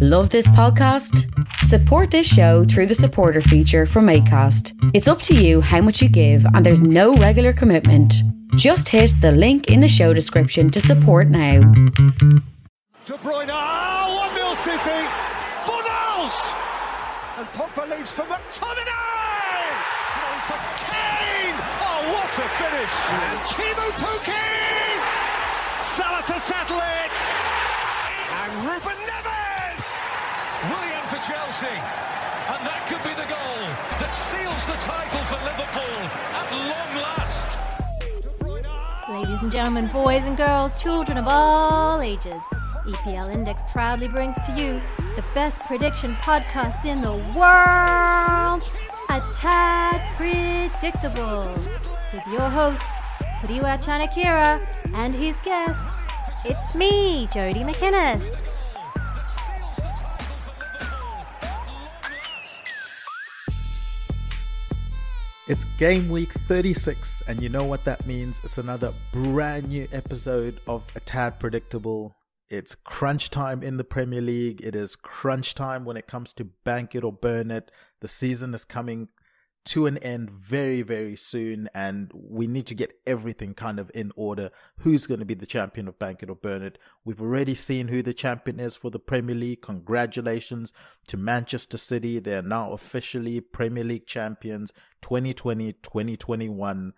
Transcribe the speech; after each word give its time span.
Love 0.00 0.30
this 0.30 0.46
podcast? 0.50 1.28
Support 1.64 2.12
this 2.12 2.32
show 2.32 2.62
through 2.62 2.86
the 2.86 2.94
supporter 2.94 3.40
feature 3.40 3.84
from 3.84 4.06
ACAST. 4.06 4.92
It's 4.94 5.08
up 5.08 5.20
to 5.22 5.34
you 5.34 5.60
how 5.60 5.80
much 5.80 6.00
you 6.00 6.08
give, 6.08 6.46
and 6.54 6.64
there's 6.64 6.82
no 6.82 7.16
regular 7.16 7.52
commitment. 7.52 8.14
Just 8.54 8.88
hit 8.88 9.12
the 9.20 9.32
link 9.32 9.66
in 9.66 9.80
the 9.80 9.88
show 9.88 10.14
description 10.14 10.70
to 10.70 10.80
support 10.80 11.30
now. 11.30 11.62
De 13.06 13.18
Bruyne, 13.18 13.48
ah, 13.50 14.30
1 14.30 14.36
0 14.38 14.54
City. 14.54 15.02
Fornals! 15.66 16.36
And 17.38 17.48
Pogba 17.58 17.90
leaves 17.90 18.12
for 18.12 18.22
McTominay! 18.22 19.66
For 20.46 20.60
Kane! 20.86 21.58
Oh, 21.82 22.00
what 22.14 22.30
a 22.38 22.46
finish! 22.54 22.94
And 23.18 23.40
Teemu 23.50 23.90
Pukki! 23.98 24.46
Salah 25.96 26.22
to 26.28 26.40
settle 26.40 26.78
it! 26.78 27.14
And 28.30 28.52
Ruben 28.62 28.96
Neves! 29.10 29.47
Chelsea. 31.28 31.66
And 31.66 32.60
that 32.64 32.88
could 32.88 33.04
be 33.04 33.12
the 33.12 33.28
goal 33.28 33.60
that 34.00 34.12
seals 34.32 34.64
the 34.64 34.80
title 34.80 35.20
for 35.28 35.36
Liverpool 35.44 36.00
at 36.40 36.48
long 36.72 36.92
last. 37.04 37.58
Ladies 39.10 39.42
and 39.42 39.52
gentlemen, 39.52 39.88
boys 39.88 40.24
and 40.24 40.38
girls, 40.38 40.80
children 40.80 41.18
of 41.18 41.26
all 41.28 42.00
ages, 42.00 42.40
EPL 42.86 43.30
Index 43.30 43.62
proudly 43.70 44.08
brings 44.08 44.36
to 44.46 44.52
you 44.56 44.80
the 45.16 45.24
best 45.34 45.60
prediction 45.64 46.14
podcast 46.14 46.86
in 46.86 47.02
the 47.02 47.12
world, 47.36 48.62
A 49.10 49.20
Tad 49.36 50.00
Predictable, 50.16 51.52
with 52.14 52.26
your 52.32 52.48
host, 52.48 52.82
Tadiwa 53.40 53.76
Chanakira, 53.84 54.66
and 54.94 55.14
his 55.14 55.36
guest, 55.44 55.78
it's 56.46 56.74
me, 56.74 57.28
Jody 57.30 57.64
McInnes. 57.64 58.47
It's 65.48 65.64
game 65.78 66.10
week 66.10 66.30
36, 66.46 67.22
and 67.26 67.42
you 67.42 67.48
know 67.48 67.64
what 67.64 67.82
that 67.84 68.06
means? 68.06 68.38
It's 68.44 68.58
another 68.58 68.92
brand 69.12 69.70
new 69.70 69.88
episode 69.92 70.60
of 70.66 70.86
A 70.94 71.00
Tad 71.00 71.40
Predictable. 71.40 72.14
It's 72.50 72.74
crunch 72.74 73.30
time 73.30 73.62
in 73.62 73.78
the 73.78 73.82
Premier 73.82 74.20
League. 74.20 74.60
It 74.62 74.76
is 74.76 74.94
crunch 74.94 75.54
time 75.54 75.86
when 75.86 75.96
it 75.96 76.06
comes 76.06 76.34
to 76.34 76.50
bank 76.64 76.94
it 76.94 77.02
or 77.02 77.14
burn 77.14 77.50
it. 77.50 77.70
The 78.00 78.08
season 78.08 78.52
is 78.52 78.66
coming 78.66 79.08
to 79.66 79.86
an 79.86 79.98
end 79.98 80.30
very, 80.30 80.82
very 80.82 81.14
soon, 81.14 81.68
and 81.74 82.10
we 82.14 82.46
need 82.46 82.66
to 82.66 82.74
get 82.74 82.92
everything 83.06 83.54
kind 83.54 83.78
of 83.78 83.90
in 83.94 84.12
order. 84.16 84.50
Who's 84.78 85.06
going 85.06 85.20
to 85.20 85.26
be 85.26 85.34
the 85.34 85.46
champion 85.46 85.88
of 85.88 85.98
Bank 85.98 86.22
It 86.22 86.30
or 86.30 86.36
Burn 86.36 86.62
It? 86.62 86.78
We've 87.04 87.20
already 87.20 87.54
seen 87.54 87.88
who 87.88 88.02
the 88.02 88.14
champion 88.14 88.60
is 88.60 88.76
for 88.76 88.90
the 88.90 88.98
Premier 88.98 89.34
League. 89.34 89.62
Congratulations 89.62 90.72
to 91.08 91.16
Manchester 91.16 91.76
City. 91.76 92.18
They 92.18 92.34
are 92.34 92.42
now 92.42 92.72
officially 92.72 93.40
Premier 93.40 93.84
League 93.84 94.06
champions 94.06 94.72
2020 95.02 95.74
2021. 95.74 96.92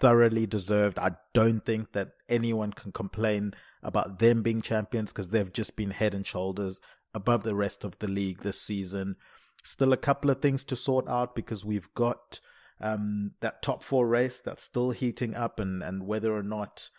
Thoroughly 0.00 0.46
deserved. 0.46 0.98
I 0.98 1.12
don't 1.34 1.64
think 1.64 1.92
that 1.92 2.12
anyone 2.28 2.72
can 2.72 2.90
complain 2.90 3.52
about 3.82 4.18
them 4.18 4.42
being 4.42 4.60
champions 4.60 5.12
because 5.12 5.28
they've 5.28 5.52
just 5.52 5.76
been 5.76 5.92
head 5.92 6.14
and 6.14 6.26
shoulders 6.26 6.80
above 7.14 7.44
the 7.44 7.54
rest 7.54 7.84
of 7.84 7.98
the 8.00 8.08
league 8.08 8.42
this 8.42 8.60
season. 8.60 9.16
Still 9.64 9.92
a 9.92 9.98
couple 9.98 10.30
of 10.30 10.40
things 10.40 10.62
to 10.64 10.76
sort 10.76 11.08
out 11.08 11.34
because 11.34 11.64
we've 11.64 11.92
got 11.94 12.40
um, 12.80 13.32
that 13.40 13.62
top 13.62 13.82
four 13.82 14.06
race 14.06 14.40
that's 14.40 14.62
still 14.62 14.90
heating 14.90 15.34
up, 15.34 15.58
and 15.58 15.82
and 15.82 16.06
whether 16.06 16.36
or 16.36 16.42
not 16.42 16.90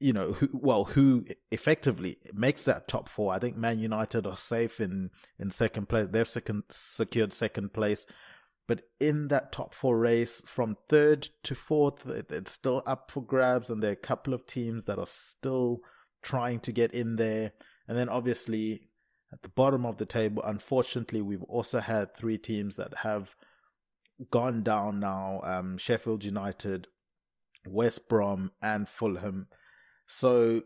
you 0.00 0.12
know 0.12 0.32
who 0.32 0.48
well 0.52 0.84
who 0.84 1.24
effectively 1.50 2.18
makes 2.32 2.64
that 2.64 2.88
top 2.88 3.08
four. 3.08 3.32
I 3.34 3.38
think 3.38 3.56
Man 3.56 3.78
United 3.78 4.26
are 4.26 4.36
safe 4.36 4.80
in 4.80 5.10
in 5.38 5.50
second 5.50 5.88
place. 5.88 6.08
They've 6.10 6.28
second, 6.28 6.64
secured 6.70 7.32
second 7.32 7.72
place. 7.72 8.06
But 8.66 8.82
in 9.00 9.28
that 9.28 9.50
top 9.50 9.74
four 9.74 9.98
race, 9.98 10.42
from 10.44 10.76
third 10.90 11.30
to 11.44 11.54
fourth, 11.54 12.06
it, 12.06 12.30
it's 12.30 12.52
still 12.52 12.82
up 12.86 13.10
for 13.10 13.22
grabs, 13.22 13.70
and 13.70 13.82
there 13.82 13.90
are 13.90 13.94
a 13.94 13.96
couple 13.96 14.34
of 14.34 14.46
teams 14.46 14.84
that 14.84 14.98
are 14.98 15.06
still 15.06 15.80
trying 16.22 16.60
to 16.60 16.72
get 16.72 16.92
in 16.92 17.16
there. 17.16 17.52
And 17.88 17.96
then 17.96 18.10
obviously 18.10 18.82
at 19.32 19.42
the 19.42 19.48
bottom 19.48 19.84
of 19.84 19.98
the 19.98 20.06
table, 20.06 20.42
unfortunately, 20.44 21.20
we've 21.20 21.42
also 21.44 21.80
had 21.80 22.16
three 22.16 22.38
teams 22.38 22.76
that 22.76 22.98
have 23.02 23.34
gone 24.30 24.62
down 24.62 25.00
now 25.00 25.40
um, 25.44 25.78
Sheffield 25.78 26.24
United, 26.24 26.88
West 27.66 28.08
Brom, 28.08 28.52
and 28.62 28.88
Fulham. 28.88 29.48
So, 30.06 30.62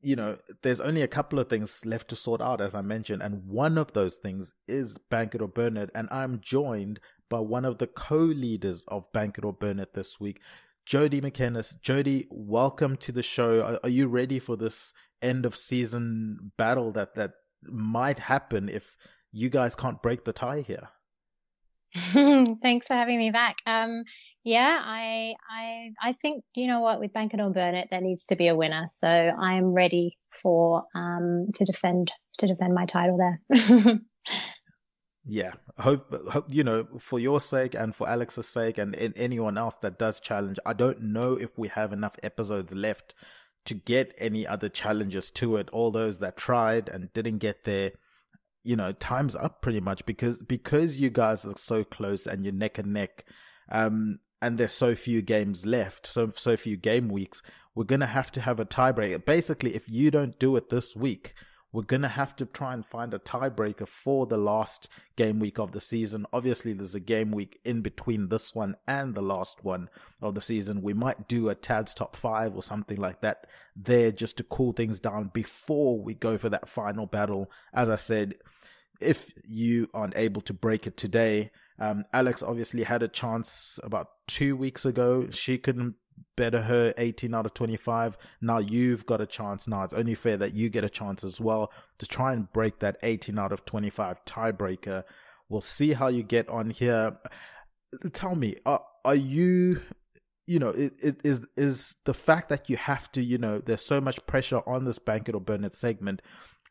you 0.00 0.16
know, 0.16 0.38
there's 0.62 0.80
only 0.80 1.02
a 1.02 1.08
couple 1.08 1.38
of 1.38 1.48
things 1.48 1.84
left 1.84 2.08
to 2.08 2.16
sort 2.16 2.40
out, 2.40 2.60
as 2.60 2.74
I 2.74 2.80
mentioned, 2.80 3.22
and 3.22 3.46
one 3.46 3.76
of 3.76 3.92
those 3.92 4.16
things 4.16 4.54
is 4.66 4.96
Bank 5.10 5.34
It 5.34 5.42
or 5.42 5.50
It. 5.54 5.90
And 5.94 6.08
I'm 6.10 6.40
joined 6.40 7.00
by 7.28 7.40
one 7.40 7.64
of 7.64 7.78
the 7.78 7.86
co 7.86 8.18
leaders 8.18 8.84
of 8.88 9.12
Bank 9.12 9.36
It 9.38 9.44
or 9.44 9.56
It 9.60 9.94
this 9.94 10.18
week, 10.18 10.40
Jody 10.86 11.20
McInnes. 11.20 11.80
Jody, 11.82 12.26
welcome 12.30 12.96
to 12.98 13.12
the 13.12 13.22
show. 13.22 13.62
Are, 13.62 13.80
are 13.82 13.90
you 13.90 14.08
ready 14.08 14.38
for 14.38 14.56
this 14.56 14.94
end 15.20 15.44
of 15.44 15.56
season 15.56 16.52
battle 16.56 16.92
that, 16.92 17.14
that 17.16 17.32
might 17.72 18.18
happen 18.18 18.68
if 18.68 18.96
you 19.32 19.50
guys 19.50 19.74
can't 19.74 20.02
break 20.02 20.24
the 20.24 20.32
tie 20.32 20.62
here. 20.62 20.88
Thanks 22.62 22.86
for 22.86 22.94
having 22.94 23.18
me 23.18 23.30
back. 23.30 23.56
Um, 23.64 24.04
yeah, 24.44 24.80
I, 24.84 25.34
I, 25.50 25.90
I 26.02 26.12
think 26.12 26.44
you 26.54 26.66
know 26.66 26.80
what 26.80 27.00
with 27.00 27.12
Bank 27.12 27.32
It 27.32 27.40
or 27.40 27.50
Burn 27.50 27.74
It, 27.74 27.88
there 27.90 28.00
needs 28.00 28.26
to 28.26 28.36
be 28.36 28.48
a 28.48 28.56
winner. 28.56 28.86
So 28.88 29.08
I 29.08 29.54
am 29.54 29.72
ready 29.72 30.16
for 30.42 30.84
um 30.94 31.46
to 31.54 31.64
defend 31.64 32.12
to 32.38 32.46
defend 32.46 32.74
my 32.74 32.86
title 32.86 33.16
there. 33.16 34.00
yeah, 35.24 35.52
hope, 35.78 36.12
hope 36.30 36.46
you 36.50 36.64
know 36.64 36.86
for 36.98 37.18
your 37.18 37.40
sake 37.40 37.74
and 37.74 37.94
for 37.94 38.08
Alex's 38.08 38.48
sake 38.48 38.78
and 38.78 38.94
anyone 39.16 39.56
else 39.56 39.76
that 39.82 39.98
does 39.98 40.20
challenge. 40.20 40.58
I 40.66 40.72
don't 40.72 41.00
know 41.00 41.34
if 41.34 41.56
we 41.56 41.68
have 41.68 41.92
enough 41.92 42.16
episodes 42.22 42.74
left 42.74 43.14
to 43.66 43.74
get 43.74 44.14
any 44.18 44.46
other 44.46 44.68
challenges 44.68 45.30
to 45.32 45.56
it. 45.56 45.68
All 45.72 45.90
those 45.90 46.18
that 46.18 46.36
tried 46.36 46.88
and 46.88 47.12
didn't 47.12 47.38
get 47.38 47.64
there, 47.64 47.92
you 48.64 48.76
know, 48.76 48.92
time's 48.92 49.36
up 49.36 49.62
pretty 49.62 49.80
much 49.80 50.06
because 50.06 50.38
because 50.38 51.00
you 51.00 51.10
guys 51.10 51.44
are 51.44 51.56
so 51.56 51.84
close 51.84 52.26
and 52.26 52.44
you're 52.44 52.54
neck 52.54 52.78
and 52.78 52.92
neck, 52.92 53.24
um, 53.70 54.18
and 54.40 54.58
there's 54.58 54.72
so 54.72 54.94
few 54.94 55.22
games 55.22 55.66
left, 55.66 56.06
so 56.06 56.30
so 56.34 56.56
few 56.56 56.76
game 56.76 57.08
weeks. 57.08 57.42
We're 57.74 57.84
gonna 57.84 58.06
have 58.06 58.32
to 58.32 58.40
have 58.40 58.58
a 58.58 58.64
tiebreaker. 58.64 59.24
Basically, 59.24 59.74
if 59.74 59.88
you 59.88 60.10
don't 60.10 60.38
do 60.38 60.56
it 60.56 60.70
this 60.70 60.96
week, 60.96 61.34
we're 61.76 61.82
going 61.82 62.00
to 62.00 62.08
have 62.08 62.34
to 62.34 62.46
try 62.46 62.72
and 62.72 62.86
find 62.86 63.12
a 63.12 63.18
tiebreaker 63.18 63.86
for 63.86 64.26
the 64.26 64.38
last 64.38 64.88
game 65.14 65.38
week 65.38 65.58
of 65.58 65.72
the 65.72 65.80
season. 65.80 66.24
Obviously, 66.32 66.72
there's 66.72 66.94
a 66.94 67.00
game 67.00 67.30
week 67.30 67.60
in 67.66 67.82
between 67.82 68.30
this 68.30 68.54
one 68.54 68.76
and 68.88 69.14
the 69.14 69.20
last 69.20 69.62
one 69.62 69.90
of 70.22 70.34
the 70.34 70.40
season. 70.40 70.80
We 70.80 70.94
might 70.94 71.28
do 71.28 71.50
a 71.50 71.54
Tad's 71.54 71.92
top 71.92 72.16
five 72.16 72.56
or 72.56 72.62
something 72.62 72.96
like 72.96 73.20
that 73.20 73.46
there 73.76 74.10
just 74.10 74.38
to 74.38 74.42
cool 74.42 74.72
things 74.72 75.00
down 75.00 75.30
before 75.34 76.00
we 76.00 76.14
go 76.14 76.38
for 76.38 76.48
that 76.48 76.66
final 76.66 77.04
battle. 77.04 77.50
As 77.74 77.90
I 77.90 77.96
said, 77.96 78.36
if 78.98 79.30
you 79.44 79.90
aren't 79.92 80.16
able 80.16 80.40
to 80.40 80.54
break 80.54 80.86
it 80.86 80.96
today, 80.96 81.50
um, 81.78 82.06
Alex 82.10 82.42
obviously 82.42 82.84
had 82.84 83.02
a 83.02 83.08
chance 83.08 83.78
about 83.84 84.12
two 84.26 84.56
weeks 84.56 84.86
ago. 84.86 85.28
She 85.28 85.58
couldn't 85.58 85.96
better 86.36 86.62
her 86.62 86.94
18 86.98 87.34
out 87.34 87.46
of 87.46 87.54
25. 87.54 88.16
Now 88.40 88.58
you've 88.58 89.06
got 89.06 89.20
a 89.20 89.26
chance. 89.26 89.66
Now 89.66 89.82
it's 89.82 89.92
only 89.92 90.14
fair 90.14 90.36
that 90.36 90.54
you 90.54 90.68
get 90.68 90.84
a 90.84 90.88
chance 90.88 91.24
as 91.24 91.40
well 91.40 91.72
to 91.98 92.06
try 92.06 92.32
and 92.32 92.52
break 92.52 92.78
that 92.80 92.96
18 93.02 93.38
out 93.38 93.52
of 93.52 93.64
25 93.64 94.24
tiebreaker. 94.24 95.04
We'll 95.48 95.60
see 95.60 95.94
how 95.94 96.08
you 96.08 96.22
get 96.22 96.48
on 96.48 96.70
here. 96.70 97.16
Tell 98.12 98.34
me, 98.34 98.56
are, 98.66 98.82
are 99.04 99.14
you, 99.14 99.80
you 100.46 100.58
know, 100.58 100.70
is, 100.70 101.16
is, 101.24 101.46
is 101.56 101.96
the 102.04 102.14
fact 102.14 102.48
that 102.50 102.68
you 102.68 102.76
have 102.76 103.10
to, 103.12 103.22
you 103.22 103.38
know, 103.38 103.60
there's 103.64 103.84
so 103.84 104.00
much 104.00 104.24
pressure 104.26 104.60
on 104.66 104.84
this 104.84 104.98
Bank 104.98 105.28
It 105.28 105.34
or 105.34 105.40
Burn 105.40 105.68
segment. 105.72 106.20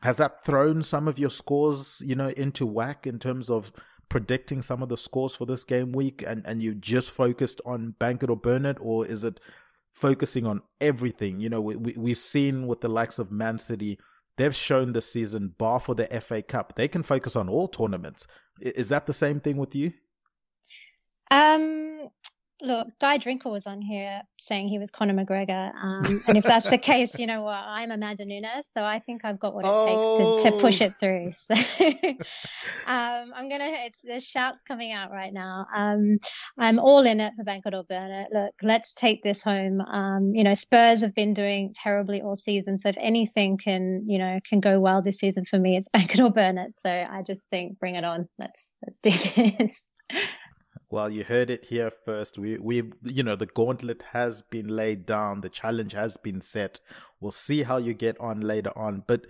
Has 0.02 0.18
that 0.18 0.44
thrown 0.44 0.84
some 0.84 1.08
of 1.08 1.18
your 1.18 1.30
scores, 1.30 2.04
you 2.06 2.16
know, 2.16 2.28
into 2.30 2.66
whack 2.66 3.08
in 3.08 3.18
terms 3.18 3.50
of 3.50 3.72
predicting 4.10 4.62
some 4.62 4.82
of 4.82 4.90
the 4.90 4.98
scores 4.98 5.36
for 5.36 5.46
this 5.46 5.64
game 5.64 5.92
week 5.92 6.24
and, 6.26 6.46
and 6.46 6.62
you 6.62 6.74
just 6.76 7.12
focused 7.12 7.62
on 7.66 7.96
bank 8.00 8.24
it 8.24 8.30
or 8.30 8.38
burn 8.38 8.66
it, 8.66 8.78
or 8.80 9.06
is 9.06 9.24
it 9.24 9.40
focusing 9.92 10.46
on 10.46 10.62
everything? 10.80 11.40
You 11.40 11.50
know, 11.50 11.62
we, 11.62 11.76
we, 11.76 11.96
we've 11.98 12.18
seen 12.18 12.68
with 12.68 12.82
the 12.82 12.90
likes 12.90 13.20
of 13.20 13.32
Man 13.32 13.58
City 13.58 13.98
they've 14.38 14.56
shown 14.56 14.94
this 14.94 15.12
season, 15.12 15.54
bar 15.58 15.80
for 15.80 15.96
the 15.96 16.08
FA 16.22 16.42
Cup, 16.42 16.76
they 16.76 16.88
can 16.88 17.04
focus 17.04 17.36
on 17.36 17.50
all 17.50 17.68
tournaments. 17.68 18.28
Is 18.60 18.90
that 18.90 19.06
the 19.06 19.14
same 19.14 19.40
thing 19.40 19.58
with 19.58 19.76
you? 19.76 19.94
Um, 21.32 22.10
look, 22.62 22.88
Guy 23.00 23.18
Drinkle 23.18 23.52
was 23.52 23.68
on 23.68 23.82
here 23.82 24.22
saying 24.38 24.68
he 24.70 24.80
was 24.80 24.92
Conor 24.92 25.14
McGregor. 25.14 25.74
Um, 25.76 26.24
and 26.28 26.38
if 26.38 26.44
that's 26.44 26.70
the 26.70 26.78
case, 26.92 27.20
you 27.20 27.28
know 27.28 27.42
what? 27.42 27.58
I'm 27.58 27.92
Amanda 27.92 28.26
Nunes, 28.26 28.68
so 28.68 28.84
I 28.84 29.00
think 29.00 29.26
I've 29.26 29.40
got 29.40 29.54
what 29.54 29.66
it 29.66 29.72
oh. 29.72 30.18
takes 30.18 30.44
to, 30.44 30.52
to 30.52 30.58
push 30.58 30.82
it 30.82 30.94
through. 31.00 31.30
So 31.36 31.54
um, 32.88 33.32
I'm 33.36 33.50
going 33.50 33.62
to, 33.62 33.86
it's 33.86 34.02
there's 34.02 34.26
shouts 34.26 34.62
coming 34.62 34.92
out 34.92 35.12
right 35.12 35.34
now. 35.34 35.66
Um, 35.76 36.18
I'm 36.58 36.80
all 36.80 37.06
in 37.06 37.20
it 37.20 37.34
for 37.38 37.44
Bank 37.44 37.66
or 37.72 37.84
Burn 37.84 38.12
It. 38.12 38.30
Look, 38.34 38.54
let's 38.62 38.94
take 38.94 39.22
this 39.24 39.42
home. 39.42 39.82
Um, 39.82 40.32
you 40.34 40.44
know, 40.44 40.54
Spurs 40.54 41.02
have 41.02 41.14
been 41.14 41.34
doing 41.34 41.74
terribly 41.76 42.22
all 42.22 42.36
season. 42.36 42.78
So 42.78 42.90
if 42.90 42.98
anything 43.00 43.58
can, 43.58 44.04
you 44.08 44.18
know, 44.18 44.40
can 44.48 44.60
go 44.60 44.80
well 44.80 45.02
this 45.02 45.18
season 45.18 45.46
for 45.46 45.60
me, 45.60 45.78
it's 45.78 45.90
Bank 45.90 46.16
or 46.20 46.32
Burn 46.32 46.58
It. 46.58 46.78
So 46.78 46.90
I 46.90 47.22
just 47.26 47.50
think 47.50 47.80
bring 47.80 47.96
it 47.96 48.04
on. 48.04 48.28
Let's, 48.40 48.74
let's 48.86 49.00
do 49.00 49.12
this. 49.12 49.86
Well, 50.96 51.10
you 51.10 51.26
heard 51.26 51.50
it 51.50 51.66
here 51.66 51.92
first. 51.92 52.38
We, 52.38 52.58
we, 52.58 52.82
you 53.04 53.22
know, 53.22 53.36
the 53.36 53.48
gauntlet 53.48 54.02
has 54.14 54.44
been 54.44 54.70
laid 54.70 55.06
down. 55.06 55.42
The 55.42 55.50
challenge 55.50 55.92
has 55.92 56.16
been 56.16 56.40
set. 56.40 56.80
We'll 57.20 57.34
see 57.34 57.64
how 57.64 57.76
you 57.76 57.94
get 57.94 58.18
on 58.18 58.40
later 58.40 58.72
on. 58.78 59.04
But 59.06 59.26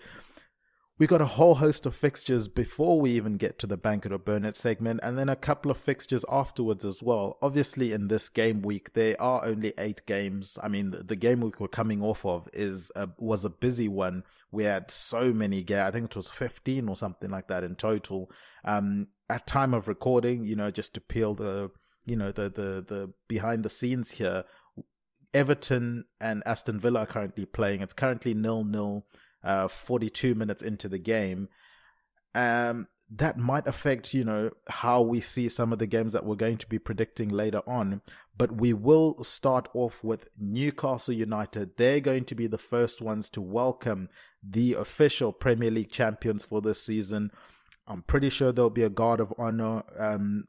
we 1.00 1.08
got 1.08 1.22
a 1.22 1.26
whole 1.26 1.56
host 1.56 1.88
of 1.88 1.96
fixtures 1.96 2.48
before 2.48 3.02
we 3.02 3.14
even 3.14 3.38
get 3.38 3.58
to 3.58 3.66
the 3.66 3.78
Bank 3.78 4.06
It 4.06 4.12
or 4.12 4.20
Burn 4.20 4.46
It 4.46 4.58
segment, 4.58 5.00
and 5.02 5.18
then 5.18 5.28
a 5.28 5.36
couple 5.36 5.72
of 5.72 5.78
fixtures 5.78 6.24
afterwards 6.32 6.86
as 6.86 7.02
well. 7.02 7.40
Obviously, 7.42 7.94
in 7.94 8.10
this 8.10 8.30
game 8.30 8.62
week, 8.62 8.94
there 8.94 9.20
are 9.20 9.44
only 9.44 9.74
eight 9.80 10.06
games. 10.06 10.60
I 10.62 10.68
mean, 10.68 10.92
the, 10.92 11.02
the 11.02 11.16
game 11.16 11.40
week 11.40 11.60
we're 11.60 11.68
coming 11.68 12.04
off 12.04 12.24
of 12.28 12.48
is 12.54 12.92
a, 12.96 13.10
was 13.18 13.44
a 13.44 13.50
busy 13.50 13.88
one. 13.88 14.22
We 14.56 14.64
had 14.64 14.90
so 14.90 15.34
many 15.34 15.62
games. 15.62 15.82
I 15.82 15.92
think 15.92 16.06
it 16.06 16.16
was 16.16 16.30
15 16.30 16.90
or 16.90 16.96
something 16.96 17.30
like 17.30 17.48
that 17.50 17.64
in 17.64 17.76
total. 17.76 18.32
Um, 18.64 19.08
at 19.30 19.46
time 19.46 19.74
of 19.74 19.88
recording, 19.88 20.46
you 20.46 20.56
know, 20.56 20.72
just 20.72 20.94
to 20.94 21.02
peel 21.02 21.36
the, 21.36 21.72
you 22.06 22.16
know, 22.16 22.32
the, 22.32 22.44
the, 22.44 22.86
the 22.88 23.14
behind 23.28 23.64
the 23.64 23.70
scenes 23.70 24.12
here, 24.12 24.46
Everton 25.34 26.06
and 26.22 26.42
Aston 26.46 26.80
Villa 26.80 27.02
are 27.02 27.06
currently 27.06 27.46
playing. 27.46 27.82
It's 27.82 27.94
currently 27.94 28.34
nil 28.34 28.64
nil, 28.64 29.06
uh, 29.44 29.68
42 29.68 30.34
minutes 30.34 30.64
into 30.64 30.88
the 30.88 30.98
game. 30.98 31.50
Um, 32.34 32.88
that 33.10 33.38
might 33.38 33.68
affect, 33.68 34.14
you 34.14 34.24
know, 34.24 34.52
how 34.68 35.02
we 35.02 35.22
see 35.22 35.48
some 35.50 35.72
of 35.72 35.80
the 35.80 35.88
games 35.88 36.14
that 36.14 36.26
we're 36.26 36.36
going 36.36 36.58
to 36.58 36.68
be 36.68 36.80
predicting 36.80 37.30
later 37.30 37.62
on. 37.68 38.02
But 38.38 38.52
we 38.52 38.74
will 38.74 39.24
start 39.24 39.70
off 39.74 40.04
with 40.04 40.30
Newcastle 40.38 41.14
United. 41.14 41.78
They're 41.78 42.02
going 42.02 42.26
to 42.26 42.36
be 42.36 42.48
the 42.48 42.58
first 42.58 43.02
ones 43.02 43.30
to 43.30 43.42
welcome 43.42 44.10
the 44.44 44.74
official 44.74 45.32
Premier 45.32 45.72
League 45.72 45.92
champions 45.92 46.44
for 46.44 46.62
this 46.62 46.82
season. 46.82 47.32
I'm 47.88 48.02
pretty 48.02 48.30
sure 48.30 48.52
there'll 48.52 48.70
be 48.70 48.84
a 48.84 48.90
guard 48.90 49.20
of 49.20 49.34
honor 49.38 49.84
um, 49.98 50.46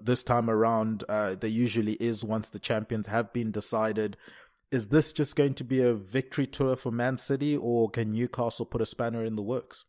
this 0.00 0.22
time 0.22 0.48
around. 0.48 1.04
Uh, 1.08 1.34
there 1.34 1.50
usually 1.50 1.94
is 1.94 2.24
once 2.24 2.48
the 2.48 2.58
champions 2.58 3.08
have 3.08 3.32
been 3.32 3.50
decided. 3.50 4.16
Is 4.70 4.88
this 4.88 5.12
just 5.12 5.36
going 5.36 5.54
to 5.54 5.64
be 5.64 5.80
a 5.80 5.94
victory 5.94 6.46
tour 6.46 6.76
for 6.76 6.90
Man 6.90 7.18
City, 7.18 7.56
or 7.56 7.88
can 7.88 8.10
Newcastle 8.10 8.66
put 8.66 8.82
a 8.82 8.86
spanner 8.86 9.24
in 9.24 9.36
the 9.36 9.42
works? 9.42 9.84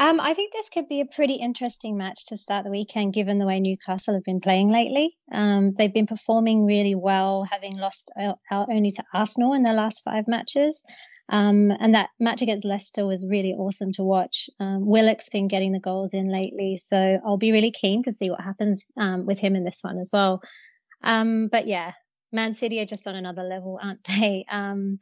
Um, 0.00 0.20
I 0.20 0.32
think 0.34 0.52
this 0.52 0.68
could 0.68 0.88
be 0.88 1.00
a 1.00 1.06
pretty 1.06 1.34
interesting 1.34 1.96
match 1.96 2.26
to 2.26 2.36
start 2.36 2.64
the 2.64 2.70
weekend, 2.70 3.14
given 3.14 3.38
the 3.38 3.46
way 3.46 3.58
Newcastle 3.58 4.14
have 4.14 4.22
been 4.22 4.40
playing 4.40 4.68
lately. 4.68 5.16
Um, 5.32 5.74
they've 5.76 5.92
been 5.92 6.06
performing 6.06 6.64
really 6.64 6.94
well, 6.94 7.44
having 7.50 7.76
lost 7.76 8.12
out 8.16 8.38
only 8.70 8.92
to 8.92 9.04
Arsenal 9.12 9.54
in 9.54 9.64
their 9.64 9.74
last 9.74 10.04
five 10.04 10.28
matches. 10.28 10.84
Um, 11.28 11.72
and 11.80 11.96
that 11.96 12.10
match 12.20 12.42
against 12.42 12.64
Leicester 12.64 13.06
was 13.06 13.26
really 13.28 13.54
awesome 13.54 13.90
to 13.94 14.04
watch. 14.04 14.48
Um, 14.60 14.86
Willock's 14.86 15.30
been 15.30 15.48
getting 15.48 15.72
the 15.72 15.80
goals 15.80 16.14
in 16.14 16.30
lately, 16.30 16.76
so 16.76 17.18
I'll 17.26 17.36
be 17.36 17.52
really 17.52 17.72
keen 17.72 18.02
to 18.04 18.12
see 18.12 18.30
what 18.30 18.40
happens 18.40 18.84
um, 18.96 19.26
with 19.26 19.40
him 19.40 19.56
in 19.56 19.64
this 19.64 19.80
one 19.82 19.98
as 19.98 20.10
well. 20.12 20.40
Um, 21.02 21.48
but 21.50 21.66
yeah, 21.66 21.92
Man 22.32 22.52
City 22.52 22.80
are 22.80 22.86
just 22.86 23.06
on 23.08 23.16
another 23.16 23.42
level, 23.42 23.80
aren't 23.82 24.04
they? 24.04 24.46
Um, 24.50 25.00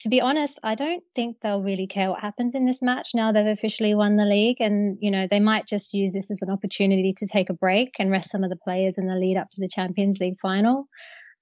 to 0.00 0.08
be 0.08 0.20
honest, 0.20 0.60
I 0.62 0.74
don't 0.74 1.02
think 1.14 1.40
they'll 1.40 1.62
really 1.62 1.86
care 1.86 2.10
what 2.10 2.20
happens 2.20 2.54
in 2.54 2.64
this 2.64 2.82
match 2.82 3.10
now 3.14 3.32
they've 3.32 3.46
officially 3.46 3.94
won 3.94 4.16
the 4.16 4.24
league. 4.24 4.60
And, 4.60 4.96
you 5.00 5.10
know, 5.10 5.26
they 5.28 5.40
might 5.40 5.66
just 5.66 5.92
use 5.92 6.12
this 6.12 6.30
as 6.30 6.40
an 6.40 6.50
opportunity 6.50 7.12
to 7.16 7.26
take 7.26 7.50
a 7.50 7.54
break 7.54 7.96
and 7.98 8.10
rest 8.10 8.30
some 8.30 8.44
of 8.44 8.50
the 8.50 8.56
players 8.56 8.96
in 8.96 9.06
the 9.06 9.14
lead 9.14 9.36
up 9.36 9.48
to 9.50 9.60
the 9.60 9.68
Champions 9.68 10.18
League 10.20 10.38
final. 10.40 10.88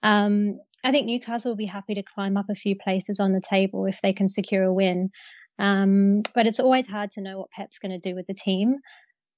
Um, 0.03 0.59
I 0.85 0.91
think 0.91 1.07
Newcastle 1.07 1.51
will 1.51 1.57
be 1.57 1.67
happy 1.67 1.95
to 1.95 2.03
climb 2.03 2.37
up 2.37 2.47
a 2.51 2.55
few 2.55 2.77
places 2.77 3.21
on 3.21 3.33
the 3.33 3.43
table 3.43 3.87
if 3.87 4.01
they 4.01 4.13
can 4.13 4.29
secure 4.29 4.65
a 4.65 4.73
win. 4.73 5.11
Um, 5.59 6.23
but 6.35 6.47
it's 6.47 6.61
always 6.61 6.87
hard 6.87 7.11
to 7.13 7.23
know 7.23 7.39
what 7.39 7.51
Pep's 7.51 7.79
going 7.79 7.99
to 7.99 8.09
do 8.11 8.15
with 8.15 8.27
the 8.27 8.35
team. 8.35 8.77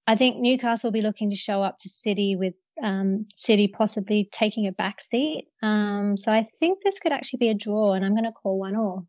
I 0.06 0.16
think 0.16 0.38
Newcastle 0.38 0.88
will 0.88 0.92
be 0.92 1.02
looking 1.02 1.30
to 1.30 1.36
show 1.36 1.62
up 1.62 1.76
to 1.80 1.88
City 1.88 2.36
with 2.36 2.54
um, 2.82 3.26
City 3.34 3.68
possibly 3.68 4.28
taking 4.32 4.66
a 4.66 4.72
back 4.72 5.00
seat. 5.00 5.48
Um, 5.62 6.16
so 6.16 6.32
I 6.32 6.42
think 6.42 6.80
this 6.82 7.00
could 7.00 7.12
actually 7.12 7.38
be 7.38 7.48
a 7.50 7.54
draw, 7.54 7.92
and 7.92 8.04
I'm 8.04 8.12
going 8.12 8.24
to 8.24 8.32
call 8.32 8.58
one 8.58 8.76
all. 8.76 9.06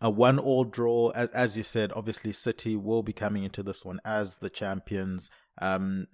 A 0.00 0.10
one 0.10 0.38
all 0.38 0.64
draw, 0.64 1.10
as 1.10 1.56
you 1.56 1.62
said. 1.62 1.92
Obviously, 1.94 2.32
City 2.32 2.76
will 2.76 3.02
be 3.02 3.12
coming 3.12 3.44
into 3.44 3.62
this 3.62 3.84
one 3.84 4.00
as 4.04 4.38
the 4.38 4.50
champions. 4.50 5.30
Um, 5.60 6.06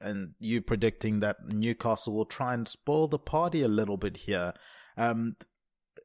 and 0.00 0.34
you 0.38 0.60
predicting 0.60 1.20
that 1.20 1.48
Newcastle 1.48 2.12
will 2.12 2.26
try 2.26 2.54
and 2.54 2.68
spoil 2.68 3.08
the 3.08 3.18
party 3.18 3.62
a 3.62 3.68
little 3.68 3.96
bit 3.96 4.18
here. 4.18 4.52
Um, 4.96 5.36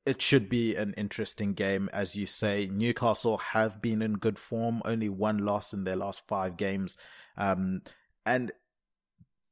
it 0.06 0.22
should 0.22 0.48
be 0.48 0.75
an 0.75 0.94
interesting 0.98 1.54
game, 1.54 1.90
as 1.92 2.16
you 2.16 2.28
say. 2.28 2.69
Newcastle 2.72 3.38
have 3.38 3.81
been 3.81 4.01
in 4.01 4.13
good 4.13 4.40
form, 4.40 4.81
only 4.86 5.10
one 5.10 5.40
loss 5.40 5.74
in 5.74 5.83
their 5.83 5.95
last 5.95 6.24
five 6.28 6.56
games, 6.56 6.98
um, 7.38 7.81
and 8.28 8.52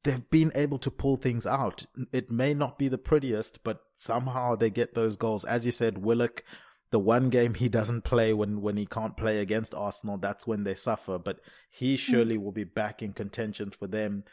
they've 0.04 0.30
been 0.30 0.52
able 0.54 0.78
to 0.80 0.92
pull 0.92 1.16
things 1.18 1.48
out. 1.48 1.86
It 2.12 2.30
may 2.30 2.54
not 2.54 2.78
be 2.78 2.88
the 2.88 2.98
prettiest, 2.98 3.64
but 3.64 3.82
somehow 3.98 4.56
they 4.56 4.70
get 4.70 4.94
those 4.94 5.16
goals. 5.16 5.46
As 5.46 5.66
you 5.66 5.72
said, 5.72 5.98
Willock 5.98 6.44
the 6.92 7.00
one 7.00 7.30
game 7.30 7.56
he 7.56 7.68
doesn't 7.68 8.04
play 8.04 8.34
when 8.34 8.62
when 8.62 8.78
he 8.78 8.86
can't 8.86 9.18
play 9.18 9.40
against 9.40 9.74
Arsenal, 9.74 10.18
that's 10.18 10.46
when 10.46 10.64
they 10.64 10.76
suffer. 10.76 11.18
But 11.18 11.40
he 11.70 11.94
hmm. 11.94 11.98
surely 11.98 12.38
will 12.38 12.52
be 12.52 12.64
back 12.64 13.02
in 13.02 13.14
contention 13.14 13.72
for 13.72 13.88
them. 13.88 14.24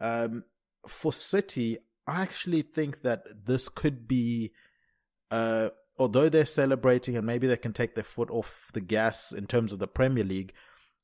Um, 0.00 0.44
for 0.86 1.12
City, 1.12 1.78
I 2.06 2.22
actually 2.22 2.62
think 2.62 3.02
that 3.02 3.24
this 3.46 3.68
could 3.68 4.08
be, 4.08 4.52
uh, 5.30 5.70
although 5.98 6.28
they're 6.28 6.44
celebrating 6.44 7.16
and 7.16 7.26
maybe 7.26 7.46
they 7.46 7.56
can 7.56 7.72
take 7.72 7.94
their 7.94 8.04
foot 8.04 8.30
off 8.30 8.70
the 8.72 8.80
gas 8.80 9.32
in 9.32 9.46
terms 9.46 9.72
of 9.72 9.78
the 9.78 9.88
Premier 9.88 10.24
League. 10.24 10.52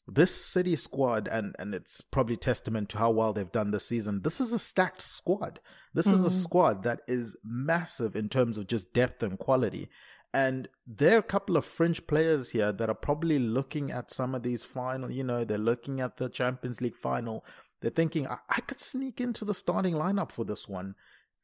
This 0.07 0.35
City 0.35 0.77
squad, 0.77 1.29
and, 1.29 1.57
and 1.59 1.75
it's 1.75 2.01
probably 2.03 2.37
testament 2.37 2.91
to 2.91 2.99
how 2.99 3.11
well 3.11 3.33
they've 3.33 3.51
done 3.51 3.71
this 3.71 3.89
season. 3.89 4.21
This 4.23 4.41
is 4.41 4.53
a 4.53 4.59
stacked 4.59 5.01
squad. 5.01 5.61
This 5.95 6.07
mm-hmm. 6.07 6.17
is 6.17 6.25
a 6.25 6.29
hmm. 6.29 6.35
squad 6.35 6.83
that 6.83 7.01
is 7.09 7.37
massive 7.43 8.15
in 8.15 8.29
terms 8.29 8.59
of 8.59 8.67
just 8.67 8.93
depth 8.93 9.23
and 9.23 9.39
quality. 9.39 9.89
And 10.35 10.69
there 10.85 11.15
are 11.15 11.21
a 11.21 11.23
couple 11.23 11.57
of 11.57 11.65
fringe 11.65 12.09
players 12.09 12.51
here 12.51 12.73
that 12.73 12.89
are 12.91 12.95
probably 12.95 13.39
looking 13.39 13.93
at 13.93 14.11
some 14.11 14.35
of 14.35 14.43
these 14.43 14.65
final, 14.65 15.11
you 15.11 15.23
know, 15.23 15.45
they're 15.45 15.59
looking 15.59 16.01
at 16.01 16.17
the 16.17 16.29
Champions 16.29 16.81
League 16.81 16.97
final. 16.97 17.45
They're 17.81 17.91
thinking, 17.93 18.27
I, 18.27 18.39
I 18.49 18.61
could 18.61 18.81
sneak 18.81 19.21
into 19.21 19.45
the 19.45 19.55
starting 19.55 19.95
lineup 19.95 20.33
for 20.33 20.45
this 20.45 20.69
one. 20.69 20.97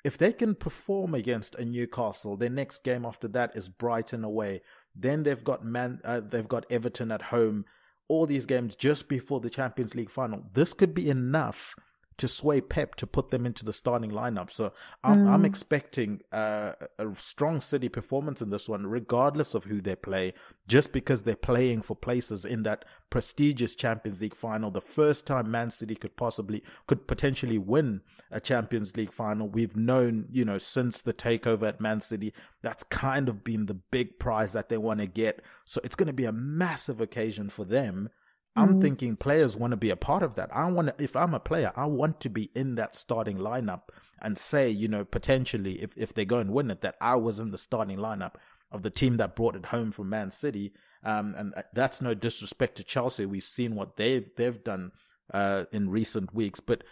If 0.02 0.18
they 0.18 0.32
can 0.32 0.56
perform 0.56 1.14
against 1.14 1.54
a 1.54 1.64
Newcastle, 1.64 2.37
their 2.37 2.50
next 2.50 2.82
game 2.82 3.06
after 3.06 3.28
that 3.28 3.56
is 3.56 3.68
Brighton 3.68 4.25
away. 4.25 4.62
Then 4.94 5.23
they've 5.23 5.44
got 5.44 5.64
Man, 5.64 6.00
uh, 6.04 6.20
they've 6.20 6.49
got 6.49 6.66
Everton 6.68 7.12
at 7.12 7.23
home. 7.23 7.66
All 8.11 8.26
these 8.26 8.45
games 8.45 8.75
just 8.75 9.09
before 9.09 9.38
the 9.38 9.49
Champions 9.49 9.95
League 9.95 10.11
final. 10.11 10.43
This 10.52 10.75
could 10.75 10.95
be 10.95 11.09
enough 11.09 11.76
to 12.17 12.29
sway 12.29 12.61
Pep 12.61 12.97
to 12.97 13.07
put 13.07 13.31
them 13.31 13.47
into 13.47 13.64
the 13.64 13.73
starting 13.73 14.11
lineup. 14.11 14.52
So 14.52 14.73
I'm, 15.02 15.25
mm. 15.25 15.29
I'm 15.29 15.45
expecting 15.45 16.21
uh, 16.33 16.73
a 16.99 17.14
strong 17.17 17.61
City 17.61 17.88
performance 17.88 18.43
in 18.43 18.50
this 18.50 18.69
one, 18.69 18.87
regardless 18.87 19.55
of 19.55 19.64
who 19.64 19.81
they 19.81 19.97
play, 19.97 20.35
just 20.69 20.93
because 20.93 21.23
they're 21.23 21.35
playing 21.37 21.83
for 21.83 21.97
places 21.97 22.45
in 22.45 22.62
that 22.64 22.85
prestigious 23.09 23.75
Champions 23.75 24.21
League 24.21 24.37
final. 24.37 24.71
The 24.71 24.81
first 24.81 25.26
time 25.26 25.50
Man 25.50 25.71
City 25.71 25.95
could 25.95 26.17
possibly, 26.17 26.62
could 26.87 27.09
potentially 27.09 27.59
win 27.59 28.02
a 28.31 28.40
Champions 28.40 28.97
League 28.97 29.12
final. 29.12 29.49
We've 29.49 29.76
known, 29.76 30.26
you 30.31 30.45
know, 30.45 30.59
since 30.59 31.00
the 31.00 31.14
takeover 31.14 31.69
at 31.69 31.81
Man 31.81 32.00
City, 32.00 32.35
that's 32.62 32.83
kind 32.85 33.29
of 33.29 33.43
been 33.43 33.67
the 33.67 33.75
big 33.75 34.19
prize 34.19 34.52
that 34.52 34.69
they 34.69 34.76
want 34.76 35.00
to 35.00 35.07
get. 35.07 35.43
So 35.64 35.81
it's 35.85 35.97
going 35.97 36.07
to 36.09 36.12
be 36.12 36.26
a 36.26 36.33
massive 36.33 37.00
occasion 37.00 37.49
for 37.49 37.64
them 37.64 38.11
I'm 38.57 38.76
mm. 38.76 38.83
thinking 38.83 39.16
players 39.16 39.57
want 39.57 39.71
to 39.73 39.76
be 39.76 39.90
a 39.90 39.97
part 39.97 40.23
of 40.23 40.35
that. 40.35 40.50
I 40.52 40.71
want 40.71 40.88
to, 40.88 41.02
if 41.02 41.14
I'm 41.16 41.35
a 41.35 41.40
player, 41.40 41.73
I 41.76 41.87
want 41.87 42.21
to 42.21 42.28
be 42.28 42.50
in 42.54 42.75
that 42.76 42.95
starting 42.95 43.38
lineup 43.38 43.83
and 44.21 44.37
say, 44.37 44.69
you 44.69 44.88
know, 44.88 45.04
potentially 45.04 45.83
if, 45.83 45.97
if 45.97 46.12
they 46.12 46.25
go 46.25 46.38
and 46.38 46.52
win 46.52 46.71
it, 46.71 46.80
that 46.83 46.97
I 47.00 47.16
was 47.16 47.38
in 47.38 47.52
the 47.52 47.59
starting 47.59 47.99
lineup 47.99 48.35
of 48.73 48.83
the 48.83 48.90
team 48.90 49.16
that 49.16 49.37
brought 49.37 49.57
it 49.57 49.66
home 49.66 49.92
from 49.92 50.11
Man 50.11 50.30
City. 50.30 50.73
Um, 51.04 51.35
and 51.37 51.54
uh, 51.57 51.62
that's 51.73 52.02
no 52.02 52.14
disrespect 52.14 52.76
to 52.76 52.85
Chelsea. 52.85 53.25
We've 53.25 53.45
seen 53.45 53.75
what 53.75 53.97
they've, 53.97 54.28
they've 54.37 54.62
done, 54.62 54.92
uh, 55.33 55.64
in 55.73 55.90
recent 55.90 56.35
weeks, 56.35 56.61
but 56.61 56.83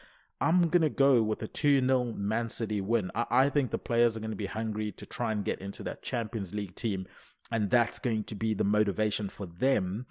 I'm 0.41 0.69
going 0.69 0.83
to 0.83 0.91
go 0.91 1.21
with 1.23 1.43
a 1.43 1.49
2 1.49 1.85
0 1.85 2.05
Man 2.17 2.49
City 2.49 2.81
win. 2.81 3.11
I, 3.15 3.27
I 3.31 3.49
think 3.49 3.73
the 3.73 3.79
players 3.79 4.17
are 4.17 4.21
going 4.21 4.31
to 4.31 4.37
be 4.37 4.47
hungry 4.47 4.93
to 4.93 5.05
try 5.05 5.33
and 5.33 5.45
get 5.45 5.61
into 5.61 5.83
that 5.83 6.03
Champions 6.03 6.55
League 6.55 6.77
team 6.77 7.07
and 7.51 7.71
that's 7.71 7.99
going 7.99 8.25
to 8.25 8.35
be 8.35 8.55
the 8.55 8.65
motivation 8.65 9.29
for 9.29 9.47
them. 9.47 10.07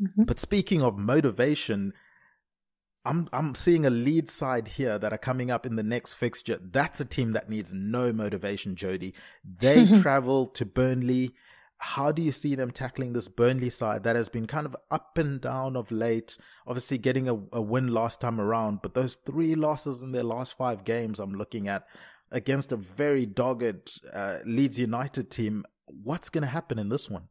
Mm-hmm. 0.00 0.24
But 0.24 0.40
speaking 0.40 0.82
of 0.82 0.98
motivation, 0.98 1.92
I'm 3.04 3.28
I'm 3.32 3.54
seeing 3.54 3.84
a 3.84 3.90
lead 3.90 4.30
side 4.30 4.68
here 4.68 4.98
that 4.98 5.12
are 5.12 5.18
coming 5.18 5.50
up 5.50 5.66
in 5.66 5.76
the 5.76 5.82
next 5.82 6.14
fixture. 6.14 6.58
That's 6.60 7.00
a 7.00 7.04
team 7.04 7.32
that 7.32 7.50
needs 7.50 7.72
no 7.72 8.12
motivation, 8.12 8.76
Jody. 8.76 9.14
They 9.44 9.86
travel 10.02 10.46
to 10.48 10.64
Burnley. 10.64 11.32
How 11.78 12.12
do 12.12 12.22
you 12.22 12.32
see 12.32 12.54
them 12.54 12.70
tackling 12.70 13.12
this 13.12 13.28
Burnley 13.28 13.68
side 13.68 14.04
that 14.04 14.16
has 14.16 14.28
been 14.28 14.46
kind 14.46 14.64
of 14.64 14.76
up 14.90 15.18
and 15.18 15.40
down 15.40 15.76
of 15.76 15.90
late? 15.90 16.38
Obviously, 16.66 16.98
getting 16.98 17.28
a, 17.28 17.34
a 17.52 17.60
win 17.60 17.88
last 17.88 18.20
time 18.20 18.40
around, 18.40 18.80
but 18.82 18.94
those 18.94 19.16
three 19.26 19.54
losses 19.54 20.02
in 20.02 20.12
their 20.12 20.22
last 20.22 20.56
five 20.56 20.84
games, 20.84 21.18
I'm 21.18 21.34
looking 21.34 21.68
at 21.68 21.84
against 22.30 22.72
a 22.72 22.76
very 22.76 23.26
dogged 23.26 24.00
uh, 24.12 24.38
Leeds 24.46 24.78
United 24.78 25.30
team. 25.30 25.64
What's 25.86 26.30
going 26.30 26.42
to 26.42 26.48
happen 26.48 26.78
in 26.78 26.88
this 26.88 27.10
one? 27.10 27.28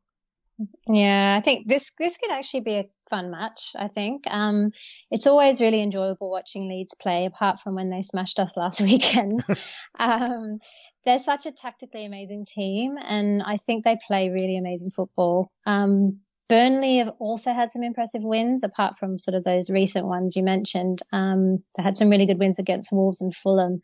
Yeah, 0.87 1.35
I 1.37 1.41
think 1.41 1.67
this 1.67 1.91
this 1.99 2.17
could 2.17 2.31
actually 2.31 2.61
be 2.61 2.75
a 2.75 2.89
fun 3.09 3.31
match. 3.31 3.71
I 3.75 3.87
think 3.87 4.23
um, 4.27 4.71
it's 5.09 5.27
always 5.27 5.61
really 5.61 5.81
enjoyable 5.81 6.29
watching 6.29 6.69
Leeds 6.69 6.95
play, 7.01 7.25
apart 7.25 7.59
from 7.59 7.75
when 7.75 7.89
they 7.89 8.01
smashed 8.01 8.39
us 8.39 8.55
last 8.55 8.81
weekend. 8.89 9.43
um, 9.99 10.59
they're 11.05 11.19
such 11.19 11.45
a 11.45 11.51
tactically 11.51 12.05
amazing 12.05 12.45
team, 12.45 12.95
and 13.03 13.41
I 13.43 13.57
think 13.57 13.83
they 13.83 13.97
play 14.07 14.29
really 14.29 14.57
amazing 14.57 14.91
football. 14.91 15.51
Um, 15.65 16.19
Burnley 16.49 16.97
have 16.97 17.13
also 17.19 17.53
had 17.53 17.71
some 17.71 17.83
impressive 17.83 18.21
wins, 18.23 18.63
apart 18.63 18.97
from 18.97 19.17
sort 19.17 19.35
of 19.35 19.43
those 19.43 19.69
recent 19.69 20.05
ones 20.05 20.35
you 20.35 20.43
mentioned. 20.43 21.01
Um, 21.11 21.63
they 21.75 21.83
had 21.83 21.97
some 21.97 22.09
really 22.09 22.25
good 22.25 22.39
wins 22.39 22.59
against 22.59 22.91
Wolves 22.91 23.21
and 23.21 23.33
Fulham. 23.33 23.81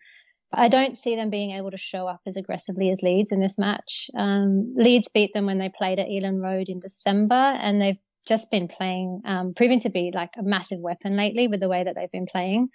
I 0.52 0.68
don't 0.68 0.98
see 0.98 1.16
them 1.16 1.30
being 1.30 1.52
able 1.52 1.72
to 1.72 1.78
show 1.78 2.08
up 2.08 2.22
as 2.26 2.36
aggressively 2.36 2.90
as 2.90 3.04
Leeds 3.04 3.32
in 3.32 3.40
this 3.40 3.58
match. 3.58 4.10
Um, 4.18 4.74
Leeds 4.76 5.08
beat 5.08 5.34
them 5.34 5.46
when 5.46 5.60
they 5.60 5.70
played 5.70 6.00
at 6.00 6.08
Elland 6.08 6.42
Road 6.42 6.70
in 6.70 6.80
December, 6.80 7.36
and 7.36 7.80
they've 7.80 8.00
just 8.26 8.50
been 8.50 8.68
playing, 8.68 9.22
um, 9.26 9.54
proving 9.54 9.80
to 9.82 9.90
be 9.90 10.12
like 10.14 10.32
a 10.38 10.44
massive 10.44 10.80
weapon 10.80 11.16
lately 11.16 11.48
with 11.48 11.60
the 11.60 11.70
way 11.70 11.84
that 11.84 11.96
they've 11.96 12.12
been 12.12 12.26
playing. 12.26 12.70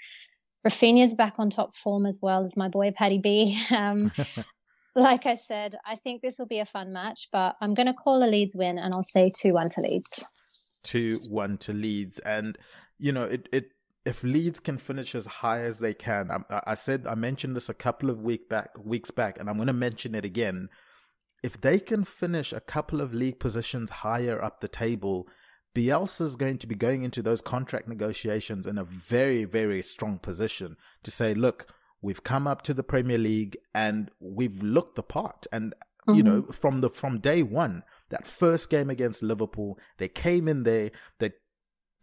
Raphinha's 0.67 1.15
back 1.15 1.35
on 1.39 1.51
top 1.51 1.75
form 1.75 2.07
as 2.07 2.21
well 2.23 2.43
as 2.43 2.57
my 2.57 2.69
boy 2.69 2.93
Paddy 2.93 3.19
B. 3.19 3.61
Um, 3.71 4.13
like 4.95 5.27
I 5.27 5.35
said, 5.35 5.77
I 5.85 5.97
think 5.97 6.23
this 6.23 6.39
will 6.39 6.47
be 6.47 6.61
a 6.61 6.67
fun 6.67 6.93
match, 6.93 7.29
but 7.33 7.57
I'm 7.61 7.75
going 7.75 7.87
to 7.87 7.95
call 7.95 8.23
a 8.23 8.27
Leeds 8.27 8.55
win, 8.55 8.79
and 8.79 8.95
I'll 8.95 9.03
say 9.03 9.33
two 9.35 9.55
one 9.55 9.69
to 9.71 9.81
Leeds. 9.81 10.25
Two 10.83 11.19
one 11.29 11.59
to 11.59 11.73
Leeds, 11.73 12.19
and 12.21 12.57
you 12.99 13.13
know 13.13 13.25
it 13.25 13.49
it 13.53 13.73
if 14.05 14.23
Leeds 14.23 14.61
can 14.61 14.79
finish 14.79 15.15
as 15.15 15.27
high 15.27 15.63
as 15.63 15.79
they 15.79 15.95
can, 15.95 16.31
I, 16.31 16.61
I 16.67 16.75
said 16.75 17.07
I 17.07 17.15
mentioned 17.15 17.57
this 17.57 17.69
a 17.69 17.75
couple 17.75 18.11
of 18.11 18.23
week 18.23 18.49
back 18.49 18.71
weeks 18.79 19.11
back, 19.11 19.39
and 19.39 19.49
I'm 19.49 19.57
going 19.57 19.67
to 19.67 19.73
mention 19.73 20.15
it 20.15 20.25
again. 20.25 20.69
If 21.43 21.61
they 21.61 21.79
can 21.79 22.05
finish 22.05 22.53
a 22.53 22.61
couple 22.61 23.01
of 23.01 23.13
league 23.13 23.39
positions 23.39 23.91
higher 23.91 24.43
up 24.43 24.61
the 24.61 24.69
table, 24.69 25.27
Bielsa 25.75 26.23
is 26.23 26.37
going 26.37 26.59
to 26.59 26.67
be 26.67 26.75
going 26.75 27.03
into 27.03 27.21
those 27.23 27.41
contract 27.41 27.89
negotiations 27.89 28.67
in 28.67 28.79
a 28.79 28.85
very, 28.85 29.45
very 29.45 29.83
strong 29.83 30.19
position 30.19 30.77
to 31.03 31.11
say, 31.11 31.35
look, 31.35 31.67
we've 32.01 32.23
come 32.23 32.47
up 32.47 32.63
to 32.63 32.75
the 32.75 32.83
Premier 32.83 33.19
League 33.19 33.57
and 33.75 34.11
we've 34.21 34.63
looked 34.63 34.97
the 34.97 35.03
part. 35.03 35.47
And 35.53 35.75
mm-hmm. 36.09 36.15
you 36.15 36.23
know, 36.23 36.43
from 36.45 36.81
the 36.81 36.91
from 36.91 37.19
day 37.19 37.43
one, 37.43 37.83
that 38.11 38.27
first 38.27 38.71
game 38.71 38.89
against 38.89 39.23
Liverpool, 39.23 39.79
they 39.99 40.09
came 40.09 40.49
in 40.49 40.63
there, 40.63 40.93
they 41.19 41.33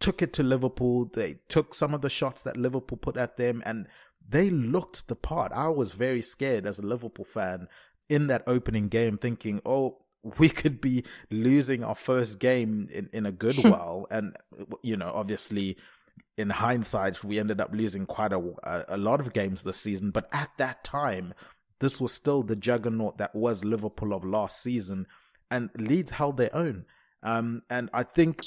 took 0.02 0.20
it 0.20 0.32
to 0.34 0.42
Liverpool. 0.42 1.08
They 1.14 1.36
took 1.48 1.74
some 1.74 1.94
of 1.94 2.02
the 2.02 2.10
shots 2.10 2.42
that 2.42 2.56
Liverpool 2.56 2.98
put 2.98 3.16
at 3.16 3.38
them 3.38 3.62
and 3.64 3.86
they 4.28 4.50
looked 4.50 5.08
the 5.08 5.16
part. 5.16 5.52
I 5.52 5.68
was 5.68 5.92
very 5.92 6.22
scared 6.22 6.66
as 6.66 6.78
a 6.78 6.86
Liverpool 6.86 7.24
fan 7.24 7.68
in 8.08 8.26
that 8.26 8.42
opening 8.46 8.88
game 8.88 9.16
thinking, 9.16 9.62
oh, 9.64 9.98
we 10.38 10.48
could 10.48 10.80
be 10.80 11.04
losing 11.30 11.82
our 11.82 11.94
first 11.94 12.38
game 12.38 12.88
in, 12.92 13.08
in 13.12 13.26
a 13.26 13.32
good 13.32 13.56
while. 13.64 14.06
And, 14.10 14.36
you 14.82 14.96
know, 14.96 15.12
obviously, 15.14 15.76
in 16.36 16.50
hindsight, 16.50 17.22
we 17.22 17.38
ended 17.38 17.60
up 17.60 17.70
losing 17.72 18.04
quite 18.04 18.32
a, 18.32 18.42
a 18.88 18.96
lot 18.96 19.20
of 19.20 19.32
games 19.32 19.62
this 19.62 19.80
season. 19.80 20.10
But 20.10 20.28
at 20.32 20.50
that 20.58 20.82
time, 20.82 21.32
this 21.78 22.00
was 22.00 22.12
still 22.12 22.42
the 22.42 22.56
juggernaut 22.56 23.18
that 23.18 23.34
was 23.34 23.64
Liverpool 23.64 24.12
of 24.12 24.24
last 24.24 24.60
season. 24.62 25.06
And 25.50 25.70
Leeds 25.76 26.12
held 26.12 26.38
their 26.38 26.54
own. 26.54 26.86
Um, 27.22 27.62
and 27.70 27.88
I 27.92 28.02
think 28.02 28.42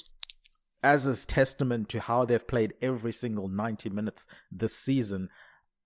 as 0.86 1.08
a 1.08 1.26
testament 1.26 1.90
to 1.90 2.00
how 2.00 2.26
they've 2.26 2.48
played 2.48 2.76
every 2.80 3.12
single 3.12 3.48
90 3.48 3.90
minutes 3.90 4.28
this 4.52 4.76
season, 4.76 5.30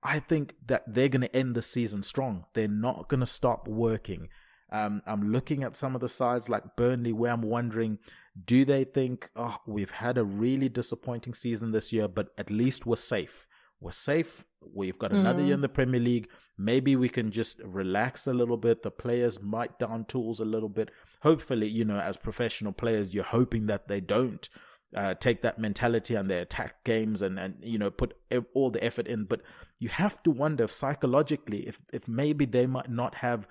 I 0.04 0.20
think 0.20 0.56
that 0.68 0.84
they're 0.94 1.08
going 1.08 1.22
to 1.22 1.36
end 1.36 1.56
the 1.56 1.62
season 1.62 2.04
strong. 2.04 2.46
They're 2.54 2.68
not 2.68 3.08
going 3.08 3.22
to 3.22 3.26
stop 3.26 3.68
working. 3.68 4.28
Um, 4.72 5.02
I'm 5.08 5.32
looking 5.32 5.64
at 5.64 5.78
some 5.78 5.96
of 5.96 6.02
the 6.02 6.10
sides 6.10 6.50
like 6.50 6.76
Burnley, 6.76 7.14
where 7.14 7.32
I'm 7.32 7.42
wondering, 7.42 7.98
do 8.46 8.66
they 8.66 8.84
think, 8.84 9.30
oh, 9.38 9.58
we've 9.66 9.90
had 9.90 10.18
a 10.18 10.24
really 10.26 10.68
disappointing 10.68 11.34
season 11.34 11.72
this 11.72 11.94
year, 11.94 12.10
but 12.10 12.28
at 12.38 12.52
least 12.52 12.86
we're 12.86 12.98
safe. 12.98 13.48
We're 13.80 13.92
safe. 13.94 14.44
We've 14.62 15.00
got 15.00 15.14
another 15.14 15.42
mm. 15.42 15.46
year 15.46 15.54
in 15.56 15.62
the 15.62 15.70
Premier 15.70 16.02
League. 16.02 16.28
Maybe 16.58 16.98
we 16.98 17.08
can 17.08 17.32
just 17.32 17.62
relax 17.64 18.28
a 18.28 18.34
little 18.34 18.58
bit. 18.58 18.84
The 18.84 18.92
players 18.92 19.42
might 19.42 19.80
down 19.80 20.04
tools 20.06 20.42
a 20.42 20.46
little 20.46 20.68
bit. 20.68 20.92
Hopefully, 21.22 21.70
you 21.70 21.86
know, 21.86 22.00
as 22.00 22.18
professional 22.18 22.74
players, 22.74 23.14
you're 23.14 23.24
hoping 23.24 23.68
that 23.68 23.88
they 23.88 24.02
don't 24.02 24.50
uh, 24.96 25.14
take 25.16 25.42
that 25.42 25.60
mentality 25.60 26.16
and 26.16 26.30
their 26.30 26.42
attack 26.42 26.84
games 26.84 27.22
and, 27.22 27.38
and 27.40 27.56
you 27.62 27.78
know 27.78 27.92
put 27.92 28.16
all 28.54 28.72
the 28.72 28.84
effort 28.84 29.08
in 29.08 29.26
but 29.26 29.42
you 29.80 29.90
have 29.90 30.22
to 30.24 30.32
wonder 30.32 30.64
if 30.64 30.72
psychologically 30.72 31.68
if 31.68 31.80
if 31.94 32.08
maybe 32.08 32.46
they 32.46 32.66
might 32.66 32.90
not 32.90 33.16
have 33.16 33.48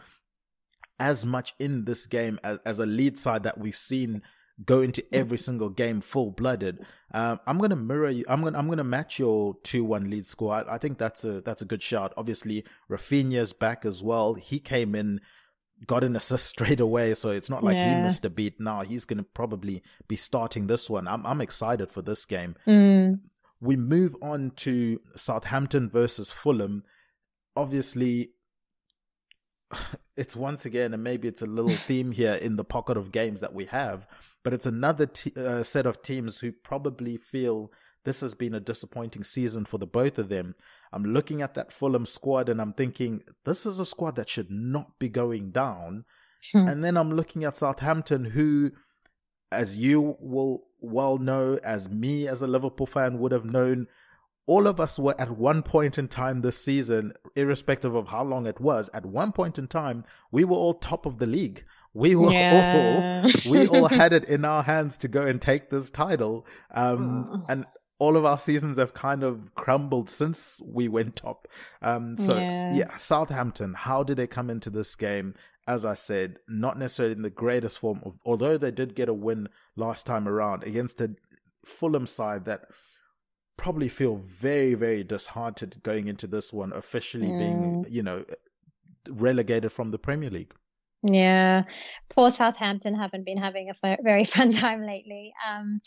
as 0.98 1.24
much 1.24 1.54
in 1.60 1.84
this 1.84 2.06
game 2.06 2.40
as, 2.42 2.58
as 2.64 2.78
a 2.78 2.86
lead 2.86 3.18
side 3.18 3.44
that 3.44 3.58
we've 3.58 3.76
seen 3.76 4.22
go 4.64 4.80
into 4.80 5.04
every 5.14 5.38
single 5.38 5.68
game 5.68 6.00
full 6.00 6.30
blooded. 6.30 6.84
Um, 7.12 7.38
I'm 7.46 7.58
gonna 7.58 7.76
mirror 7.76 8.10
you. 8.10 8.24
I'm 8.28 8.42
gonna 8.42 8.58
I'm 8.58 8.68
gonna 8.68 8.84
match 8.84 9.18
your 9.18 9.56
two 9.62 9.84
one 9.84 10.10
lead 10.10 10.26
score. 10.26 10.52
I, 10.52 10.74
I, 10.74 10.78
think 10.78 10.98
that's 10.98 11.24
a 11.24 11.40
that's 11.40 11.62
a 11.62 11.64
good 11.64 11.82
shot. 11.82 12.12
Obviously, 12.16 12.64
Raphinha's 12.90 13.52
back 13.52 13.84
as 13.84 14.02
well. 14.02 14.34
He 14.34 14.58
came 14.58 14.94
in 14.94 15.20
got 15.86 16.04
an 16.04 16.16
assist 16.16 16.46
straight 16.54 16.80
away, 16.80 17.14
so 17.14 17.30
it's 17.30 17.50
not 17.50 17.64
like 17.64 17.76
yeah. 17.76 17.96
he 17.96 18.02
missed 18.02 18.24
a 18.24 18.30
beat. 18.30 18.60
Now 18.60 18.82
he's 18.82 19.04
going 19.04 19.18
to 19.18 19.24
probably 19.24 19.82
be 20.06 20.16
starting 20.16 20.66
this 20.66 20.88
one. 20.88 21.08
I'm 21.08 21.24
I'm 21.26 21.40
excited 21.40 21.90
for 21.90 22.02
this 22.02 22.24
game. 22.24 22.56
Mm. 22.66 23.20
We 23.60 23.76
move 23.76 24.14
on 24.22 24.52
to 24.56 25.00
Southampton 25.16 25.90
versus 25.90 26.30
Fulham. 26.30 26.84
Obviously, 27.56 28.30
it's 30.16 30.36
once 30.36 30.64
again, 30.64 30.94
and 30.94 31.02
maybe 31.02 31.28
it's 31.28 31.42
a 31.42 31.46
little 31.46 31.68
theme 31.88 32.12
here 32.12 32.34
in 32.34 32.56
the 32.56 32.64
pocket 32.64 32.96
of 32.96 33.12
games 33.12 33.40
that 33.40 33.54
we 33.54 33.66
have, 33.66 34.06
but 34.42 34.52
it's 34.52 34.66
another 34.66 35.06
t- 35.06 35.32
uh, 35.36 35.62
set 35.62 35.86
of 35.86 36.02
teams 36.02 36.38
who 36.38 36.52
probably 36.52 37.16
feel 37.16 37.70
this 38.08 38.22
has 38.22 38.32
been 38.32 38.54
a 38.54 38.60
disappointing 38.60 39.22
season 39.22 39.66
for 39.66 39.76
the 39.76 39.86
both 39.86 40.16
of 40.16 40.30
them. 40.30 40.54
I'm 40.94 41.04
looking 41.04 41.42
at 41.42 41.52
that 41.54 41.70
Fulham 41.70 42.06
squad 42.06 42.48
and 42.48 42.58
I'm 42.58 42.72
thinking, 42.72 43.22
this 43.44 43.66
is 43.66 43.78
a 43.78 43.84
squad 43.84 44.16
that 44.16 44.30
should 44.30 44.50
not 44.50 44.98
be 44.98 45.10
going 45.10 45.50
down. 45.50 46.06
Hmm. 46.52 46.68
and 46.68 46.84
then 46.84 46.96
I'm 46.96 47.12
looking 47.12 47.44
at 47.44 47.56
Southampton, 47.56 48.24
who, 48.26 48.70
as 49.52 49.76
you 49.76 50.16
will 50.20 50.68
well 50.80 51.18
know, 51.18 51.58
as 51.62 51.90
me 51.90 52.26
as 52.26 52.40
a 52.40 52.46
Liverpool 52.46 52.86
fan 52.86 53.18
would 53.18 53.32
have 53.32 53.44
known, 53.44 53.88
all 54.46 54.66
of 54.66 54.80
us 54.80 54.98
were 54.98 55.20
at 55.20 55.36
one 55.36 55.62
point 55.62 55.98
in 55.98 56.08
time 56.08 56.40
this 56.40 56.56
season, 56.56 57.12
irrespective 57.36 57.94
of 57.94 58.08
how 58.08 58.24
long 58.24 58.46
it 58.46 58.58
was, 58.58 58.88
at 58.94 59.04
one 59.04 59.32
point 59.32 59.58
in 59.58 59.66
time, 59.66 60.04
we 60.32 60.44
were 60.44 60.56
all 60.56 60.72
top 60.72 61.04
of 61.04 61.18
the 61.18 61.26
league. 61.26 61.64
We 61.92 62.14
were 62.14 62.32
yeah. 62.32 63.24
all, 63.24 63.52
we 63.52 63.66
all 63.68 63.88
had 64.02 64.14
it 64.14 64.24
in 64.24 64.46
our 64.46 64.62
hands 64.62 64.96
to 64.98 65.08
go 65.08 65.26
and 65.26 65.42
take 65.42 65.68
this 65.68 65.90
title. 65.90 66.46
Um, 66.72 67.26
oh. 67.30 67.44
and 67.48 67.66
all 67.98 68.16
of 68.16 68.24
our 68.24 68.38
seasons 68.38 68.78
have 68.78 68.94
kind 68.94 69.22
of 69.22 69.54
crumbled 69.54 70.08
since 70.08 70.60
we 70.64 70.88
went 70.88 71.16
top. 71.16 71.48
Um, 71.82 72.16
so 72.16 72.36
yeah. 72.36 72.74
yeah. 72.74 72.96
Southampton, 72.96 73.74
how 73.74 74.02
did 74.02 74.16
they 74.16 74.26
come 74.26 74.50
into 74.50 74.70
this 74.70 74.94
game? 74.94 75.34
As 75.66 75.84
I 75.84 75.94
said, 75.94 76.38
not 76.48 76.78
necessarily 76.78 77.14
in 77.14 77.22
the 77.22 77.30
greatest 77.30 77.78
form 77.78 78.00
of, 78.04 78.18
although 78.24 78.56
they 78.56 78.70
did 78.70 78.94
get 78.94 79.08
a 79.08 79.14
win 79.14 79.48
last 79.76 80.06
time 80.06 80.26
around 80.26 80.64
against 80.64 81.00
a 81.00 81.14
Fulham 81.66 82.06
side 82.06 82.46
that 82.46 82.62
probably 83.58 83.88
feel 83.88 84.16
very, 84.16 84.74
very 84.74 85.04
disheartened 85.04 85.80
going 85.82 86.08
into 86.08 86.26
this 86.26 86.52
one, 86.52 86.72
officially 86.72 87.26
mm. 87.26 87.38
being, 87.38 87.86
you 87.88 88.02
know, 88.02 88.24
relegated 89.10 89.72
from 89.72 89.90
the 89.90 89.98
Premier 89.98 90.30
League. 90.30 90.54
Yeah, 91.02 91.64
poor 92.08 92.30
Southampton 92.30 92.94
haven't 92.94 93.24
been 93.24 93.38
having 93.38 93.70
a 93.70 93.96
very 94.02 94.24
fun 94.24 94.52
time 94.52 94.84
lately. 94.86 95.32
Um, 95.48 95.80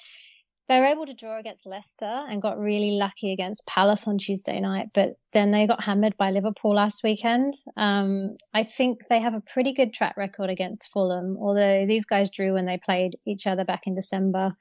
they 0.70 0.80
were 0.80 0.86
able 0.86 1.06
to 1.06 1.14
draw 1.14 1.38
against 1.38 1.66
Leicester 1.66 2.06
and 2.06 2.42
got 2.42 2.58
really 2.58 2.92
lucky 2.92 3.34
against 3.34 3.66
Palace 3.66 4.08
on 4.08 4.18
Tuesday 4.18 4.60
night, 4.60 4.88
but 4.94 5.16
then 5.34 5.52
they 5.52 5.68
got 5.68 5.84
hammered 5.84 6.16
by 6.18 6.32
Liverpool 6.32 6.76
last 6.76 7.04
weekend. 7.04 7.54
Um, 7.76 8.38
I 8.54 8.64
think 8.64 9.02
they 9.10 9.20
have 9.20 9.34
a 9.34 9.42
pretty 9.42 9.74
good 9.74 9.94
track 9.94 10.16
record 10.18 10.50
against 10.50 10.90
Fulham, 10.92 11.38
although 11.40 11.86
these 11.86 12.06
guys 12.06 12.30
drew 12.30 12.54
when 12.54 12.66
they 12.66 12.78
played 12.78 13.18
each 13.26 13.48
other 13.48 13.66
back 13.66 13.82
in 13.86 13.96
December. 13.96 14.56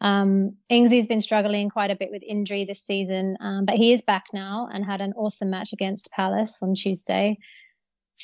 Um, 0.00 0.56
Ingsy's 0.70 1.06
been 1.06 1.20
struggling 1.20 1.70
quite 1.70 1.90
a 1.90 1.96
bit 1.96 2.10
with 2.10 2.24
injury 2.26 2.64
this 2.64 2.82
season, 2.82 3.36
um, 3.40 3.64
but 3.66 3.76
he 3.76 3.92
is 3.92 4.02
back 4.02 4.24
now 4.32 4.68
and 4.72 4.84
had 4.84 5.00
an 5.00 5.12
awesome 5.16 5.50
match 5.50 5.72
against 5.72 6.10
Palace 6.10 6.58
on 6.62 6.74
Tuesday. 6.74 7.38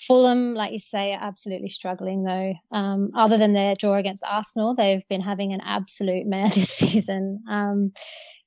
Fulham, 0.06 0.54
like 0.54 0.72
you 0.72 0.78
say, 0.78 1.12
are 1.12 1.22
absolutely 1.22 1.68
struggling 1.68 2.24
though. 2.24 2.54
Um, 2.76 3.10
other 3.14 3.38
than 3.38 3.52
their 3.52 3.74
draw 3.74 3.94
against 3.94 4.24
Arsenal, 4.28 4.74
they've 4.74 5.06
been 5.08 5.20
having 5.20 5.52
an 5.52 5.60
absolute 5.64 6.26
mare 6.26 6.48
this 6.48 6.70
season. 6.70 7.42
Um, 7.48 7.92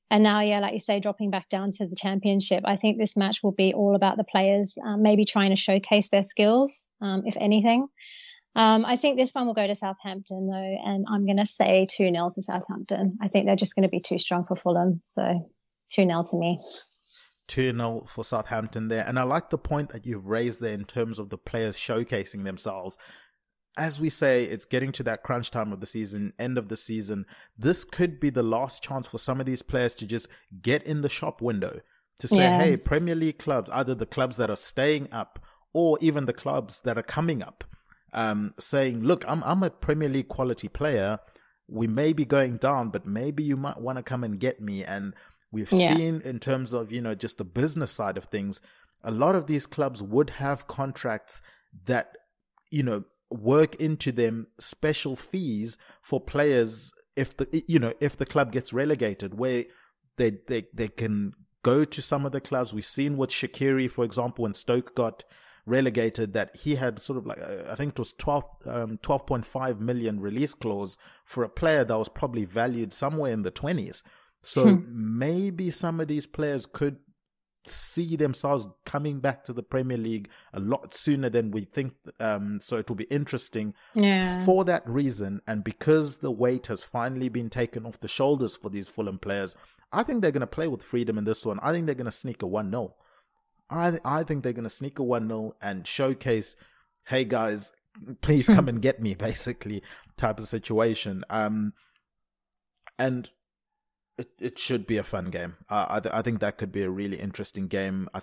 and 0.10 0.24
now, 0.24 0.42
yeah, 0.42 0.60
like 0.60 0.74
you 0.74 0.80
say, 0.80 1.00
dropping 1.00 1.32
back 1.32 1.48
down 1.48 1.72
to 1.72 1.88
the 1.88 1.96
championship. 1.96 2.64
I 2.66 2.76
think 2.76 2.98
this 2.98 3.16
match 3.16 3.40
will 3.42 3.54
be 3.54 3.74
all 3.74 3.96
about 3.96 4.18
the 4.18 4.26
players, 4.26 4.78
um, 4.86 5.02
maybe 5.02 5.24
trying 5.24 5.52
to 5.52 5.56
showcase 5.56 6.10
their 6.10 6.24
skills, 6.24 6.92
um, 7.02 7.24
if 7.26 7.38
anything. 7.40 7.88
Um, 8.54 8.86
I 8.86 8.98
think 8.98 9.18
this 9.18 9.32
one 9.32 9.48
will 9.48 9.54
go 9.54 9.66
to 9.66 9.74
Southampton 9.74 10.48
though, 10.48 10.78
and 10.86 11.06
I'm 11.10 11.26
going 11.26 11.38
to 11.38 11.46
say 11.46 11.88
2 11.90 12.12
0 12.12 12.14
to 12.36 12.44
Southampton. 12.44 13.18
I 13.22 13.30
think 13.30 13.46
they're 13.46 13.56
just 13.56 13.76
going 13.76 13.84
to 13.84 13.90
be 13.90 14.02
too 14.02 14.20
strong 14.20 14.46
for 14.46 14.56
Fulham. 14.56 15.00
So 15.04 15.50
2 15.94 16.04
0 16.04 16.24
to 16.32 16.38
me. 16.38 16.58
2 17.52 17.76
0 17.76 18.06
for 18.08 18.24
Southampton 18.24 18.88
there. 18.88 19.06
And 19.06 19.20
I 19.20 19.24
like 19.24 19.50
the 19.50 19.58
point 19.58 19.90
that 19.90 20.06
you've 20.06 20.28
raised 20.28 20.62
there 20.62 20.74
in 20.74 20.86
terms 20.86 21.20
of 21.20 21.30
the 21.30 21.38
players 21.38 21.76
showcasing 21.76 22.46
themselves. 22.46 22.98
As 23.78 24.02
we 24.02 24.10
say, 24.10 24.44
it's 24.44 24.66
getting 24.66 24.92
to 24.94 25.04
that 25.04 25.24
crunch 25.24 25.52
time 25.52 25.72
of 25.72 25.80
the 25.80 25.86
season, 25.86 26.34
end 26.40 26.58
of 26.58 26.68
the 26.70 26.78
season. 26.78 27.26
This 27.58 27.84
could 27.84 28.20
be 28.20 28.30
the 28.30 28.44
last 28.44 28.84
chance 28.84 29.08
for 29.08 29.18
some 29.18 29.40
of 29.40 29.46
these 29.46 29.62
players 29.62 29.96
to 29.96 30.06
just 30.06 30.28
get 30.62 30.84
in 30.84 31.02
the 31.02 31.10
shop 31.10 31.42
window 31.42 31.80
to 32.20 32.28
say, 32.28 32.38
yeah. 32.38 32.62
hey, 32.62 32.78
Premier 32.78 33.16
League 33.16 33.40
clubs, 33.40 33.70
either 33.72 33.96
the 33.96 34.06
clubs 34.06 34.38
that 34.38 34.50
are 34.50 34.58
staying 34.58 35.12
up 35.12 35.40
or 35.74 35.98
even 36.02 36.26
the 36.26 36.34
clubs 36.34 36.82
that 36.82 36.98
are 36.98 37.04
coming 37.04 37.42
up 37.42 37.64
um, 38.14 38.54
saying, 38.60 39.02
"Look, 39.02 39.24
I'm 39.28 39.44
I'm 39.44 39.64
a 39.64 39.70
Premier 39.70 40.10
League 40.10 40.28
quality 40.28 40.68
player. 40.68 41.20
We 41.68 41.88
may 41.88 42.14
be 42.14 42.26
going 42.26 42.58
down, 42.58 42.90
but 42.90 43.06
maybe 43.06 43.44
you 43.44 43.56
might 43.56 43.80
want 43.80 43.98
to 43.98 44.04
come 44.04 44.24
and 44.24 44.40
get 44.40 44.62
me." 44.62 44.84
And 44.84 45.14
we've 45.52 45.72
yeah. 45.72 45.96
seen 45.96 46.22
in 46.22 46.40
terms 46.40 46.74
of 46.74 46.92
you 46.92 47.02
know 47.02 47.16
just 47.16 47.38
the 47.38 47.46
business 47.46 47.92
side 47.92 48.18
of 48.18 48.26
things, 48.26 48.62
a 49.04 49.12
lot 49.12 49.36
of 49.36 49.48
these 49.48 49.66
clubs 49.66 50.02
would 50.02 50.32
have 50.32 50.68
contracts 50.68 51.42
that 51.86 52.18
you 52.70 52.84
know 52.84 53.04
work 53.30 53.76
into 53.76 54.12
them 54.12 54.48
special 54.60 55.16
fees 55.16 55.78
for 56.02 56.20
players 56.20 56.92
if 57.16 57.36
the 57.38 57.64
you 57.68 57.80
know 57.80 57.94
if 58.00 58.18
the 58.18 58.26
club 58.26 58.52
gets 58.52 58.74
relegated 58.74 59.38
where 59.38 59.66
they 60.18 60.38
they 60.48 60.66
they 60.74 60.88
can 60.88 61.34
go 61.64 61.86
to 61.86 62.02
some 62.02 62.26
of 62.26 62.32
the 62.32 62.42
clubs 62.42 62.74
we've 62.74 62.86
seen 62.86 63.18
with 63.18 63.30
Shaqiri 63.30 63.90
for 63.90 64.04
example 64.04 64.44
when 64.44 64.54
Stoke 64.54 64.96
got 64.96 65.24
relegated 65.66 66.34
that 66.34 66.56
he 66.56 66.76
had 66.76 67.00
sort 67.00 67.18
of 67.18 67.26
like 67.26 67.40
I 67.40 67.76
think 67.76 67.92
it 67.92 68.00
was 68.00 68.14
12 68.14 68.44
um, 68.66 69.00
12.5 69.02 69.80
million 69.80 70.20
release 70.20 70.54
clause 70.54 70.98
for 71.26 71.44
a 71.44 71.50
player 71.50 71.84
that 71.84 71.98
was 71.98 72.10
probably 72.10 72.46
valued 72.46 72.94
somewhere 72.94 73.32
in 73.32 73.44
the 73.44 73.52
20s. 73.52 74.02
So 74.42 74.76
hmm. 74.76 75.20
maybe 75.20 75.70
some 75.72 76.00
of 76.00 76.08
these 76.08 76.26
players 76.26 76.66
could 76.66 76.98
see 77.66 78.16
themselves 78.16 78.68
coming 78.86 79.20
back 79.20 79.44
to 79.46 79.54
the 79.54 79.64
Premier 79.64 79.98
League 79.98 80.30
a 80.54 80.60
lot 80.60 80.94
sooner 80.94 81.30
than 81.30 81.52
we 81.52 81.66
think. 81.66 81.94
Um, 82.20 82.60
so 82.60 82.78
it 82.78 82.90
will 82.90 82.96
be 82.96 83.04
interesting 83.06 83.74
yeah. 83.94 84.44
for 84.46 84.66
that 84.66 84.88
reason. 84.88 85.42
And 85.48 85.64
because 85.64 86.18
the 86.18 86.32
weight 86.32 86.68
has 86.68 86.84
finally 86.84 87.30
been 87.30 87.50
taken 87.50 87.86
off 87.86 88.00
the 88.00 88.08
shoulders 88.08 88.56
for 88.56 88.70
these 88.70 88.88
Fulham 88.88 89.20
players, 89.20 89.56
I 89.92 90.04
think 90.04 90.22
they're 90.22 90.32
going 90.32 90.42
to 90.42 90.48
play 90.48 90.68
with 90.68 90.84
freedom 90.84 91.18
in 91.18 91.26
this 91.26 91.46
one. 91.46 91.60
I 91.62 91.72
think 91.72 91.86
they're 91.86 91.96
going 91.96 92.06
to 92.06 92.12
sneak 92.12 92.42
a 92.42 92.48
1 92.48 92.72
0. 92.72 92.96
I 93.70 94.00
I 94.04 94.24
think 94.24 94.44
they're 94.44 94.54
going 94.54 94.64
to 94.64 94.70
sneak 94.70 95.00
a 95.00 95.04
1 95.04 95.28
0 95.28 95.54
and 95.62 95.86
showcase, 95.86 96.56
hey 97.08 97.26
guys, 97.26 97.72
please 98.22 98.48
come 98.48 98.70
and 98.70 98.82
get 98.82 99.02
me, 99.02 99.14
basically, 99.20 99.84
type 100.18 100.40
of 100.40 100.48
situation. 100.48 101.26
Um, 101.30 101.74
and 102.98 103.30
it, 104.22 104.32
it 104.40 104.60
should 104.60 104.88
be 104.88 104.98
a 104.98 105.04
fun 105.04 105.26
game. 105.30 105.58
Uh, 105.70 105.86
I, 105.90 106.00
th- 106.00 106.14
I 106.14 106.22
think 106.22 106.40
that 106.40 106.58
could 106.58 106.72
be 106.72 106.84
a 106.84 106.90
really 106.90 107.20
interesting 107.20 107.68
game. 107.68 108.10
I, 108.14 108.22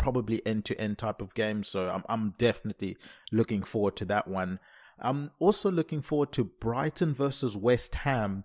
probably 0.00 0.44
end 0.46 0.64
to 0.64 0.80
end 0.80 0.98
type 0.98 1.20
of 1.20 1.34
game. 1.34 1.62
So 1.62 1.90
I'm, 1.90 2.02
I'm 2.08 2.30
definitely 2.38 2.96
looking 3.30 3.62
forward 3.62 3.96
to 3.96 4.04
that 4.06 4.26
one. 4.26 4.58
I'm 4.98 5.30
also 5.38 5.70
looking 5.70 6.02
forward 6.02 6.32
to 6.32 6.44
Brighton 6.44 7.12
versus 7.14 7.56
West 7.56 7.94
Ham. 7.96 8.44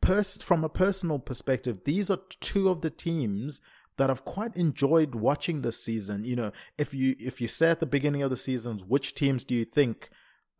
Pers- 0.00 0.42
from 0.42 0.64
a 0.64 0.68
personal 0.68 1.18
perspective, 1.18 1.84
these 1.84 2.10
are 2.10 2.18
two 2.40 2.68
of 2.68 2.80
the 2.80 2.90
teams 2.90 3.60
that 3.98 4.10
I've 4.10 4.24
quite 4.24 4.56
enjoyed 4.56 5.14
watching 5.14 5.60
this 5.60 5.82
season. 5.84 6.24
You 6.24 6.36
know, 6.36 6.52
if 6.78 6.94
you 6.94 7.14
if 7.20 7.40
you 7.40 7.48
say 7.48 7.70
at 7.70 7.80
the 7.80 7.86
beginning 7.86 8.22
of 8.22 8.30
the 8.30 8.36
seasons, 8.36 8.82
which 8.82 9.14
teams 9.14 9.44
do 9.44 9.54
you 9.54 9.64
think 9.64 10.08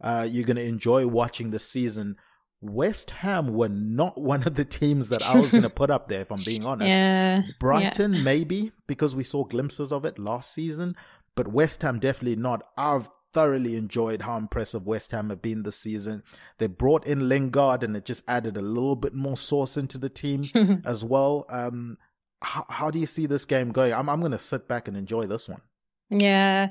uh, 0.01 0.27
you're 0.31 0.47
going 0.47 0.57
to 0.57 0.63
enjoy 0.63 1.07
watching 1.07 1.51
this 1.51 1.67
season? 1.67 2.17
West 2.63 3.11
Ham 3.11 3.53
were 3.53 3.69
not 3.69 4.19
one 4.21 4.45
of 4.45 4.55
the 4.55 4.65
teams 4.65 5.09
that 5.11 5.23
I 5.23 5.37
was 5.37 5.51
going 5.51 5.65
to 5.65 5.71
put 5.71 5.91
up 5.91 6.09
there, 6.09 6.23
if 6.23 6.31
I'm 6.31 6.43
being 6.45 6.65
honest. 6.65 6.89
Yeah, 6.93 7.43
Brighton, 7.59 8.15
yeah. 8.15 8.23
maybe, 8.23 8.73
because 8.87 9.15
we 9.15 9.25
saw 9.25 9.45
glimpses 9.45 9.93
of 9.93 10.05
it 10.05 10.19
last 10.19 10.55
season, 10.55 10.97
but 11.35 11.49
West 11.49 11.83
Ham 11.83 11.99
definitely 11.99 12.37
not. 12.37 12.63
I've 12.77 13.11
thoroughly 13.33 13.77
enjoyed 13.77 14.23
how 14.23 14.37
impressive 14.37 14.87
West 14.87 15.11
Ham 15.13 15.31
have 15.31 15.43
been 15.43 15.63
this 15.63 15.79
season. 15.79 16.23
They 16.59 16.67
brought 16.67 17.07
in 17.07 17.29
Lingard 17.29 17.83
and 17.83 17.97
it 17.97 18.05
just 18.05 18.25
added 18.29 18.57
a 18.57 18.63
little 18.63 18.97
bit 18.97 19.15
more 19.15 19.37
sauce 19.37 19.77
into 19.77 19.99
the 19.99 20.09
team 20.11 20.43
as 20.85 21.05
well. 21.05 21.47
Um, 21.49 21.99
how, 22.43 22.67
how 22.69 22.91
do 22.91 22.99
you 22.99 23.07
see 23.07 23.27
this 23.27 23.45
game 23.45 23.73
going? 23.73 23.93
I'm 23.93 24.09
I'm 24.09 24.21
going 24.21 24.33
to 24.33 24.39
sit 24.39 24.69
back 24.69 24.89
and 24.89 24.97
enjoy 24.97 25.27
this 25.27 25.49
one. 25.49 25.63
Yeah. 26.15 26.71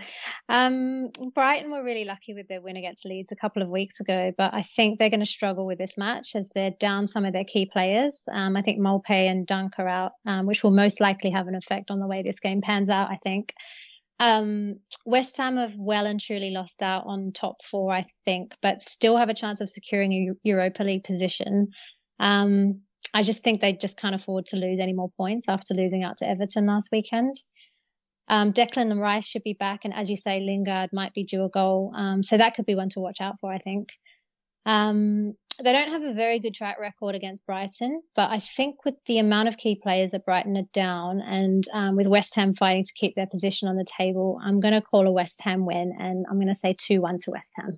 Um, 0.49 1.09
Brighton 1.33 1.71
were 1.71 1.83
really 1.83 2.05
lucky 2.05 2.35
with 2.35 2.47
their 2.47 2.61
win 2.61 2.77
against 2.77 3.05
Leeds 3.05 3.31
a 3.31 3.35
couple 3.35 3.63
of 3.63 3.69
weeks 3.69 3.99
ago, 3.99 4.31
but 4.37 4.53
I 4.53 4.61
think 4.61 4.99
they're 4.99 5.09
going 5.09 5.21
to 5.21 5.25
struggle 5.25 5.65
with 5.65 5.79
this 5.79 5.97
match 5.97 6.35
as 6.35 6.51
they're 6.53 6.75
down 6.79 7.07
some 7.07 7.25
of 7.25 7.33
their 7.33 7.43
key 7.43 7.65
players. 7.65 8.27
Um, 8.31 8.55
I 8.55 8.61
think 8.61 8.79
Maupay 8.79 9.29
and 9.29 9.47
Dunk 9.47 9.73
are 9.79 9.87
out, 9.87 10.11
um, 10.27 10.45
which 10.45 10.63
will 10.63 10.71
most 10.71 11.01
likely 11.01 11.31
have 11.31 11.47
an 11.47 11.55
effect 11.55 11.89
on 11.89 11.99
the 11.99 12.07
way 12.07 12.21
this 12.21 12.39
game 12.39 12.61
pans 12.61 12.89
out, 12.89 13.09
I 13.09 13.17
think. 13.23 13.53
Um, 14.19 14.75
West 15.07 15.37
Ham 15.37 15.57
have 15.57 15.75
well 15.75 16.05
and 16.05 16.19
truly 16.19 16.51
lost 16.51 16.83
out 16.83 17.05
on 17.07 17.31
top 17.31 17.63
four, 17.63 17.91
I 17.91 18.05
think, 18.25 18.55
but 18.61 18.83
still 18.83 19.17
have 19.17 19.29
a 19.29 19.33
chance 19.33 19.59
of 19.59 19.69
securing 19.69 20.13
a 20.13 20.33
Europa 20.43 20.83
League 20.83 21.03
position. 21.03 21.69
Um, 22.19 22.81
I 23.15 23.23
just 23.23 23.43
think 23.43 23.59
they 23.59 23.73
just 23.73 23.99
can't 23.99 24.13
afford 24.13 24.45
to 24.47 24.57
lose 24.57 24.79
any 24.79 24.93
more 24.93 25.09
points 25.17 25.49
after 25.49 25.73
losing 25.73 26.03
out 26.03 26.17
to 26.17 26.29
Everton 26.29 26.67
last 26.67 26.89
weekend. 26.91 27.35
Um, 28.31 28.53
Declan 28.53 28.91
and 28.91 29.01
Rice 29.01 29.27
should 29.27 29.43
be 29.43 29.53
back, 29.53 29.81
and 29.83 29.93
as 29.93 30.09
you 30.09 30.15
say, 30.15 30.39
Lingard 30.39 30.91
might 30.93 31.13
be 31.13 31.25
due 31.25 31.43
a 31.43 31.49
goal. 31.49 31.91
Um, 31.93 32.23
so 32.23 32.37
that 32.37 32.55
could 32.55 32.65
be 32.65 32.75
one 32.75 32.87
to 32.91 33.01
watch 33.01 33.19
out 33.19 33.35
for, 33.41 33.51
I 33.51 33.57
think. 33.57 33.89
Um, 34.65 35.33
they 35.61 35.73
don't 35.73 35.91
have 35.91 36.01
a 36.01 36.13
very 36.13 36.39
good 36.39 36.53
track 36.53 36.79
record 36.79 37.13
against 37.13 37.45
Brighton, 37.45 38.01
but 38.15 38.31
I 38.31 38.39
think 38.39 38.85
with 38.85 38.95
the 39.05 39.19
amount 39.19 39.49
of 39.49 39.57
key 39.57 39.75
players 39.75 40.11
that 40.11 40.23
Brighton 40.23 40.55
are 40.55 40.69
down, 40.73 41.19
and 41.19 41.67
um, 41.73 41.97
with 41.97 42.07
West 42.07 42.33
Ham 42.35 42.53
fighting 42.53 42.83
to 42.83 42.93
keep 42.95 43.15
their 43.15 43.27
position 43.27 43.67
on 43.67 43.75
the 43.75 43.85
table, 43.85 44.39
I'm 44.41 44.61
going 44.61 44.75
to 44.75 44.81
call 44.81 45.05
a 45.07 45.11
West 45.11 45.41
Ham 45.43 45.65
win, 45.65 45.93
and 45.99 46.25
I'm 46.29 46.37
going 46.37 46.47
to 46.47 46.55
say 46.55 46.73
two 46.77 47.01
one 47.01 47.17
to 47.19 47.31
West 47.31 47.53
Ham. 47.57 47.71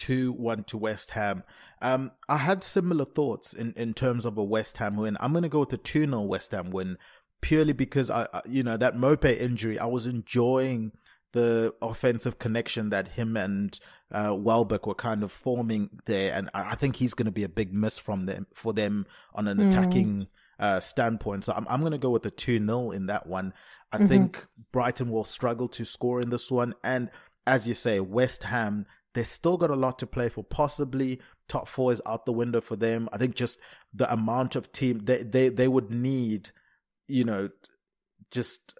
2 0.00 0.32
1 0.32 0.64
to 0.64 0.78
West 0.78 1.10
Ham. 1.10 1.44
Um, 1.82 2.12
I 2.26 2.38
had 2.38 2.64
similar 2.64 3.04
thoughts 3.04 3.52
in, 3.52 3.74
in 3.76 3.92
terms 3.92 4.24
of 4.24 4.38
a 4.38 4.44
West 4.44 4.78
Ham 4.78 4.96
win. 4.96 5.18
I'm 5.20 5.32
going 5.32 5.42
to 5.42 5.48
go 5.50 5.60
with 5.60 5.68
the 5.68 5.76
2 5.76 6.06
0 6.06 6.22
West 6.22 6.52
Ham 6.52 6.70
win 6.70 6.96
purely 7.40 7.72
because, 7.72 8.10
I, 8.10 8.26
you 8.46 8.62
know, 8.62 8.76
that 8.76 8.96
Maupay 8.96 9.38
injury, 9.38 9.78
I 9.78 9.86
was 9.86 10.06
enjoying 10.06 10.92
the 11.32 11.74
offensive 11.80 12.38
connection 12.38 12.90
that 12.90 13.08
him 13.08 13.36
and 13.36 13.78
uh, 14.12 14.34
Welbeck 14.34 14.86
were 14.86 14.94
kind 14.94 15.22
of 15.22 15.30
forming 15.30 16.00
there. 16.06 16.34
And 16.34 16.50
I, 16.52 16.74
think 16.74 16.96
he's 16.96 17.14
going 17.14 17.26
to 17.26 17.32
be 17.32 17.44
a 17.44 17.48
big 17.48 17.72
miss 17.72 17.98
from 17.98 18.26
them 18.26 18.46
for 18.52 18.72
them 18.72 19.06
on 19.34 19.46
an 19.46 19.58
mm. 19.58 19.68
attacking 19.68 20.26
uh, 20.58 20.80
standpoint. 20.80 21.44
So 21.44 21.52
I'm, 21.52 21.66
I'm 21.68 21.80
going 21.80 21.92
to 21.92 21.98
go 21.98 22.10
with 22.10 22.22
the 22.22 22.30
2 22.30 22.64
0 22.64 22.90
in 22.90 23.06
that 23.06 23.26
one. 23.26 23.52
I 23.92 23.98
mm-hmm. 23.98 24.08
think 24.08 24.46
Brighton 24.72 25.10
will 25.10 25.24
struggle 25.24 25.68
to 25.68 25.84
score 25.84 26.20
in 26.20 26.30
this 26.30 26.50
one. 26.50 26.74
And 26.82 27.10
as 27.46 27.68
you 27.68 27.74
say, 27.74 28.00
West 28.00 28.44
Ham 28.44 28.86
they've 29.14 29.26
still 29.26 29.56
got 29.56 29.70
a 29.70 29.76
lot 29.76 29.98
to 29.98 30.06
play 30.06 30.28
for. 30.28 30.44
Possibly 30.44 31.20
top 31.48 31.68
four 31.68 31.92
is 31.92 32.02
out 32.06 32.26
the 32.26 32.32
window 32.32 32.60
for 32.60 32.76
them. 32.76 33.08
I 33.12 33.18
think 33.18 33.34
just 33.34 33.58
the 33.92 34.10
amount 34.12 34.56
of 34.56 34.72
team 34.72 35.00
they 35.04 35.22
they 35.22 35.48
they 35.48 35.68
would 35.68 35.90
need, 35.90 36.50
you 37.10 37.24
know, 37.24 37.50
just 38.30 38.74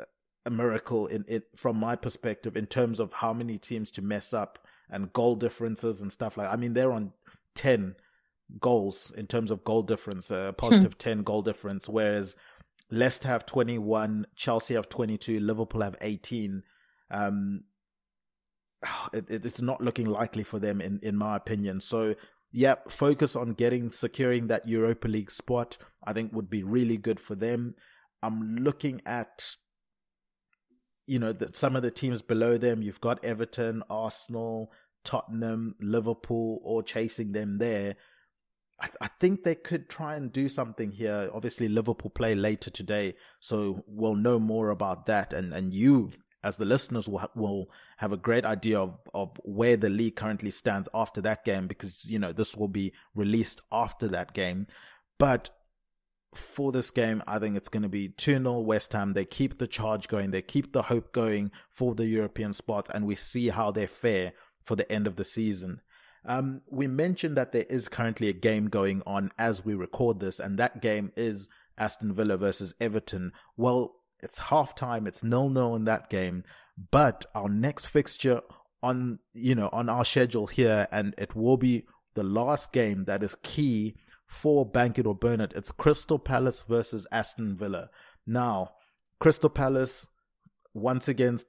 a 0.47 0.51
miracle 0.51 1.07
in 1.07 1.25
it 1.29 1.45
from 1.57 1.77
my 1.77 1.97
perspective 1.97 2.57
in 2.57 2.67
terms 2.67 3.01
of 3.01 3.13
how 3.15 3.33
many 3.33 3.59
teams 3.59 3.91
to 3.91 4.03
mess 4.03 4.33
up 4.33 4.59
and 4.89 5.13
goal 5.13 5.37
differences 5.37 6.01
and 6.01 6.13
stuff 6.13 6.37
like. 6.37 6.49
I 6.49 6.57
mean, 6.57 6.73
they're 6.73 6.93
on 6.93 7.13
ten 7.55 7.97
goals 8.61 9.13
in 9.17 9.27
terms 9.27 9.51
of 9.51 9.65
goal 9.65 9.83
difference, 9.83 10.31
a 10.31 10.49
uh, 10.49 10.53
positive 10.53 10.99
ten 10.99 11.23
goal 11.23 11.43
difference, 11.43 11.89
whereas 11.89 12.37
Leicester 12.91 13.29
have 13.29 13.47
twenty 13.47 13.79
one, 13.79 14.27
Chelsea 14.35 14.75
have 14.75 14.89
twenty 14.89 15.19
two, 15.19 15.41
Liverpool 15.41 15.83
have 15.83 15.97
eighteen. 16.01 16.63
Um, 17.11 17.65
it, 19.13 19.27
it's 19.29 19.61
not 19.61 19.83
looking 19.83 20.07
likely 20.07 20.43
for 20.43 20.59
them 20.59 20.81
in 20.81 21.01
in 21.03 21.17
my 21.17 21.37
opinion. 21.37 21.81
So 21.81 22.15
yeah, 22.53 22.77
focus 22.89 23.37
on 23.37 23.53
getting 23.53 23.93
securing 23.93 24.49
that 24.49 24.67
Europa 24.67 25.07
League 25.07 25.31
spot. 25.31 25.79
I 26.03 26.13
think 26.13 26.33
would 26.33 26.51
be 26.51 26.63
really 26.63 26.97
good 26.97 27.21
for 27.21 27.35
them. 27.35 27.75
I'm 28.23 28.57
looking 28.57 29.01
at 29.07 29.57
you 31.07 31.19
know 31.19 31.33
that 31.33 31.57
some 31.57 31.75
of 31.75 31.83
the 31.83 31.91
teams 31.91 32.23
below 32.23 32.57
them. 32.57 32.83
You've 32.83 33.01
got 33.01 33.25
Everton, 33.25 33.83
Arsenal, 33.91 34.71
Tottenham, 35.05 35.75
Liverpool, 35.81 36.61
all 36.63 36.83
chasing 36.83 37.33
them 37.33 37.59
there. 37.59 37.97
I, 39.01 39.09
think 39.21 39.43
they 39.43 39.57
could 39.57 39.91
try 39.91 40.15
and 40.15 40.33
do 40.33 40.49
something 40.49 40.93
here. 40.93 41.29
Obviously, 41.35 41.69
Liverpool 41.69 42.11
play 42.11 42.35
later 42.35 42.71
today, 42.71 43.15
so 43.39 43.85
we'll 43.87 44.15
know 44.15 44.39
more 44.39 44.71
about 44.71 45.05
that. 45.07 45.35
And 45.35 45.53
and 45.53 45.75
you 45.75 46.13
as 46.43 46.57
the 46.57 46.65
listeners 46.65 47.09
will 47.09 47.19
ha- 47.19 47.29
will 47.35 47.69
have 47.99 48.13
a 48.13 48.17
great 48.17 48.45
idea 48.45 48.79
of 48.81 48.99
of 49.13 49.33
where 49.45 49.77
the 49.77 49.91
league 49.91 50.17
currently 50.17 50.51
stands 50.51 50.89
after 50.95 51.21
that 51.21 51.45
game 51.45 51.67
because 51.67 52.09
you 52.09 52.19
know 52.19 52.33
this 52.33 52.57
will 52.57 52.69
be 52.69 52.93
released 53.15 53.61
after 53.71 54.09
that 54.09 54.33
game. 54.33 54.67
But 55.19 55.51
for 56.35 56.73
this 56.73 56.91
game, 56.91 57.23
I 57.27 57.39
think 57.39 57.57
it's 57.57 57.69
going 57.69 57.83
to 57.83 57.89
be 57.89 58.09
2 58.09 58.39
0 58.39 58.61
West 58.61 58.93
Ham. 58.93 59.13
They 59.13 59.25
keep 59.25 59.59
the 59.59 59.67
charge 59.67 60.09
going, 60.09 60.31
they 60.31 60.43
keep 60.43 60.73
the 60.73 60.83
hope 60.83 61.13
going 61.13 61.51
for 61.69 61.95
the 61.95 62.07
European 62.07 62.53
spot, 62.53 62.89
and 62.93 63.07
we 63.07 63.17
see 63.17 63.49
how 63.49 63.71
they 63.71 63.87
fare 63.87 64.33
for 64.63 64.77
the 64.77 64.91
end 64.91 65.07
of 65.07 65.17
the 65.17 65.25
season. 65.25 65.81
Um, 66.25 66.61
we 66.69 66.87
mentioned 66.87 67.37
that 67.37 67.53
there 67.53 67.65
is 67.69 67.89
currently 67.89 68.29
a 68.29 68.35
game 68.35 68.69
going 68.69 69.03
on 69.07 69.33
as 69.39 69.65
we 69.65 69.75
record 69.75 70.21
this, 70.21 70.39
and 70.39 70.59
that 70.59 70.83
game 70.83 71.13
is 71.17 71.49
Aston 71.79 72.13
Villa 72.13 72.37
versus 72.37 72.75
Everton. 72.81 73.33
Well, 73.57 73.97
it's 74.23 74.39
half 74.39 74.75
time, 74.75 75.07
it's 75.07 75.25
nil 75.25 75.49
nil 75.49 75.75
in 75.75 75.85
that 75.85 76.11
game, 76.11 76.45
but 76.91 77.25
our 77.35 77.49
next 77.49 77.87
fixture 77.87 78.43
on 78.83 79.19
you 79.33 79.55
know 79.55 79.71
on 79.73 79.89
our 79.89 80.05
schedule 80.05 80.47
here, 80.47 80.87
and 80.93 81.15
it 81.19 81.35
will 81.35 81.57
be 81.57 81.87
the 82.15 82.23
last 82.23 82.73
game 82.73 83.05
that 83.05 83.23
is 83.23 83.35
key 83.43 83.97
for 84.31 84.65
Bank 84.65 84.99
It 84.99 85.07
or 85.07 85.15
Burn 85.15 85.41
It. 85.41 85.53
It's 85.57 85.73
Crystal 85.73 86.19
Palace 86.19 86.63
versus 86.67 87.07
Aston 87.11 87.57
Villa. 87.57 87.91
Now, 88.25 88.71
Crystal 89.19 89.51
Palace, 89.51 90.07
once 90.73 91.09
again, 91.09 91.41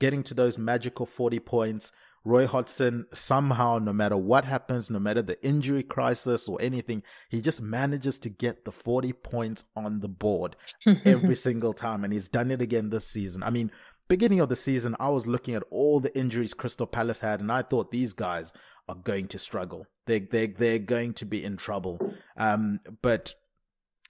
getting 0.00 0.22
to 0.24 0.34
those 0.34 0.56
magical 0.56 1.04
40 1.04 1.38
points. 1.40 1.92
Roy 2.24 2.46
Hodgson, 2.46 3.06
somehow, 3.12 3.78
no 3.78 3.92
matter 3.92 4.16
what 4.16 4.46
happens, 4.46 4.90
no 4.90 4.98
matter 4.98 5.22
the 5.22 5.42
injury 5.44 5.82
crisis 5.82 6.48
or 6.48 6.60
anything, 6.60 7.02
he 7.28 7.40
just 7.40 7.60
manages 7.60 8.18
to 8.20 8.30
get 8.30 8.64
the 8.64 8.72
40 8.72 9.12
points 9.12 9.64
on 9.76 10.00
the 10.00 10.08
board 10.08 10.56
every 11.04 11.36
single 11.36 11.74
time. 11.74 12.04
And 12.04 12.12
he's 12.12 12.28
done 12.28 12.50
it 12.50 12.62
again 12.62 12.88
this 12.90 13.06
season. 13.06 13.42
I 13.42 13.50
mean, 13.50 13.70
beginning 14.08 14.40
of 14.40 14.48
the 14.48 14.56
season, 14.56 14.96
I 14.98 15.10
was 15.10 15.26
looking 15.26 15.54
at 15.54 15.62
all 15.70 16.00
the 16.00 16.16
injuries 16.18 16.54
Crystal 16.54 16.86
Palace 16.86 17.20
had, 17.20 17.40
and 17.40 17.52
I 17.52 17.62
thought 17.62 17.90
these 17.90 18.12
guys 18.12 18.52
are 18.90 18.96
going 18.96 19.28
to 19.28 19.38
struggle. 19.38 19.86
They 20.06 20.18
they 20.18 20.48
they're 20.48 20.80
going 20.80 21.14
to 21.14 21.24
be 21.24 21.42
in 21.44 21.56
trouble. 21.56 21.98
Um, 22.40 22.80
but 23.02 23.34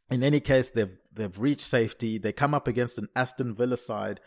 in 0.08 0.22
any 0.22 0.40
case, 0.40 0.70
they've 0.70 0.96
they've 1.12 1.38
reached 1.38 1.66
safety. 1.66 2.16
They 2.16 2.32
come 2.32 2.54
up 2.54 2.68
against 2.68 2.96
an 2.96 3.08
Aston 3.16 3.52
Villa 3.54 3.76
side, 3.76 4.20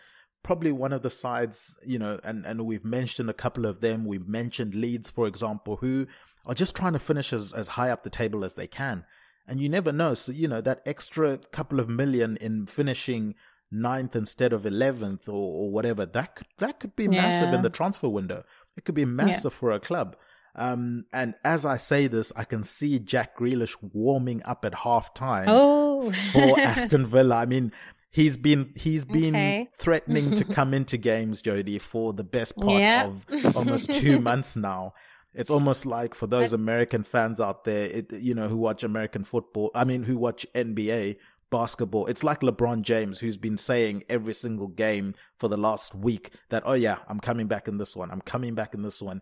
probably 0.43 0.73
one 0.73 0.91
of 0.91 1.03
the 1.03 1.09
sides, 1.09 1.77
you 1.85 1.97
know, 1.97 2.19
and 2.23 2.45
and 2.45 2.65
we've 2.65 2.83
mentioned 2.83 3.29
a 3.29 3.33
couple 3.33 3.65
of 3.65 3.79
them. 3.79 4.05
We've 4.05 4.27
mentioned 4.27 4.75
Leeds, 4.75 5.09
for 5.09 5.25
example, 5.25 5.77
who 5.77 6.07
are 6.45 6.53
just 6.53 6.75
trying 6.75 6.93
to 6.93 6.99
finish 6.99 7.31
as 7.31 7.53
as 7.53 7.69
high 7.69 7.89
up 7.89 8.03
the 8.03 8.09
table 8.09 8.43
as 8.43 8.55
they 8.55 8.67
can. 8.67 9.05
And 9.47 9.61
you 9.61 9.69
never 9.69 9.93
know. 9.93 10.13
So 10.15 10.33
you 10.33 10.49
know 10.49 10.61
that 10.61 10.81
extra 10.85 11.37
couple 11.37 11.79
of 11.79 11.87
million 11.87 12.37
in 12.37 12.65
finishing 12.65 13.35
ninth 13.71 14.17
instead 14.17 14.51
of 14.51 14.65
eleventh 14.65 15.29
or, 15.29 15.63
or 15.63 15.71
whatever 15.71 16.05
that 16.05 16.35
could 16.35 16.47
that 16.59 16.81
could 16.81 16.95
be 16.97 17.05
yeah. 17.05 17.21
massive 17.21 17.53
in 17.53 17.61
the 17.61 17.69
transfer 17.69 18.09
window. 18.09 18.43
It 18.75 18.83
could 18.83 18.95
be 18.95 19.05
massive 19.05 19.53
yeah. 19.53 19.59
for 19.59 19.71
a 19.71 19.79
club. 19.79 20.17
Um, 20.55 21.05
and 21.11 21.35
as 21.43 21.65
I 21.65 21.77
say 21.77 22.07
this, 22.07 22.31
I 22.35 22.43
can 22.43 22.63
see 22.63 22.99
Jack 22.99 23.37
Grealish 23.37 23.75
warming 23.81 24.43
up 24.45 24.65
at 24.65 24.75
half 24.75 25.13
time 25.13 25.45
oh. 25.47 26.11
for 26.11 26.59
Aston 26.59 27.07
Villa. 27.07 27.37
I 27.37 27.45
mean, 27.45 27.71
he's 28.11 28.37
been 28.37 28.71
he's 28.75 29.03
been 29.03 29.35
okay. 29.35 29.69
threatening 29.77 30.35
to 30.35 30.43
come 30.53 30.73
into 30.73 30.97
games, 30.97 31.41
Jody, 31.41 31.79
for 31.79 32.13
the 32.13 32.23
best 32.23 32.55
part 32.57 33.05
of 33.05 33.57
almost 33.57 33.91
two 33.91 34.19
months 34.21 34.55
now. 34.55 34.93
It's 35.33 35.49
almost 35.49 35.87
like 35.87 36.13
for 36.13 36.27
those 36.27 36.53
American 36.53 37.03
fans 37.03 37.39
out 37.39 37.63
there, 37.63 37.85
it, 37.87 38.13
you 38.13 38.35
know, 38.35 38.47
who 38.47 38.55
watch 38.55 38.83
American 38.83 39.23
football. 39.23 39.71
I 39.73 39.83
mean, 39.83 40.03
who 40.03 40.15
watch 40.15 40.45
NBA 40.53 41.17
basketball. 41.49 42.05
It's 42.05 42.23
like 42.23 42.41
LeBron 42.41 42.83
James, 42.83 43.19
who's 43.19 43.37
been 43.37 43.57
saying 43.57 44.03
every 44.09 44.35
single 44.35 44.67
game 44.67 45.15
for 45.39 45.47
the 45.47 45.57
last 45.57 45.95
week 45.95 46.29
that, 46.49 46.61
oh 46.67 46.73
yeah, 46.73 46.97
I'm 47.07 47.19
coming 47.19 47.47
back 47.47 47.67
in 47.67 47.77
this 47.77 47.95
one. 47.95 48.11
I'm 48.11 48.21
coming 48.21 48.53
back 48.53 48.75
in 48.75 48.83
this 48.83 49.01
one. 49.01 49.21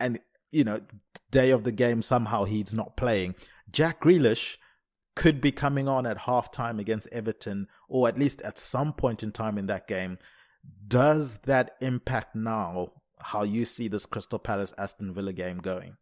And 0.00 0.18
you 0.52 0.64
know, 0.64 0.80
day 1.30 1.50
of 1.50 1.64
the 1.64 1.72
game, 1.72 2.02
somehow 2.02 2.44
he's 2.44 2.72
not 2.72 2.96
playing. 2.96 3.34
Jack 3.70 4.00
Grealish 4.02 4.58
could 5.14 5.40
be 5.40 5.50
coming 5.50 5.88
on 5.88 6.06
at 6.06 6.18
halftime 6.20 6.78
against 6.78 7.08
Everton, 7.10 7.66
or 7.88 8.08
at 8.08 8.18
least 8.18 8.40
at 8.42 8.58
some 8.58 8.92
point 8.92 9.22
in 9.22 9.32
time 9.32 9.58
in 9.58 9.66
that 9.66 9.88
game. 9.88 10.18
Does 10.86 11.38
that 11.44 11.72
impact 11.80 12.36
now 12.36 12.92
how 13.18 13.42
you 13.42 13.64
see 13.64 13.88
this 13.88 14.06
Crystal 14.06 14.38
Palace 14.38 14.72
Aston 14.78 15.12
Villa 15.12 15.32
game 15.32 15.58
going? 15.58 15.96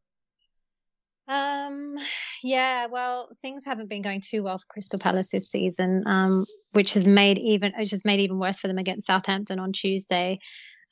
Um, 1.29 1.97
yeah, 2.43 2.87
well, 2.87 3.29
things 3.41 3.65
haven't 3.65 3.89
been 3.89 4.03
going 4.03 4.21
too 4.21 4.43
well 4.43 4.59
for 4.59 4.65
Crystal 4.69 4.99
Palace 4.99 5.31
this 5.31 5.49
season, 5.49 6.03
um, 6.07 6.45
which 6.73 6.95
has 6.95 7.07
made 7.07 7.39
even 7.39 7.73
which 7.79 7.93
has 7.93 8.05
made 8.05 8.19
even 8.19 8.41
worse 8.41 8.59
for 8.59 8.67
them 8.67 8.79
against 8.79 9.07
Southampton 9.07 9.61
on 9.61 9.71
Tuesday. 9.71 10.41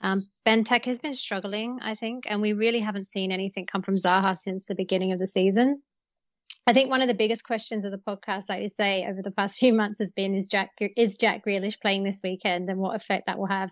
Um, 0.00 0.20
Benteke 0.46 0.87
has 0.87 1.00
been 1.00 1.14
struggling, 1.14 1.80
I 1.82 1.94
think, 1.94 2.24
and 2.28 2.40
we 2.40 2.52
really 2.52 2.80
haven't 2.80 3.06
seen 3.06 3.32
anything 3.32 3.66
come 3.66 3.82
from 3.82 3.94
Zaha 3.94 4.34
since 4.34 4.66
the 4.66 4.74
beginning 4.74 5.12
of 5.12 5.18
the 5.18 5.26
season. 5.26 5.82
I 6.68 6.74
think 6.74 6.90
one 6.90 7.00
of 7.00 7.08
the 7.08 7.14
biggest 7.14 7.44
questions 7.44 7.87
of 7.87 7.92
the 7.92 7.98
podcast, 7.98 8.50
like 8.50 8.61
you 8.61 8.68
say, 8.68 9.06
over 9.08 9.22
the 9.22 9.30
past 9.30 9.56
few 9.58 9.72
months 9.72 10.00
has 10.00 10.12
been: 10.12 10.34
Is 10.34 10.48
Jack 10.48 10.70
is 10.96 11.16
Jack 11.16 11.42
Grealish 11.46 11.80
playing 11.80 12.04
this 12.04 12.20
weekend, 12.22 12.68
and 12.68 12.78
what 12.78 12.94
effect 12.94 13.26
that 13.26 13.38
will 13.38 13.46
have 13.46 13.70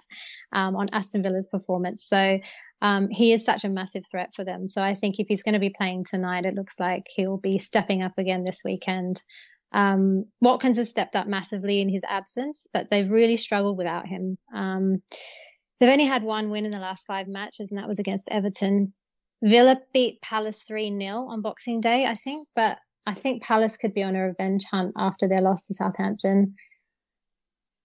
um, 0.52 0.74
on 0.76 0.86
Aston 0.92 1.22
Villa's 1.22 1.46
performance? 1.46 2.06
So 2.06 2.38
um, 2.80 3.08
he 3.10 3.34
is 3.34 3.44
such 3.44 3.64
a 3.64 3.68
massive 3.68 4.04
threat 4.10 4.30
for 4.34 4.44
them. 4.44 4.66
So 4.66 4.82
I 4.82 4.94
think 4.94 5.18
if 5.18 5.26
he's 5.28 5.42
going 5.42 5.52
to 5.52 5.60
be 5.60 5.74
playing 5.76 6.04
tonight, 6.08 6.46
it 6.46 6.54
looks 6.54 6.80
like 6.80 7.04
he'll 7.14 7.36
be 7.36 7.58
stepping 7.58 8.02
up 8.02 8.16
again 8.16 8.44
this 8.44 8.62
weekend. 8.64 9.22
Um, 9.72 10.24
Watkins 10.40 10.78
has 10.78 10.88
stepped 10.88 11.16
up 11.16 11.26
massively 11.26 11.82
in 11.82 11.90
his 11.90 12.04
absence, 12.08 12.66
but 12.72 12.88
they've 12.90 13.10
really 13.10 13.36
struggled 13.36 13.76
without 13.76 14.06
him. 14.06 14.38
They've 15.78 15.90
only 15.90 16.06
had 16.06 16.22
one 16.22 16.50
win 16.50 16.64
in 16.64 16.70
the 16.70 16.78
last 16.78 17.06
five 17.06 17.28
matches, 17.28 17.70
and 17.70 17.78
that 17.78 17.88
was 17.88 17.98
against 17.98 18.28
Everton. 18.30 18.92
Villa 19.42 19.78
beat 19.92 20.20
Palace 20.22 20.62
3 20.62 20.98
0 20.98 21.28
on 21.28 21.42
Boxing 21.42 21.80
Day, 21.80 22.06
I 22.06 22.14
think, 22.14 22.48
but 22.56 22.78
I 23.06 23.14
think 23.14 23.42
Palace 23.42 23.76
could 23.76 23.94
be 23.94 24.02
on 24.02 24.16
a 24.16 24.22
revenge 24.22 24.64
hunt 24.64 24.94
after 24.98 25.28
their 25.28 25.42
loss 25.42 25.66
to 25.66 25.74
Southampton. 25.74 26.54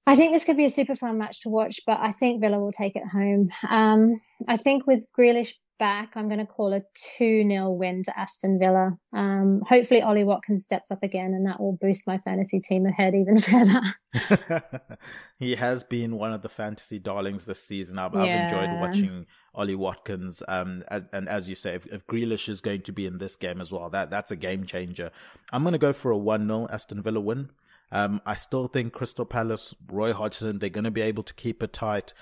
I 0.07 0.15
think 0.15 0.33
this 0.33 0.45
could 0.45 0.57
be 0.57 0.65
a 0.65 0.69
super 0.69 0.95
fun 0.95 1.17
match 1.17 1.41
to 1.41 1.49
watch, 1.49 1.79
but 1.85 1.99
I 2.01 2.11
think 2.11 2.41
Villa 2.41 2.59
will 2.59 2.71
take 2.71 2.95
it 2.95 3.07
home. 3.11 3.49
Um, 3.69 4.19
I 4.47 4.57
think 4.57 4.87
with 4.87 5.05
Grealish 5.17 5.53
back, 5.81 6.15
I'm 6.15 6.27
going 6.27 6.39
to 6.39 6.45
call 6.45 6.73
a 6.73 6.81
2 7.17 7.49
0 7.49 7.71
win 7.71 8.03
to 8.03 8.17
Aston 8.17 8.59
Villa. 8.59 8.91
Um, 9.13 9.61
hopefully, 9.67 10.03
Ollie 10.03 10.23
Watkins 10.23 10.63
steps 10.63 10.91
up 10.91 11.01
again, 11.01 11.33
and 11.33 11.47
that 11.47 11.59
will 11.59 11.75
boost 11.81 12.05
my 12.05 12.19
fantasy 12.19 12.59
team 12.59 12.85
ahead 12.85 13.15
even 13.15 13.37
further. 14.29 15.01
he 15.39 15.55
has 15.55 15.83
been 15.83 16.17
one 16.17 16.33
of 16.33 16.43
the 16.43 16.49
fantasy 16.49 16.99
darlings 16.99 17.45
this 17.45 17.63
season. 17.63 17.97
I've, 17.97 18.13
yeah. 18.13 18.19
I've 18.19 18.53
enjoyed 18.53 18.79
watching 18.79 19.25
Ollie 19.55 19.73
Watkins. 19.73 20.43
Um, 20.47 20.83
as, 20.87 21.03
and 21.11 21.27
as 21.27 21.49
you 21.49 21.55
say, 21.55 21.73
if, 21.73 21.87
if 21.87 22.05
Grealish 22.05 22.47
is 22.47 22.61
going 22.61 22.83
to 22.83 22.93
be 22.93 23.07
in 23.07 23.17
this 23.17 23.35
game 23.35 23.59
as 23.59 23.73
well, 23.73 23.89
that 23.89 24.11
that's 24.11 24.29
a 24.29 24.35
game 24.35 24.65
changer. 24.65 25.09
I'm 25.51 25.63
going 25.63 25.73
to 25.73 25.79
go 25.79 25.93
for 25.93 26.11
a 26.11 26.17
1 26.17 26.47
0 26.47 26.67
Aston 26.71 27.01
Villa 27.01 27.19
win. 27.19 27.49
Um, 27.91 28.21
I 28.25 28.35
still 28.35 28.67
think 28.67 28.93
Crystal 28.93 29.25
Palace, 29.25 29.75
Roy 29.89 30.13
Hodgson, 30.13 30.59
they're 30.59 30.69
going 30.69 30.85
to 30.85 30.91
be 30.91 31.01
able 31.01 31.23
to 31.23 31.33
keep 31.33 31.61
it 31.61 31.73
tight. 31.73 32.13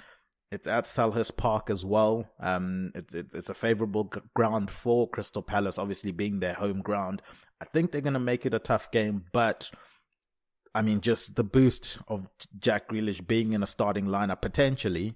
It's 0.51 0.67
at 0.67 0.85
Selhurst 0.85 1.37
Park 1.37 1.69
as 1.69 1.85
well. 1.85 2.27
Um, 2.39 2.91
it's, 2.95 3.13
it's, 3.13 3.35
it's 3.35 3.49
a 3.49 3.53
favorable 3.53 4.11
ground 4.33 4.71
for 4.71 5.07
Crystal 5.07 5.43
Palace, 5.43 5.77
obviously 5.77 6.11
being 6.11 6.39
their 6.39 6.55
home 6.55 6.81
ground. 6.81 7.21
I 7.61 7.65
think 7.65 7.91
they're 7.91 8.01
going 8.01 8.13
to 8.13 8.19
make 8.19 8.45
it 8.45 8.53
a 8.53 8.59
tough 8.59 8.89
game, 8.89 9.25
but 9.31 9.69
I 10.73 10.81
mean, 10.81 11.01
just 11.01 11.35
the 11.35 11.43
boost 11.43 11.97
of 12.07 12.29
Jack 12.57 12.89
Grealish 12.89 13.25
being 13.25 13.53
in 13.53 13.63
a 13.63 13.67
starting 13.67 14.05
lineup 14.05 14.41
potentially 14.41 15.15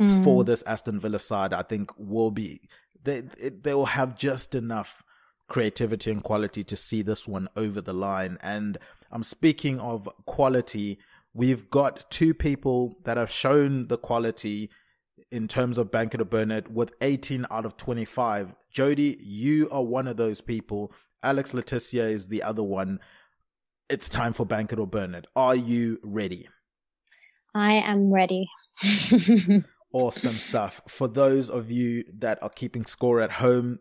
mm. 0.00 0.24
for 0.24 0.44
this 0.44 0.62
Aston 0.62 1.00
Villa 1.00 1.18
side, 1.18 1.52
I 1.52 1.62
think 1.62 1.90
will 1.98 2.30
be 2.30 2.60
they 3.02 3.20
they 3.20 3.74
will 3.74 3.86
have 3.86 4.16
just 4.16 4.54
enough 4.54 5.02
creativity 5.48 6.10
and 6.10 6.22
quality 6.22 6.62
to 6.64 6.76
see 6.76 7.02
this 7.02 7.26
one 7.26 7.48
over 7.56 7.80
the 7.80 7.92
line. 7.92 8.38
And 8.42 8.78
I'm 9.10 9.24
speaking 9.24 9.80
of 9.80 10.08
quality 10.26 10.98
we've 11.34 11.70
got 11.70 12.10
two 12.10 12.34
people 12.34 12.98
that 13.04 13.16
have 13.16 13.30
shown 13.30 13.88
the 13.88 13.98
quality 13.98 14.70
in 15.30 15.46
terms 15.48 15.78
of 15.78 15.90
Banker 15.90 16.16
It 16.16 16.22
or 16.22 16.24
Burn 16.24 16.50
It 16.50 16.70
with 16.70 16.92
18 17.00 17.46
out 17.50 17.64
of 17.64 17.76
25. 17.76 18.54
Jody, 18.72 19.16
you 19.20 19.68
are 19.70 19.84
one 19.84 20.08
of 20.08 20.16
those 20.16 20.40
people. 20.40 20.92
Alex 21.22 21.54
Le 21.54 21.62
Tissier 21.62 22.10
is 22.10 22.28
the 22.28 22.42
other 22.42 22.62
one. 22.62 23.00
It's 23.88 24.08
time 24.08 24.32
for 24.32 24.46
Bank 24.46 24.72
It 24.72 24.78
or 24.78 24.86
Burn 24.86 25.14
It. 25.14 25.26
Are 25.36 25.56
you 25.56 25.98
ready? 26.02 26.48
I 27.54 27.74
am 27.74 28.12
ready. 28.12 28.48
awesome 29.92 30.32
stuff. 30.32 30.80
For 30.88 31.08
those 31.08 31.50
of 31.50 31.70
you 31.70 32.04
that 32.18 32.42
are 32.42 32.50
keeping 32.50 32.84
score 32.84 33.20
at 33.20 33.32
home, 33.32 33.80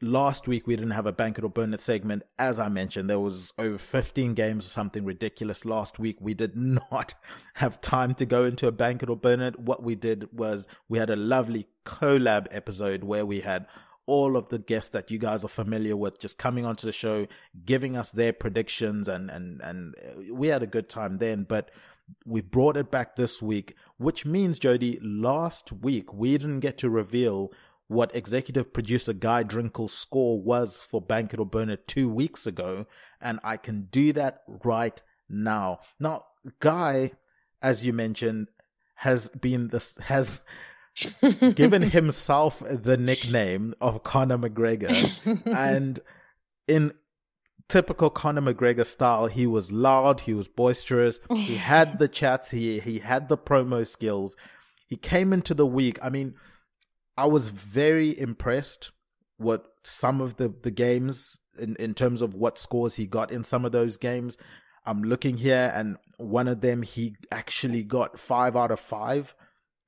last 0.00 0.48
week 0.48 0.66
we 0.66 0.76
didn't 0.76 0.92
have 0.92 1.06
a 1.06 1.12
bank 1.12 1.38
it 1.38 1.44
or 1.44 1.50
burn 1.50 1.74
it 1.74 1.80
segment. 1.80 2.22
As 2.38 2.58
I 2.58 2.68
mentioned, 2.68 3.08
there 3.08 3.20
was 3.20 3.52
over 3.58 3.78
15 3.78 4.34
games 4.34 4.66
or 4.66 4.68
something 4.68 5.04
ridiculous 5.04 5.64
last 5.64 5.98
week. 5.98 6.16
We 6.20 6.34
did 6.34 6.56
not 6.90 7.14
have 7.54 7.80
time 7.80 8.14
to 8.14 8.26
go 8.26 8.44
into 8.44 8.66
a 8.66 8.72
bank 8.72 9.02
it 9.02 9.10
or 9.10 9.16
burn 9.16 9.40
it. 9.40 9.58
What 9.58 9.82
we 9.82 9.94
did 9.94 10.36
was 10.36 10.66
we 10.88 10.98
had 10.98 11.10
a 11.10 11.16
lovely 11.16 11.66
collab 11.84 12.46
episode 12.50 13.04
where 13.04 13.26
we 13.26 13.40
had 13.40 13.66
all 14.06 14.36
of 14.36 14.48
the 14.48 14.58
guests 14.58 14.90
that 14.90 15.10
you 15.10 15.18
guys 15.18 15.44
are 15.44 15.48
familiar 15.48 15.96
with 15.96 16.18
just 16.18 16.36
coming 16.38 16.64
onto 16.64 16.86
the 16.86 16.92
show, 16.92 17.26
giving 17.64 17.96
us 17.96 18.10
their 18.10 18.32
predictions 18.32 19.06
and, 19.06 19.30
and, 19.30 19.60
and 19.60 19.94
uh, 20.04 20.34
we 20.34 20.48
had 20.48 20.62
a 20.62 20.66
good 20.66 20.88
time 20.88 21.18
then. 21.18 21.44
But 21.44 21.70
we 22.26 22.40
brought 22.40 22.76
it 22.76 22.90
back 22.90 23.14
this 23.14 23.40
week, 23.40 23.76
which 23.98 24.26
means, 24.26 24.58
Jody, 24.58 24.98
last 25.00 25.70
week 25.72 26.12
we 26.12 26.36
didn't 26.36 26.60
get 26.60 26.76
to 26.78 26.90
reveal 26.90 27.52
what 27.90 28.14
executive 28.14 28.72
producer 28.72 29.12
Guy 29.12 29.42
Drinkle's 29.42 29.92
score 29.92 30.40
was 30.40 30.76
for 30.76 31.02
Bank 31.02 31.34
It 31.34 31.40
or 31.40 31.44
Burn 31.44 31.70
It 31.70 31.88
two 31.88 32.08
weeks 32.08 32.46
ago, 32.46 32.86
and 33.20 33.40
I 33.42 33.56
can 33.56 33.88
do 33.90 34.12
that 34.12 34.42
right 34.62 35.02
now. 35.28 35.80
Now, 35.98 36.26
Guy, 36.60 37.10
as 37.60 37.84
you 37.84 37.92
mentioned, 37.92 38.46
has 38.94 39.28
been 39.30 39.68
this 39.68 39.96
has 40.02 40.42
given 41.56 41.82
himself 41.82 42.62
the 42.64 42.96
nickname 42.96 43.74
of 43.80 44.04
Conor 44.04 44.38
McGregor, 44.38 45.44
and 45.52 45.98
in 46.68 46.92
typical 47.68 48.08
Conor 48.08 48.54
McGregor 48.54 48.86
style, 48.86 49.26
he 49.26 49.48
was 49.48 49.72
loud, 49.72 50.20
he 50.20 50.32
was 50.32 50.46
boisterous, 50.46 51.18
he 51.34 51.56
had 51.56 51.98
the 51.98 52.06
chats, 52.06 52.52
he 52.52 52.78
he 52.78 53.00
had 53.00 53.28
the 53.28 53.36
promo 53.36 53.84
skills. 53.84 54.36
He 54.86 54.96
came 54.96 55.32
into 55.32 55.54
the 55.54 55.66
week. 55.66 55.98
I 56.00 56.08
mean, 56.08 56.34
I 57.20 57.26
was 57.26 57.48
very 57.48 58.18
impressed 58.18 58.92
with 59.38 59.60
some 59.82 60.22
of 60.22 60.36
the, 60.36 60.54
the 60.62 60.70
games 60.70 61.38
in, 61.58 61.76
in 61.76 61.92
terms 61.92 62.22
of 62.22 62.32
what 62.32 62.58
scores 62.58 62.96
he 62.96 63.06
got 63.06 63.30
in 63.30 63.44
some 63.44 63.66
of 63.66 63.72
those 63.72 63.98
games. 63.98 64.38
I'm 64.86 65.02
looking 65.02 65.36
here, 65.36 65.70
and 65.74 65.98
one 66.16 66.48
of 66.48 66.62
them 66.62 66.80
he 66.80 67.16
actually 67.30 67.82
got 67.82 68.18
five 68.18 68.56
out 68.56 68.70
of 68.70 68.80
five 68.80 69.34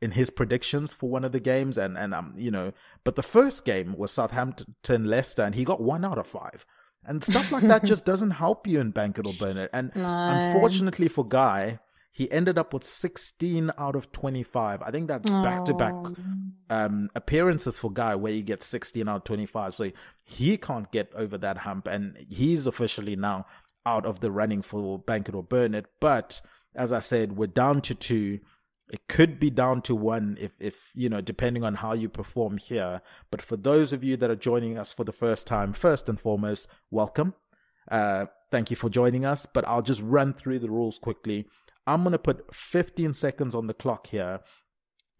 in 0.03 0.11
his 0.11 0.29
predictions 0.29 0.93
for 0.93 1.09
one 1.09 1.25
of 1.25 1.33
the 1.33 1.41
games, 1.41 1.79
and 1.79 1.97
and 1.97 2.13
um 2.13 2.35
you 2.37 2.51
know, 2.51 2.73
but 3.03 3.17
the 3.17 3.23
first 3.23 3.65
game 3.65 3.97
was 3.97 4.13
Southampton 4.13 5.05
Leicester, 5.05 5.43
and 5.43 5.55
he 5.55 5.65
got 5.65 5.81
one 5.81 6.05
out 6.05 6.19
of 6.19 6.27
five, 6.27 6.67
and 7.07 7.25
stuff 7.25 7.51
like 7.51 7.65
that 7.65 7.83
just 7.93 8.05
doesn't 8.05 8.33
help 8.33 8.67
you 8.67 8.79
in 8.79 8.91
Bank 8.91 9.19
It 9.19 9.27
or 9.27 9.33
Burn 9.41 9.57
It. 9.57 9.71
And 9.73 9.91
unfortunately 9.95 11.09
for 11.09 11.25
Guy, 11.27 11.79
he 12.13 12.31
ended 12.31 12.59
up 12.59 12.75
with 12.75 12.85
16 12.85 13.73
out 13.79 13.97
of 13.97 14.13
25. 14.13 14.83
I 14.83 14.91
think 14.91 15.09
that's 15.09 15.31
back 15.31 15.65
to 15.65 15.75
back 15.75 15.95
appearances 17.15 17.79
for 17.79 17.91
Guy 17.91 18.15
where 18.15 18.33
he 18.33 18.43
gets 18.43 18.67
16 18.67 19.09
out 19.09 19.17
of 19.17 19.25
25. 19.25 19.75
So 19.75 19.91
he 20.25 20.59
can't 20.59 20.93
get 20.93 21.11
over 21.15 21.39
that 21.39 21.59
hump 21.59 21.87
and 21.87 22.19
he's 22.29 22.67
officially 22.67 23.17
now 23.17 23.47
out 23.87 24.05
of 24.05 24.21
the 24.21 24.31
running 24.31 24.61
for 24.63 24.99
Bank 24.99 25.29
It 25.29 25.35
or 25.35 25.43
Burn 25.43 25.75
It. 25.75 25.87
But 26.01 26.43
as 26.75 26.93
I 26.93 27.01
said, 27.01 27.37
we're 27.37 27.47
down 27.47 27.81
to 27.83 27.95
two. 27.95 28.41
It 28.91 29.09
could 29.09 29.41
be 29.41 29.49
down 29.49 29.81
to 29.83 29.95
one 29.95 30.37
if, 30.39 30.53
if, 30.61 30.91
you 30.95 31.09
know, 31.09 31.23
depending 31.23 31.65
on 31.65 31.77
how 31.77 31.95
you 31.95 32.11
perform 32.11 32.59
here. 32.59 33.01
But 33.31 33.41
for 33.41 33.57
those 33.57 33.95
of 33.95 34.05
you 34.05 34.19
that 34.19 34.31
are 34.31 34.37
joining 34.37 34.77
us 34.77 34.93
for 34.93 35.05
the 35.05 35.13
first 35.13 35.47
time, 35.47 35.73
first 35.73 36.11
and 36.11 36.21
foremost, 36.21 36.69
welcome. 36.91 37.35
Uh, 37.91 38.27
thank 38.51 38.71
you 38.71 38.77
for 38.77 38.91
joining 38.91 39.25
us. 39.25 39.47
But 39.47 39.67
I'll 39.67 39.83
just 39.83 40.03
run 40.03 40.35
through 40.35 40.59
the 40.59 40.71
rules 40.71 40.99
quickly. 40.99 41.47
I'm 41.87 42.03
going 42.03 42.13
to 42.13 42.19
put 42.19 42.55
15 42.55 43.13
seconds 43.13 43.55
on 43.55 43.67
the 43.67 43.75
clock 43.75 44.09
here. 44.09 44.41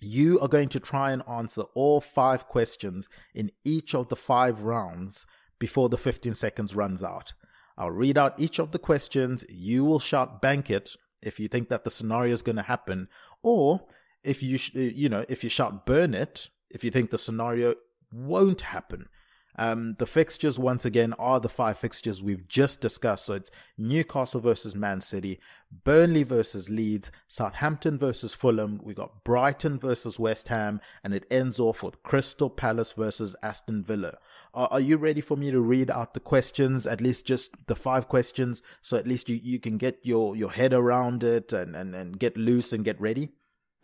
You 0.01 0.39
are 0.41 0.49
going 0.49 0.69
to 0.71 0.81
try 0.81 1.13
and 1.13 1.23
answer 1.29 1.63
all 1.75 2.01
five 2.01 2.49
questions 2.49 3.09
in 3.35 3.51
each 3.65 3.95
of 3.95 4.09
the 4.09 4.17
five 4.17 4.63
rounds 4.63 5.27
before 5.59 5.89
the 5.89 5.99
15 5.99 6.35
seconds 6.35 6.75
runs 6.75 7.03
out. 7.03 7.35
I'll 7.79 7.91
read 7.91 8.19
out 8.19 8.39
each 8.39 8.59
of 8.59 8.73
the 8.73 8.79
questions. 8.79 9.45
You 9.49 9.85
will 9.85 10.01
shout 10.01 10.43
bank 10.43 10.71
it 10.71 10.97
if 11.23 11.39
you 11.39 11.49
think 11.49 11.69
that 11.69 11.85
the 11.85 11.91
scenario 11.91 12.33
is 12.33 12.43
going 12.43 12.57
to 12.57 12.63
happen, 12.63 13.09
or 13.43 13.87
if 14.25 14.43
you, 14.43 14.59
sh- 14.59 14.75
you 14.75 15.09
know, 15.09 15.25
if 15.29 15.45
you 15.45 15.51
shout 15.51 15.87
burn 15.87 16.15
it, 16.15 16.49
if 16.71 16.83
you 16.83 16.91
think 16.91 17.11
the 17.11 17.19
scenario 17.19 17.77
won't 18.13 18.63
happen. 18.63 19.09
Um, 19.57 19.97
the 19.99 20.07
fixtures 20.07 20.59
once 20.59 20.85
again 20.85 21.13
are 21.19 21.39
the 21.39 21.49
five 21.49 21.79
fixtures 21.79 22.23
we've 22.23 22.49
just 22.49 22.81
discussed. 22.81 23.27
So 23.27 23.35
it's 23.35 23.51
Newcastle 23.77 24.41
versus 24.41 24.75
Man 24.75 25.01
City, 25.01 25.41
Burnley 25.85 26.23
versus 26.23 26.71
Leeds, 26.71 27.11
Southampton 27.29 27.99
versus 27.99 28.33
Fulham. 28.33 28.81
We 28.83 28.95
got 28.95 29.25
Brighton 29.25 29.79
versus 29.79 30.19
West 30.19 30.49
Ham, 30.49 30.81
and 31.05 31.13
it 31.15 31.27
ends 31.31 31.61
off 31.61 31.83
with 31.83 32.03
Crystal 32.03 32.51
Palace 32.51 32.93
versus 32.93 33.37
Aston 33.43 33.83
Villa. 33.83 34.19
Are, 34.55 34.81
you 34.81 34.99
ready 34.99 35.23
for 35.23 35.37
me 35.37 35.51
to 35.51 35.61
read 35.61 35.91
out 35.91 36.13
the 36.13 36.21
questions? 36.21 36.87
At 36.87 37.01
least 37.01 37.27
just 37.27 37.53
the 37.67 37.77
five 37.77 38.09
questions, 38.09 38.63
so 38.83 38.99
at 38.99 39.07
least 39.07 39.31
you, 39.31 39.41
you 39.43 39.59
can 39.59 39.79
get 39.79 40.01
your, 40.03 40.37
your 40.37 40.51
head 40.51 40.75
around 40.75 41.23
it 41.23 41.53
and, 41.55 41.75
and, 41.75 41.95
and 41.95 42.19
get 42.19 42.37
loose 42.37 42.73
and 42.73 42.85
get 42.85 43.01
ready. 43.01 43.31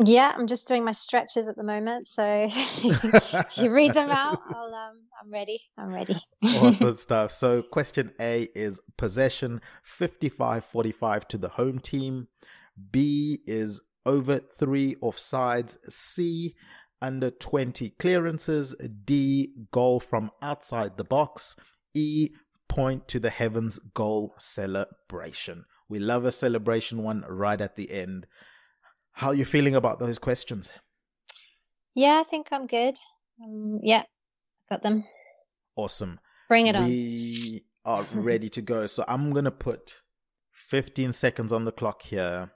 Yeah, 0.05 0.33
I'm 0.37 0.47
just 0.47 0.69
doing 0.69 0.85
my 0.85 0.93
stretches 0.93 1.49
at 1.49 1.57
the 1.57 1.65
moment. 1.65 2.07
So 2.07 2.23
if 2.53 3.59
you 3.59 3.73
read 3.73 3.95
them 3.95 4.11
out, 4.11 4.41
I'll 4.55 4.75
um 4.75 4.97
I'm 5.21 5.33
ready. 5.33 5.61
I'm 5.77 5.93
ready. 5.93 6.17
awesome 6.45 6.95
stuff. 6.95 7.33
So 7.33 7.63
question 7.63 8.13
A 8.21 8.49
is 8.55 8.81
possession 8.97 9.61
55-45 10.01 11.25
to 11.29 11.39
the 11.39 11.49
home 11.51 11.81
team. 11.81 12.29
B 12.93 13.41
is 13.47 13.81
over 14.07 14.39
3 14.39 14.95
offsides. 15.03 15.79
C 15.91 16.55
under 17.03 17.31
20 17.31 17.91
clearances. 17.91 18.77
D 19.05 19.53
goal 19.73 19.99
from 19.99 20.31
outside 20.41 20.97
the 20.97 21.05
box. 21.05 21.57
E 21.93 22.31
point 22.69 23.09
to 23.09 23.19
the 23.19 23.31
heavens 23.31 23.81
goal 23.95 24.35
celebration. 24.39 25.65
We 25.89 25.99
love 25.99 26.25
a 26.25 26.33
celebration 26.33 27.03
one 27.03 27.25
right 27.29 27.61
at 27.61 27.75
the 27.75 27.91
end. 27.91 28.27
How 29.19 29.31
are 29.31 29.35
you 29.35 29.45
feeling 29.45 29.75
about 29.75 29.99
those 29.99 30.17
questions? 30.17 30.71
Yeah, 31.97 32.21
I 32.21 32.23
think 32.23 32.47
I'm 32.53 32.69
good. 32.69 32.97
Um, 33.43 33.81
yeah, 33.83 34.05
got 34.71 34.83
them. 34.83 35.03
Awesome. 35.75 36.21
Bring 36.47 36.69
it 36.69 36.77
on. 36.77 36.85
We 36.85 37.65
are 37.85 38.07
ready 38.15 38.49
to 38.51 38.63
go. 38.63 38.87
So 38.87 39.05
I'm 39.09 39.33
going 39.33 39.45
to 39.45 39.51
put 39.51 39.97
15 40.53 41.13
seconds 41.13 41.53
on 41.53 41.65
the 41.65 41.73
clock 41.73 42.03
here. 42.03 42.53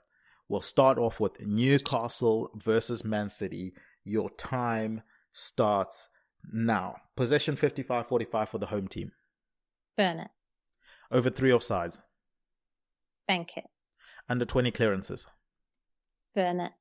We'll 0.47 0.61
start 0.61 0.97
off 0.97 1.19
with 1.19 1.33
Newcastle 1.45 2.49
versus 2.55 3.03
Man 3.03 3.29
City. 3.29 3.73
Your 4.05 4.29
time 4.29 5.01
starts 5.33 6.07
now. 6.49 6.95
Possession 7.17 7.57
55 7.57 8.07
45 8.07 8.47
for 8.47 8.57
the 8.57 8.67
home 8.67 8.87
team. 8.87 9.11
Burn 9.97 10.21
it. 10.21 10.31
Over 11.11 11.29
three 11.29 11.51
offsides. 11.51 11.99
Bank 13.27 13.57
it. 13.57 13.65
Under 14.29 14.45
20 14.45 14.71
clearances. 14.71 15.27
Burn 16.35 16.59
it. 16.59 16.71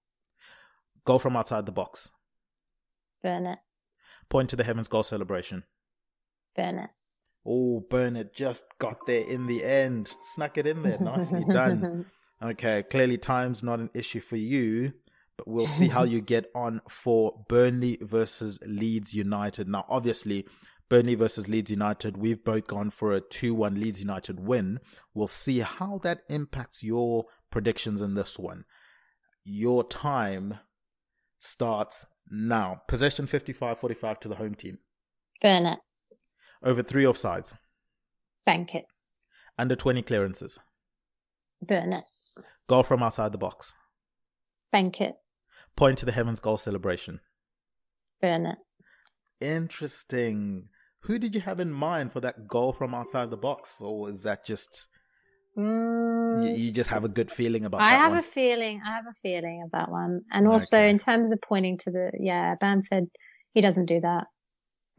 Go 1.05 1.19
from 1.19 1.37
outside 1.37 1.67
the 1.67 1.73
box. 1.73 2.11
Burn 3.23 3.47
it. 3.47 3.59
Point 4.29 4.51
to 4.51 4.57
the 4.57 4.65
heavens 4.65 4.89
goal 4.89 5.03
celebration. 5.03 5.65
Burn 6.57 6.79
it. 6.79 6.91
Oh, 7.45 7.85
burn 7.91 8.17
it. 8.17 8.35
Just 8.35 8.65
got 8.79 9.07
there 9.07 9.27
in 9.27 9.47
the 9.47 9.65
end. 9.65 10.13
Snuck 10.21 10.59
it 10.59 10.67
in 10.67 10.83
there. 10.83 10.99
Nicely 10.99 11.45
done. 11.49 12.07
Okay, 12.43 12.83
clearly 12.85 13.19
time's 13.19 13.63
not 13.63 13.81
an 13.81 13.91
issue 13.95 14.21
for 14.21 14.37
you, 14.37 14.93
but 15.37 15.47
we'll 15.47 15.67
see 15.67 15.89
how 15.89 16.05
you 16.05 16.21
get 16.21 16.51
on 16.55 16.81
for 16.89 17.45
Burnley 17.49 17.99
versus 18.01 18.59
Leeds 18.67 19.15
United. 19.15 19.69
Now, 19.69 19.85
obviously, 19.89 20.47
Burnley 20.89 21.15
versus 21.15 21.49
Leeds 21.49 21.71
United, 21.71 22.17
we've 22.17 22.45
both 22.45 22.67
gone 22.67 22.91
for 22.91 23.13
a 23.13 23.21
2 23.21 23.55
1 23.55 23.81
Leeds 23.81 24.01
United 24.01 24.41
win. 24.41 24.81
We'll 25.15 25.29
see 25.29 25.61
how 25.61 26.01
that 26.03 26.23
impacts 26.29 26.83
your 26.83 27.27
predictions 27.51 28.01
in 28.01 28.15
this 28.15 28.39
one. 28.39 28.65
Your 29.45 29.85
time 29.85 30.59
starts 31.39 32.07
now. 32.31 32.83
Possession 32.89 33.27
55 33.27 33.79
45 33.79 34.21
to 34.21 34.29
the 34.29 34.37
home 34.37 34.55
team. 34.55 34.79
Burn 35.41 35.67
it. 35.67 35.79
Over 36.63 36.83
three 36.83 37.05
offsides. 37.05 37.55
Bank 38.47 38.75
it. 38.75 38.87
Under 39.59 39.77
20 39.77 40.03
clearances. 40.03 40.59
Burn 41.61 41.93
it. 41.93 42.05
Goal 42.69 42.83
from 42.83 43.03
outside 43.03 43.33
the 43.33 43.39
box. 43.39 43.73
Bank 44.71 45.01
it. 45.01 45.17
Point 45.77 45.99
to 45.99 46.07
the 46.07 46.13
heavens 46.13 46.41
goal 46.41 46.57
celebration. 46.59 47.21
Burn 48.21 48.47
it. 48.47 48.59
Interesting. 49.41 50.69
Who 51.01 51.19
did 51.19 51.35
you 51.35 51.41
have 51.41 51.59
in 51.59 51.73
mind 51.73 52.13
for 52.13 52.21
that 52.21 52.47
goal 52.47 52.73
from 52.73 52.95
outside 52.95 53.31
the 53.31 53.37
box? 53.37 53.77
Or 53.81 54.09
is 54.09 54.23
that 54.23 54.45
just. 54.45 54.87
Mm, 55.57 56.47
You, 56.49 56.55
you 56.65 56.73
just 56.73 56.91
have 56.91 57.05
a 57.05 57.09
good 57.09 57.31
feeling 57.31 57.65
about 57.65 57.79
that. 57.79 57.85
I 57.85 57.97
have 57.97 58.11
one? 58.13 58.19
a 58.21 58.23
feeling. 58.23 58.81
I 58.85 58.91
have 58.91 59.05
a 59.11 59.15
feeling 59.15 59.63
of 59.65 59.71
that 59.73 59.91
one. 59.91 60.23
And 60.31 60.49
also, 60.49 60.77
Okay. 60.77 60.91
in 60.91 60.99
terms 60.99 61.31
of 61.33 61.41
pointing 61.43 61.79
to 61.79 61.91
the 61.91 62.11
yeah, 62.19 62.55
Bamford, 62.61 63.05
he 63.53 63.61
doesn't 63.61 63.87
do 63.87 64.01
that. 64.01 64.25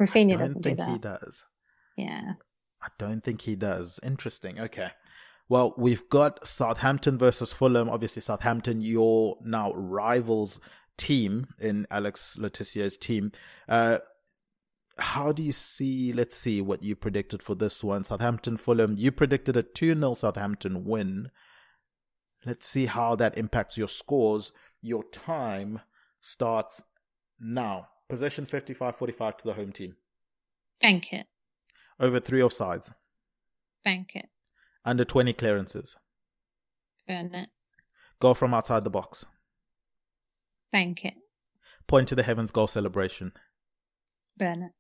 Raphinha 0.02 0.30
I 0.34 0.38
doesn't 0.38 0.54
don't 0.54 0.62
do 0.62 0.70
think 0.70 0.78
that. 0.80 0.90
he 0.90 0.98
does. 1.00 1.44
Yeah. 1.98 2.34
I 2.82 2.88
don't 3.00 3.24
think 3.24 3.42
he 3.42 3.56
does. 3.56 4.00
Interesting. 4.04 4.60
Okay. 4.60 4.90
Well, 5.50 5.74
we've 5.78 6.08
got 6.10 6.46
Southampton 6.48 7.18
versus 7.18 7.52
Fulham. 7.54 7.90
Obviously, 7.90 8.22
Southampton, 8.22 8.82
your 8.82 9.38
now 9.44 9.72
rivals 9.74 10.60
team 10.98 11.48
in 11.60 11.86
Alex 11.92 12.38
Letizier's 12.40 12.98
team. 12.98 13.32
Uh, 13.68 14.00
how 14.98 15.32
do 15.32 15.42
you 15.42 15.52
see? 15.52 16.14
Let's 16.14 16.36
see 16.36 16.62
what 16.62 16.84
you 16.84 16.96
predicted 16.96 17.42
for 17.42 17.56
this 17.56 17.84
one. 17.84 18.04
Southampton, 18.04 18.58
Fulham. 18.58 18.96
You 18.98 19.12
predicted 19.12 19.58
a 19.58 19.64
2 19.64 19.96
0 19.96 20.14
Southampton 20.14 20.86
win. 20.86 21.30
Let's 22.46 22.68
see 22.68 22.86
how 22.86 23.16
that 23.16 23.38
impacts 23.38 23.78
your 23.78 23.88
scores. 23.88 24.52
Your 24.82 25.04
time 25.04 25.82
starts 26.22 26.84
now. 27.40 27.88
Possession 28.10 28.46
55 28.46 28.96
45 28.96 29.38
to 29.38 29.44
the 29.46 29.54
home 29.54 29.72
team. 29.72 29.96
Bank 30.82 31.14
it. 31.14 31.28
Over 32.00 32.20
three 32.20 32.42
offsides. 32.42 32.92
Bank 33.84 34.16
it. 34.16 34.30
Under 34.86 35.06
20 35.06 35.34
clearances. 35.34 35.96
Burn 37.08 37.34
it. 37.34 37.50
Goal 38.20 38.34
from 38.34 38.54
outside 38.54 38.84
the 38.84 38.90
box. 38.90 39.26
Bank 40.72 41.06
it. 41.06 41.16
Point 41.88 42.08
to 42.10 42.16
the 42.16 42.24
heavens 42.24 42.52
goal 42.52 42.68
celebration. 42.68 43.32
Burn 44.38 44.64
it. 44.64 44.72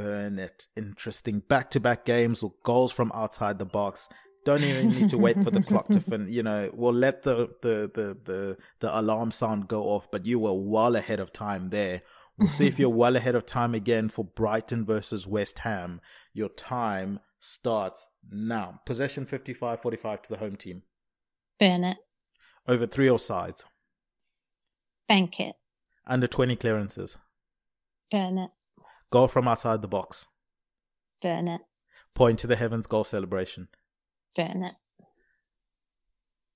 Burn 0.00 0.38
it. 0.38 0.66
Interesting. 0.76 1.40
Back 1.40 1.70
to 1.72 1.80
back 1.80 2.06
games 2.06 2.42
or 2.42 2.54
goals 2.64 2.90
from 2.90 3.12
outside 3.14 3.58
the 3.58 3.66
box. 3.66 4.08
Don't 4.46 4.62
even 4.62 4.88
need 4.88 5.10
to 5.10 5.18
wait 5.18 5.42
for 5.44 5.50
the 5.50 5.62
clock 5.62 5.88
to 5.88 6.00
finish. 6.00 6.30
You 6.30 6.42
know, 6.42 6.70
we'll 6.72 6.94
let 6.94 7.22
the, 7.22 7.50
the, 7.60 7.90
the, 7.92 8.16
the, 8.24 8.56
the 8.80 8.98
alarm 8.98 9.30
sound 9.30 9.68
go 9.68 9.84
off, 9.84 10.10
but 10.10 10.24
you 10.24 10.38
were 10.38 10.54
well 10.54 10.96
ahead 10.96 11.20
of 11.20 11.34
time 11.34 11.68
there. 11.68 12.00
We'll 12.38 12.48
see 12.48 12.66
if 12.66 12.78
you're 12.78 12.88
well 12.88 13.16
ahead 13.16 13.34
of 13.34 13.44
time 13.44 13.74
again 13.74 14.08
for 14.08 14.24
Brighton 14.24 14.86
versus 14.86 15.26
West 15.26 15.58
Ham. 15.60 16.00
Your 16.32 16.48
time 16.48 17.20
starts 17.38 18.08
now. 18.30 18.80
Possession 18.86 19.26
55 19.26 19.82
45 19.82 20.22
to 20.22 20.30
the 20.30 20.38
home 20.38 20.56
team. 20.56 20.82
Burn 21.58 21.84
it. 21.84 21.98
Over 22.66 22.86
three 22.86 23.08
offsides. 23.08 23.64
Bank 25.06 25.38
it. 25.40 25.56
Under 26.06 26.26
20 26.26 26.56
clearances. 26.56 27.18
Burn 28.10 28.38
it. 28.38 28.50
Goal 29.10 29.28
from 29.28 29.48
outside 29.48 29.82
the 29.82 29.88
box. 29.88 30.26
Burn 31.22 31.48
it. 31.48 31.60
Point 32.14 32.38
to 32.40 32.46
the 32.46 32.56
heavens 32.56 32.86
goal 32.86 33.04
celebration. 33.04 33.68
Burn 34.36 34.64
it. 34.64 34.72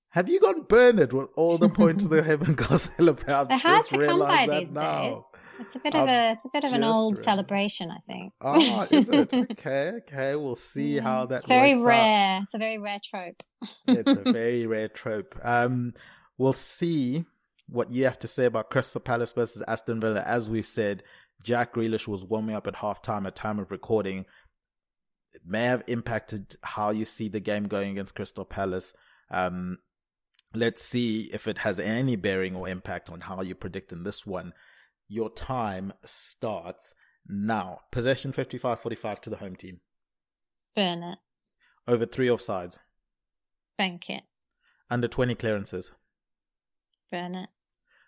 Have 0.09 0.29
you 0.29 0.39
gone 0.39 0.61
burn 0.63 0.99
it 0.99 1.11
with 1.11 1.27
all 1.35 1.57
the 1.57 1.67
point 1.69 1.99
to 1.99 2.07
the 2.07 2.23
heaven 2.29 2.55
goal 2.55 2.77
celebration? 2.77 3.47
They're 3.49 3.57
hard 3.57 3.85
to 3.87 4.05
come 4.05 4.19
by 4.19 4.47
these 4.49 4.73
now. 4.73 5.01
days. 5.01 5.23
It's 5.59 5.75
a 5.75 5.79
bit 5.79 5.95
of 5.95 6.07
a 6.07 6.31
it's 6.31 6.45
a 6.45 6.49
bit 6.51 6.63
of 6.65 6.73
an 6.73 6.83
old 6.83 7.17
celebration, 7.19 7.89
I 7.91 7.99
think. 8.07 8.33
Oh, 8.41 8.87
is 8.91 9.09
it? 9.09 9.29
Okay, 9.51 9.91
okay. 9.99 10.35
We'll 10.35 10.55
see 10.55 10.97
how 10.97 11.25
that 11.27 11.35
It's 11.37 11.47
very 11.47 11.73
out. 11.73 11.83
rare. 11.85 12.39
It's 12.43 12.53
a 12.53 12.57
very 12.57 12.77
rare 12.77 12.99
trope. 13.03 13.41
it's 13.87 14.11
a 14.11 14.31
very 14.33 14.65
rare 14.67 14.89
trope. 14.89 15.37
Um, 15.43 15.93
we'll 16.37 16.53
see 16.53 17.25
what 17.67 17.89
you 17.91 18.03
have 18.03 18.19
to 18.19 18.27
say 18.27 18.45
about 18.45 18.69
Crystal 18.69 18.99
Palace 19.01 19.31
versus 19.31 19.63
Aston 19.67 19.99
Villa. 20.01 20.21
As 20.21 20.49
we've 20.49 20.65
said, 20.65 21.03
Jack 21.45 21.75
Grealish 21.75 22.07
was 22.07 22.23
warming 22.23 22.55
up 22.55 22.65
at 22.65 22.77
halftime 22.77 23.27
at 23.27 23.35
time 23.35 23.59
of 23.59 23.69
recording. 23.69 24.25
It 25.31 25.43
may 25.45 25.65
have 25.65 25.83
impacted 25.85 26.55
how 26.63 26.89
you 26.89 27.05
see 27.05 27.29
the 27.29 27.39
game 27.39 27.67
going 27.67 27.91
against 27.91 28.15
Crystal 28.15 28.45
Palace. 28.45 28.93
Um, 29.29 29.77
let's 30.55 30.83
see 30.83 31.29
if 31.31 31.47
it 31.47 31.59
has 31.59 31.77
any 31.79 32.15
bearing 32.15 32.55
or 32.55 32.67
impact 32.67 33.11
on 33.11 33.21
how 33.21 33.43
you 33.43 33.53
predict 33.53 33.91
in 33.91 34.03
this 34.03 34.25
one. 34.25 34.53
Your 35.07 35.29
time 35.29 35.93
starts 36.03 36.95
now. 37.27 37.81
Possession 37.91 38.33
55-45 38.33 39.19
to 39.19 39.29
the 39.29 39.37
home 39.37 39.55
team. 39.55 39.81
Burn 40.75 41.03
it. 41.03 41.19
Over 41.87 42.07
three 42.07 42.27
offsides. 42.27 42.79
Bank 43.77 44.09
it. 44.09 44.23
Under 44.89 45.07
20 45.07 45.35
clearances. 45.35 45.91
Burn 47.11 47.35
it. 47.35 47.49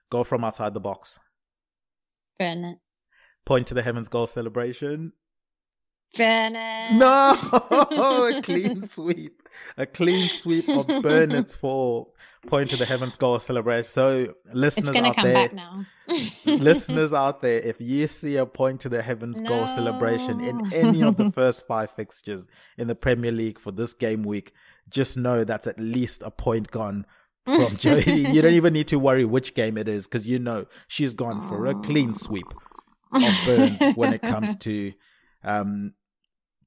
Go 0.10 0.24
from 0.24 0.44
outside 0.44 0.74
the 0.74 0.80
box. 0.80 1.20
Burn 2.40 2.66
it. 2.66 2.78
Point 3.48 3.68
to 3.68 3.74
the 3.74 3.82
heavens 3.82 4.10
goal 4.10 4.28
celebration. 4.28 5.14
It. 6.20 6.98
No, 6.98 7.32
a 8.38 8.42
clean 8.42 8.86
sweep, 8.86 9.42
a 9.78 9.86
clean 9.86 10.30
sweep 10.30 10.68
of 10.68 10.86
Burnett 11.02 11.52
for 11.62 12.08
point 12.48 12.72
to 12.72 12.76
the 12.76 12.86
heavens 12.86 13.16
goal 13.16 13.40
celebration. 13.40 13.90
So 13.90 14.20
It's 14.20 14.54
listeners 14.54 14.98
out 14.98 15.16
come 15.16 15.24
there, 15.24 15.34
back 15.34 15.54
now. 15.54 15.86
listeners 16.46 17.14
out 17.14 17.42
there, 17.42 17.60
if 17.62 17.80
you 17.80 18.06
see 18.08 18.36
a 18.36 18.46
point 18.46 18.82
to 18.82 18.90
the 18.90 19.02
heavens 19.02 19.40
goal 19.40 19.66
celebration 19.68 20.42
in 20.42 20.60
any 20.74 21.02
of 21.02 21.16
the 21.16 21.32
first 21.32 21.66
five 21.66 21.90
fixtures 21.92 22.50
in 22.78 22.88
the 22.88 22.96
Premier 22.96 23.32
League 23.32 23.60
for 23.60 23.72
this 23.72 23.94
game 23.94 24.24
week, 24.24 24.52
just 24.90 25.16
know 25.16 25.46
that's 25.46 25.68
at 25.68 25.80
least 25.80 26.22
a 26.22 26.32
point 26.32 26.70
gone 26.70 27.06
from 27.46 27.78
Jodie. 27.78 28.34
you 28.34 28.42
don't 28.42 28.56
even 28.56 28.74
need 28.74 28.90
to 28.90 29.00
worry 29.00 29.24
which 29.24 29.54
game 29.54 29.78
it 29.78 29.88
is 29.88 30.06
because 30.06 30.28
you 30.28 30.38
know 30.38 30.66
she's 30.90 31.14
gone 31.14 31.48
for 31.48 31.66
a 31.66 31.76
clean 31.76 32.14
sweep 32.14 32.46
of 33.24 33.46
Burns 33.46 33.82
when 33.96 34.14
it 34.14 34.22
comes 34.22 34.56
to 34.58 34.94
um, 35.44 35.94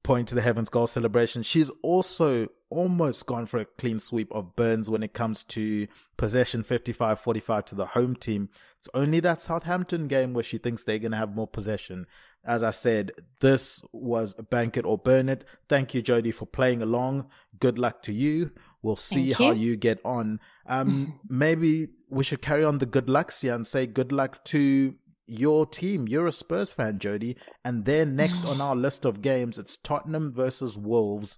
point 0.03 0.27
to 0.29 0.35
the 0.35 0.41
heavens 0.41 0.69
goal 0.69 0.87
celebration. 0.87 1.43
She's 1.43 1.69
also 1.81 2.47
almost 2.69 3.25
gone 3.25 3.45
for 3.45 3.59
a 3.59 3.65
clean 3.65 3.99
sweep 3.99 4.31
of 4.31 4.55
Burns 4.55 4.89
when 4.89 5.03
it 5.03 5.13
comes 5.13 5.43
to 5.43 5.87
possession 6.17 6.63
55 6.63 7.19
45 7.19 7.65
to 7.65 7.75
the 7.75 7.87
home 7.87 8.15
team. 8.15 8.49
It's 8.79 8.89
only 8.93 9.19
that 9.19 9.41
Southampton 9.41 10.07
game 10.07 10.33
where 10.33 10.43
she 10.43 10.57
thinks 10.57 10.83
they're 10.83 10.97
going 10.97 11.11
to 11.11 11.17
have 11.17 11.35
more 11.35 11.47
possession. 11.47 12.07
As 12.43 12.63
I 12.63 12.71
said, 12.71 13.11
this 13.39 13.83
was 13.91 14.33
bank 14.33 14.75
it 14.77 14.85
or 14.85 14.97
burn 14.97 15.29
it. 15.29 15.45
Thank 15.69 15.93
you, 15.93 16.01
Jody, 16.01 16.31
for 16.31 16.47
playing 16.47 16.81
along. 16.81 17.27
Good 17.59 17.77
luck 17.77 18.01
to 18.03 18.13
you. 18.13 18.51
We'll 18.81 18.95
see 18.95 19.31
Thank 19.31 19.35
how 19.35 19.51
you. 19.51 19.71
you 19.71 19.77
get 19.77 19.99
on. 20.03 20.39
Um, 20.65 21.19
maybe 21.29 21.89
we 22.09 22.23
should 22.23 22.41
carry 22.41 22.63
on 22.63 22.79
the 22.79 22.87
good 22.87 23.09
luck 23.09 23.31
here 23.31 23.53
and 23.53 23.67
say 23.67 23.85
good 23.85 24.11
luck 24.11 24.43
to 24.45 24.95
your 25.27 25.65
team. 25.65 26.07
You're 26.07 26.27
a 26.27 26.31
Spurs 26.31 26.71
fan, 26.71 26.99
Jody. 26.99 27.37
And 27.63 27.85
then 27.85 28.15
next 28.15 28.43
on 28.45 28.59
our 28.61 28.75
list 28.75 29.05
of 29.05 29.21
games, 29.21 29.57
it's 29.57 29.77
Tottenham 29.77 30.31
versus 30.33 30.77
Wolves. 30.77 31.37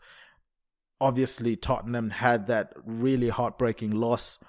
Obviously, 1.01 1.55
Tottenham 1.55 2.09
had 2.11 2.47
that 2.47 2.73
really 2.85 3.29
heartbreaking 3.29 3.91
loss 3.91 4.39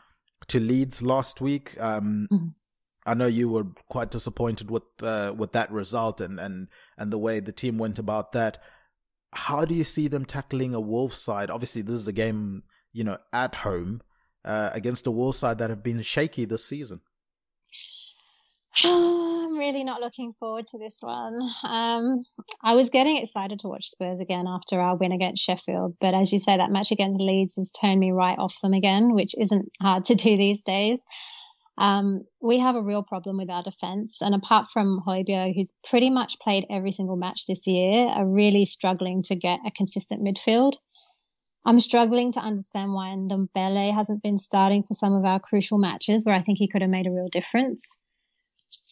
to 0.48 0.60
Leeds 0.60 1.02
last 1.02 1.40
week. 1.40 1.76
Um, 1.80 2.28
Mhm. 2.30 2.54
I 3.06 3.12
know 3.14 3.26
you 3.26 3.50
were 3.50 3.66
quite 3.90 4.10
disappointed 4.10 4.70
with 4.70 4.84
uh, 5.02 5.34
with 5.36 5.52
that 5.52 5.70
result 5.70 6.20
and, 6.22 6.40
and 6.40 6.68
and 6.96 7.12
the 7.12 7.18
way 7.18 7.40
the 7.40 7.52
team 7.52 7.76
went 7.76 7.98
about 7.98 8.32
that. 8.32 8.62
How 9.32 9.64
do 9.64 9.74
you 9.74 9.84
see 9.84 10.08
them 10.08 10.24
tackling 10.24 10.74
a 10.74 10.80
Wolves 10.80 11.18
side? 11.18 11.50
Obviously, 11.50 11.82
this 11.82 11.96
is 11.96 12.08
a 12.08 12.12
game 12.12 12.62
you 12.92 13.04
know 13.04 13.18
at 13.32 13.56
home 13.56 14.00
uh, 14.44 14.70
against 14.72 15.06
a 15.06 15.10
Wolves 15.10 15.38
side 15.38 15.58
that 15.58 15.70
have 15.70 15.82
been 15.82 16.00
shaky 16.02 16.44
this 16.46 16.64
season. 16.64 17.00
I'm 18.84 19.56
really 19.56 19.84
not 19.84 20.00
looking 20.00 20.32
forward 20.40 20.66
to 20.66 20.78
this 20.78 20.98
one. 21.00 21.38
Um, 21.62 22.24
I 22.62 22.74
was 22.74 22.90
getting 22.90 23.18
excited 23.18 23.60
to 23.60 23.68
watch 23.68 23.88
Spurs 23.88 24.18
again 24.18 24.46
after 24.48 24.80
our 24.80 24.96
win 24.96 25.12
against 25.12 25.44
Sheffield, 25.44 25.96
but 26.00 26.12
as 26.14 26.32
you 26.32 26.40
say, 26.40 26.56
that 26.56 26.72
match 26.72 26.90
against 26.90 27.20
Leeds 27.20 27.54
has 27.54 27.70
turned 27.70 28.00
me 28.00 28.10
right 28.10 28.38
off 28.38 28.60
them 28.62 28.72
again, 28.72 29.14
which 29.14 29.34
isn't 29.38 29.70
hard 29.80 30.04
to 30.06 30.16
do 30.16 30.36
these 30.36 30.64
days. 30.64 31.04
Um, 31.78 32.24
we 32.40 32.58
have 32.58 32.74
a 32.74 32.82
real 32.82 33.04
problem 33.04 33.36
with 33.36 33.50
our 33.50 33.62
defence, 33.62 34.20
and 34.20 34.34
apart 34.34 34.68
from 34.72 35.02
Højbjerg, 35.06 35.54
who's 35.54 35.72
pretty 35.88 36.10
much 36.10 36.38
played 36.40 36.66
every 36.68 36.90
single 36.90 37.16
match 37.16 37.46
this 37.46 37.68
year, 37.68 38.08
are 38.08 38.26
really 38.26 38.64
struggling 38.64 39.22
to 39.24 39.36
get 39.36 39.60
a 39.64 39.70
consistent 39.70 40.20
midfield. 40.22 40.72
I'm 41.64 41.78
struggling 41.78 42.32
to 42.32 42.40
understand 42.40 42.92
why 42.92 43.08
Ndombele 43.08 43.94
hasn't 43.94 44.22
been 44.22 44.38
starting 44.38 44.82
for 44.82 44.94
some 44.94 45.14
of 45.14 45.24
our 45.24 45.38
crucial 45.38 45.78
matches 45.78 46.24
where 46.24 46.34
I 46.34 46.42
think 46.42 46.58
he 46.58 46.68
could 46.68 46.82
have 46.82 46.90
made 46.90 47.06
a 47.06 47.12
real 47.12 47.28
difference 47.28 47.96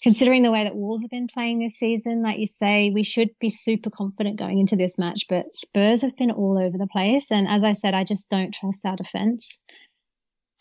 considering 0.03 0.43
the 0.43 0.51
way 0.51 0.65
that 0.65 0.77
Wolves 0.77 1.03
have 1.03 1.11
been 1.11 1.29
playing 1.29 1.59
this 1.59 1.77
season, 1.77 2.23
like 2.23 2.39
you 2.39 2.47
say, 2.47 2.91
we 2.91 3.03
should 3.03 3.31
be 3.39 3.51
super 3.51 3.91
confident 3.91 4.39
going 4.39 4.59
into 4.59 4.77
this 4.77 4.99
match. 4.99 5.27
But 5.29 5.55
Spurs 5.55 6.03
have 6.03 6.17
been 6.17 6.31
all 6.31 6.59
over 6.59 6.79
the 6.79 6.87
place, 6.87 7.31
and 7.31 7.47
as 7.49 7.65
I 7.65 7.73
said, 7.73 7.95
I 7.95 8.05
just 8.05 8.29
don't 8.29 8.53
trust 8.53 8.85
our 8.85 8.97
defense. 8.97 9.59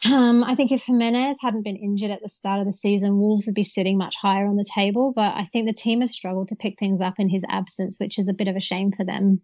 Um, 0.06 0.44
I 0.44 0.56
think 0.56 0.72
if 0.72 0.84
Jimenez 0.84 1.38
hadn't 1.42 1.64
been 1.64 1.76
injured 1.76 2.12
at 2.12 2.22
the 2.22 2.30
start 2.30 2.60
of 2.60 2.66
the 2.66 2.74
season, 2.74 3.20
Wolves 3.20 3.46
would 3.46 3.56
be 3.56 3.64
sitting 3.64 3.98
much 3.98 4.16
higher 4.18 4.48
on 4.48 4.56
the 4.56 4.66
table. 4.76 5.14
But 5.16 5.36
I 5.36 5.46
think 5.46 5.68
the 5.68 5.74
team 5.74 6.02
has 6.02 6.12
struggled 6.12 6.48
to 6.48 6.56
pick 6.56 6.80
things 6.80 7.02
up 7.02 7.16
in 7.20 7.30
his 7.30 7.46
absence, 7.48 8.00
which 8.00 8.18
is 8.18 8.28
a 8.28 8.34
bit 8.34 8.48
of 8.48 8.56
a 8.56 8.60
shame 8.60 8.92
for 8.92 9.06
them. 9.06 9.42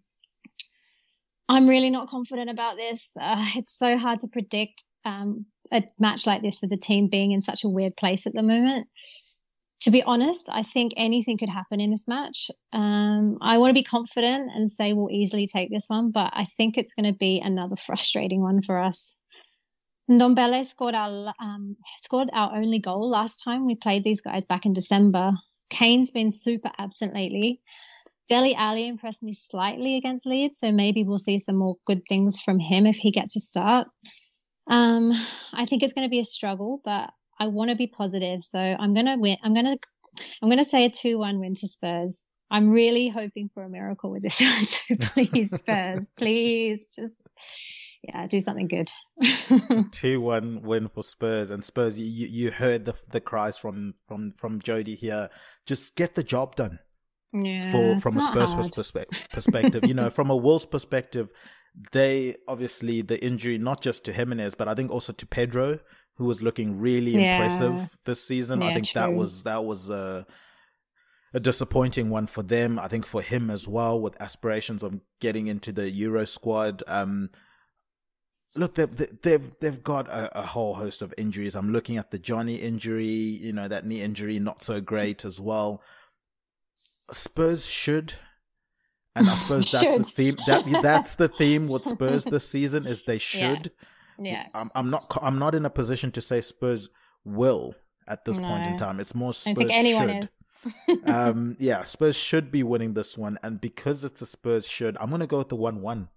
I'm 1.48 1.68
really 1.68 1.90
not 1.90 2.08
confident 2.08 2.50
about 2.50 2.76
this. 2.76 3.16
Uh, 3.18 3.44
it's 3.54 3.72
so 3.72 3.96
hard 3.96 4.20
to 4.20 4.28
predict 4.28 4.82
um, 5.04 5.46
a 5.72 5.84
match 5.98 6.26
like 6.26 6.42
this 6.42 6.60
with 6.60 6.70
the 6.70 6.76
team 6.76 7.06
being 7.06 7.30
in 7.30 7.40
such 7.40 7.64
a 7.64 7.68
weird 7.68 7.96
place 7.96 8.26
at 8.26 8.34
the 8.34 8.42
moment 8.42 8.88
to 9.88 9.92
be 9.92 10.02
honest, 10.02 10.50
I 10.52 10.60
think 10.60 10.92
anything 10.98 11.38
could 11.38 11.48
happen 11.48 11.80
in 11.80 11.90
this 11.90 12.06
match. 12.06 12.50
Um, 12.74 13.38
I 13.40 13.56
want 13.56 13.70
to 13.70 13.80
be 13.80 13.82
confident 13.82 14.50
and 14.54 14.70
say 14.70 14.92
we'll 14.92 15.10
easily 15.10 15.46
take 15.46 15.70
this 15.70 15.86
one, 15.88 16.10
but 16.10 16.30
I 16.34 16.44
think 16.44 16.76
it's 16.76 16.92
going 16.92 17.10
to 17.10 17.16
be 17.16 17.40
another 17.42 17.74
frustrating 17.74 18.42
one 18.42 18.60
for 18.60 18.78
us. 18.78 19.16
Ndombele 20.10 20.66
scored 20.66 20.94
our 20.94 21.32
um, 21.40 21.76
scored 21.96 22.28
our 22.34 22.54
only 22.54 22.80
goal 22.80 23.08
last 23.08 23.42
time 23.42 23.64
we 23.64 23.76
played 23.76 24.04
these 24.04 24.20
guys 24.20 24.44
back 24.44 24.66
in 24.66 24.74
December. 24.74 25.32
Kane's 25.70 26.10
been 26.10 26.32
super 26.32 26.70
absent 26.76 27.14
lately. 27.14 27.62
Dele 28.28 28.54
Alli 28.56 28.88
impressed 28.88 29.22
me 29.22 29.32
slightly 29.32 29.96
against 29.96 30.26
Leeds, 30.26 30.58
so 30.58 30.70
maybe 30.70 31.02
we'll 31.02 31.16
see 31.16 31.38
some 31.38 31.56
more 31.56 31.76
good 31.86 32.02
things 32.06 32.38
from 32.42 32.58
him 32.58 32.84
if 32.84 32.96
he 32.96 33.10
gets 33.10 33.36
a 33.36 33.40
start. 33.40 33.88
Um, 34.66 35.12
I 35.54 35.64
think 35.64 35.82
it's 35.82 35.94
going 35.94 36.06
to 36.06 36.10
be 36.10 36.20
a 36.20 36.24
struggle, 36.24 36.82
but 36.84 37.08
I 37.38 37.46
want 37.48 37.70
to 37.70 37.76
be 37.76 37.86
positive, 37.86 38.42
so 38.42 38.58
I'm 38.58 38.94
gonna 38.94 39.16
win. 39.18 39.36
I'm 39.42 39.54
gonna 39.54 39.76
I'm 40.42 40.48
gonna 40.48 40.64
say 40.64 40.84
a 40.84 40.90
two-one 40.90 41.38
win 41.40 41.54
to 41.54 41.68
Spurs. 41.68 42.26
I'm 42.50 42.70
really 42.70 43.08
hoping 43.08 43.50
for 43.52 43.62
a 43.62 43.68
miracle 43.68 44.10
with 44.10 44.22
this 44.22 44.40
one. 44.40 44.66
So 44.66 44.96
please, 44.96 45.50
Spurs, 45.50 46.12
please, 46.18 46.94
just 46.96 47.26
yeah, 48.02 48.26
do 48.26 48.40
something 48.40 48.68
good. 48.68 48.90
Two 49.90 50.20
one 50.20 50.62
win 50.62 50.88
for 50.88 51.02
Spurs 51.02 51.50
and 51.50 51.64
Spurs. 51.64 51.98
You 51.98 52.26
you 52.26 52.50
heard 52.50 52.84
the 52.84 52.94
the 53.10 53.20
cries 53.20 53.56
from 53.56 53.94
from 54.06 54.30
from 54.32 54.60
Jody 54.60 54.94
here. 54.94 55.28
Just 55.66 55.96
get 55.96 56.14
the 56.14 56.22
job 56.22 56.56
done. 56.56 56.78
yeah, 57.32 57.72
for 57.72 58.00
from 58.00 58.16
a 58.16 58.20
Spurs 58.20 58.52
hard. 58.52 58.66
perspe- 58.72 59.30
perspective. 59.30 59.84
you 59.84 59.94
know, 59.94 60.10
from 60.10 60.30
a 60.30 60.36
Wolves 60.36 60.64
perspective, 60.66 61.30
they 61.92 62.36
obviously 62.46 63.02
the 63.02 63.22
injury 63.24 63.58
not 63.58 63.82
just 63.82 64.04
to 64.04 64.12
Jimenez, 64.12 64.54
but 64.54 64.68
I 64.68 64.74
think 64.74 64.90
also 64.90 65.12
to 65.12 65.26
Pedro, 65.26 65.80
who 66.18 66.24
was 66.24 66.42
looking 66.42 66.80
really 66.80 67.12
yeah. 67.12 67.36
impressive 67.36 67.96
this 68.04 68.22
season. 68.22 68.60
Yeah, 68.60 68.68
I 68.68 68.74
think 68.74 68.88
true. 68.88 69.00
that 69.00 69.14
was 69.14 69.44
that 69.44 69.64
was 69.64 69.88
a 69.88 70.26
a 71.32 71.40
disappointing 71.40 72.10
one 72.10 72.26
for 72.26 72.42
them. 72.42 72.78
I 72.78 72.88
think 72.88 73.06
for 73.06 73.22
him 73.22 73.50
as 73.50 73.68
well, 73.68 74.00
with 74.00 74.20
aspirations 74.20 74.82
of 74.82 75.00
getting 75.20 75.46
into 75.46 75.72
the 75.72 75.88
Euro 75.90 76.24
squad. 76.24 76.82
Um, 76.86 77.30
look, 78.56 78.74
they've 78.74 79.22
they've 79.22 79.52
they've 79.60 79.82
got 79.82 80.08
a, 80.08 80.40
a, 80.40 80.42
whole 80.42 80.74
host 80.74 81.02
of 81.02 81.14
injuries. 81.16 81.54
I'm 81.54 81.72
looking 81.72 81.98
at 81.98 82.10
the 82.10 82.18
Jonny 82.18 82.56
injury, 82.56 83.04
you 83.04 83.52
know, 83.52 83.68
that 83.68 83.84
knee 83.84 84.02
injury, 84.02 84.38
not 84.38 84.62
so 84.62 84.80
great 84.80 85.24
as 85.24 85.40
well. 85.40 85.82
Spurs 87.12 87.66
should, 87.66 88.14
and 89.14 89.28
I 89.28 89.34
suppose 89.34 89.70
that's 89.72 90.08
the 90.08 90.14
theme. 90.14 90.36
That 90.46 90.64
that's 90.82 91.14
the 91.14 91.28
theme 91.28 91.68
with 91.68 91.86
Spurs 91.86 92.24
this 92.30 92.48
season 92.48 92.86
is 92.86 93.02
they 93.06 93.18
should. 93.18 93.66
Yeah. 93.66 93.86
Yes. 94.18 94.50
I'm, 94.54 94.70
I'm 94.74 94.90
not. 94.90 95.04
I'm 95.22 95.38
not 95.38 95.54
in 95.54 95.64
a 95.64 95.70
position 95.70 96.10
to 96.12 96.20
say 96.20 96.40
Spurs 96.40 96.88
will 97.24 97.74
at 98.06 98.24
this 98.24 98.38
no. 98.38 98.48
point 98.48 98.66
in 98.66 98.76
time. 98.76 99.00
It's 99.00 99.14
more 99.14 99.32
Spurs 99.32 99.52
I 99.52 99.54
think 99.54 99.70
anyone 99.72 100.08
should. 100.08 100.24
is. 100.24 100.52
um, 101.06 101.56
yeah, 101.60 101.82
Spurs 101.82 102.16
should 102.16 102.50
be 102.50 102.62
winning 102.62 102.94
this 102.94 103.16
one, 103.16 103.38
and 103.42 103.60
because 103.60 104.04
it's 104.04 104.22
a 104.22 104.26
Spurs 104.26 104.66
should, 104.66 104.96
I'm 104.98 105.10
gonna 105.10 105.26
go 105.26 105.38
with 105.38 105.48
the 105.48 105.56
one-one. 105.56 106.08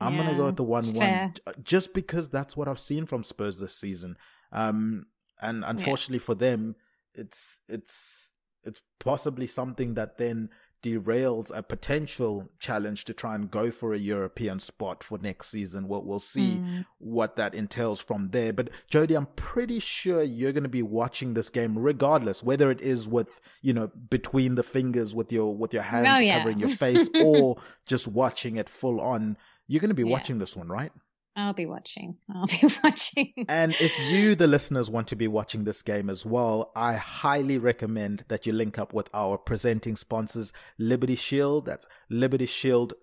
I'm 0.00 0.14
yeah, 0.14 0.24
gonna 0.24 0.36
go 0.36 0.46
with 0.46 0.56
the 0.56 0.64
one-one, 0.64 1.34
just 1.62 1.94
because 1.94 2.28
that's 2.28 2.56
what 2.56 2.66
I've 2.66 2.80
seen 2.80 3.06
from 3.06 3.22
Spurs 3.22 3.58
this 3.58 3.74
season. 3.74 4.16
Um, 4.50 5.06
and 5.40 5.64
unfortunately 5.64 6.18
yeah. 6.18 6.26
for 6.26 6.34
them, 6.34 6.76
it's 7.14 7.60
it's 7.68 8.32
it's 8.64 8.80
possibly 8.98 9.46
something 9.46 9.94
that 9.94 10.18
then 10.18 10.50
derails 10.82 11.50
a 11.54 11.62
potential 11.62 12.48
challenge 12.58 13.04
to 13.04 13.14
try 13.14 13.34
and 13.34 13.50
go 13.50 13.70
for 13.70 13.94
a 13.94 13.98
European 13.98 14.58
spot 14.58 15.04
for 15.04 15.18
next 15.18 15.48
season. 15.48 15.86
We'll, 15.86 16.02
we'll 16.02 16.18
see 16.18 16.56
mm. 16.56 16.84
what 16.98 17.36
that 17.36 17.54
entails 17.54 18.00
from 18.00 18.30
there. 18.30 18.52
But 18.52 18.70
Jody, 18.90 19.14
I'm 19.14 19.26
pretty 19.36 19.78
sure 19.78 20.22
you're 20.22 20.52
going 20.52 20.64
to 20.64 20.68
be 20.68 20.82
watching 20.82 21.34
this 21.34 21.50
game 21.50 21.78
regardless, 21.78 22.42
whether 22.42 22.70
it 22.70 22.82
is 22.82 23.06
with, 23.06 23.40
you 23.62 23.72
know, 23.72 23.90
between 24.10 24.56
the 24.56 24.62
fingers 24.62 25.14
with 25.14 25.32
your, 25.32 25.56
with 25.56 25.72
your 25.72 25.84
hands 25.84 26.08
oh, 26.10 26.18
yeah. 26.18 26.38
covering 26.38 26.58
your 26.58 26.68
face 26.76 27.08
or 27.22 27.56
just 27.86 28.08
watching 28.08 28.56
it 28.56 28.68
full 28.68 29.00
on. 29.00 29.36
You're 29.68 29.80
going 29.80 29.90
to 29.90 29.94
be 29.94 30.02
yeah. 30.02 30.12
watching 30.12 30.38
this 30.38 30.56
one, 30.56 30.68
right? 30.68 30.92
I'll 31.34 31.54
be 31.54 31.66
watching. 31.66 32.16
I'll 32.34 32.46
be 32.60 32.68
watching. 32.84 33.32
and 33.48 33.72
if 33.80 33.98
you, 34.10 34.34
the 34.34 34.46
listeners, 34.46 34.90
want 34.90 35.08
to 35.08 35.16
be 35.16 35.28
watching 35.28 35.64
this 35.64 35.82
game 35.82 36.10
as 36.10 36.26
well, 36.26 36.72
I 36.76 36.94
highly 36.94 37.58
recommend 37.58 38.24
that 38.28 38.46
you 38.46 38.52
link 38.52 38.78
up 38.78 38.92
with 38.92 39.08
our 39.14 39.38
presenting 39.38 39.96
sponsors, 39.96 40.52
Liberty 40.78 41.16
Shield. 41.16 41.66
That's 41.66 41.86
Liberty 42.10 42.46
Shield. 42.46 42.94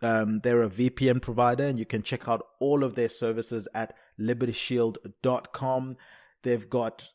Um, 0.00 0.40
they're 0.42 0.62
a 0.62 0.70
VPN 0.70 1.20
provider, 1.20 1.64
and 1.64 1.78
you 1.78 1.84
can 1.84 2.02
check 2.02 2.26
out 2.28 2.46
all 2.58 2.82
of 2.82 2.94
their 2.94 3.10
services 3.10 3.68
at 3.74 3.94
libertyshield.com. 4.18 5.96
They've 6.42 6.70
got 6.70 7.10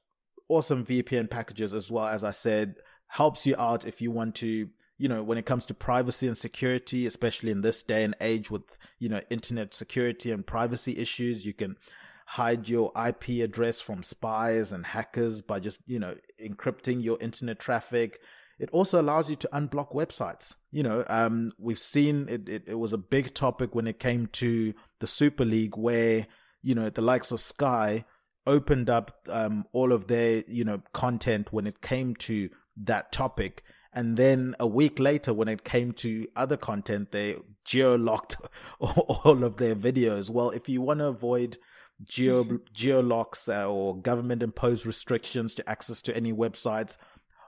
awesome 0.48 0.86
VPN 0.86 1.30
packages 1.30 1.74
as 1.74 1.90
well, 1.90 2.08
as 2.08 2.24
I 2.24 2.32
said, 2.32 2.76
helps 3.08 3.46
you 3.46 3.56
out 3.58 3.88
if 3.88 4.02
you 4.02 4.12
want 4.12 4.36
to 4.36 4.70
you 5.00 5.08
know, 5.08 5.24
when 5.24 5.38
it 5.38 5.46
comes 5.46 5.66
to 5.66 5.74
privacy 5.74 6.28
and 6.28 6.38
security, 6.38 7.08
especially 7.08 7.52
in 7.52 7.62
this 7.62 7.82
day 7.82 8.04
and 8.04 8.16
age 8.20 8.52
with, 8.52 8.78
you 9.00 9.08
know, 9.08 9.22
internet 9.30 9.74
security 9.74 10.30
and 10.30 10.46
privacy 10.46 10.98
issues, 10.98 11.46
you 11.46 11.54
can 11.54 11.78
hide 12.26 12.68
your 12.68 12.92
IP 13.08 13.42
address 13.42 13.80
from 13.80 14.04
spies 14.04 14.74
and 14.74 14.86
hackers 14.86 15.42
by 15.42 15.60
just, 15.60 15.80
you 15.88 16.00
know, 16.00 16.16
encrypting 16.44 17.02
your 17.02 17.18
internet 17.22 17.60
traffic. 17.60 18.20
It 18.60 18.70
also 18.72 19.00
allows 19.00 19.30
you 19.30 19.38
to 19.38 19.50
unblock 19.54 19.94
websites. 19.94 20.56
You 20.70 20.84
know, 20.84 21.06
um, 21.08 21.54
we've 21.58 21.80
seen 21.80 22.28
it, 22.28 22.50
it, 22.50 22.64
it 22.68 22.76
was 22.78 22.92
a 22.92 22.98
big 22.98 23.34
topic 23.34 23.74
when 23.74 23.88
it 23.88 24.00
came 24.00 24.28
to 24.34 24.74
the 25.00 25.08
Super 25.08 25.46
League 25.46 25.78
where, 25.78 26.28
you 26.62 26.76
know, 26.76 26.90
the 26.90 27.02
likes 27.02 27.32
of 27.32 27.40
Sky 27.40 28.04
opened 28.46 28.90
up 28.90 29.16
um, 29.30 29.64
all 29.72 29.94
of 29.94 30.08
their, 30.08 30.44
you 30.46 30.66
know, 30.66 30.82
content 30.92 31.54
when 31.54 31.68
it 31.68 31.82
came 31.82 32.16
to 32.18 32.50
that 32.76 33.14
topic 33.14 33.64
and 33.94 34.18
then 34.18 34.56
a 34.60 34.68
week 34.68 35.00
later, 35.00 35.34
when 35.34 35.48
it 35.48 35.64
came 35.64 35.94
to 35.94 36.28
other 36.36 36.58
content, 36.58 37.12
they 37.12 37.38
geo 37.66 37.98
locked 37.98 38.38
all 38.80 39.44
of 39.44 39.58
their 39.58 39.76
videos. 39.76 40.30
Well, 40.30 40.52
if 40.52 40.70
you 40.70 40.82
want 40.82 41.00
to 41.00 41.06
avoid 41.06 41.58
geo 42.04 42.60
geo 42.72 43.02
locks 43.02 43.50
uh, 43.50 43.68
or 43.68 43.98
government 43.98 44.44
imposed 44.44 44.86
restrictions 44.86 45.54
to 45.56 45.70
access 45.70 46.02
to 46.04 46.16
any 46.16 46.32
websites, 46.32 46.98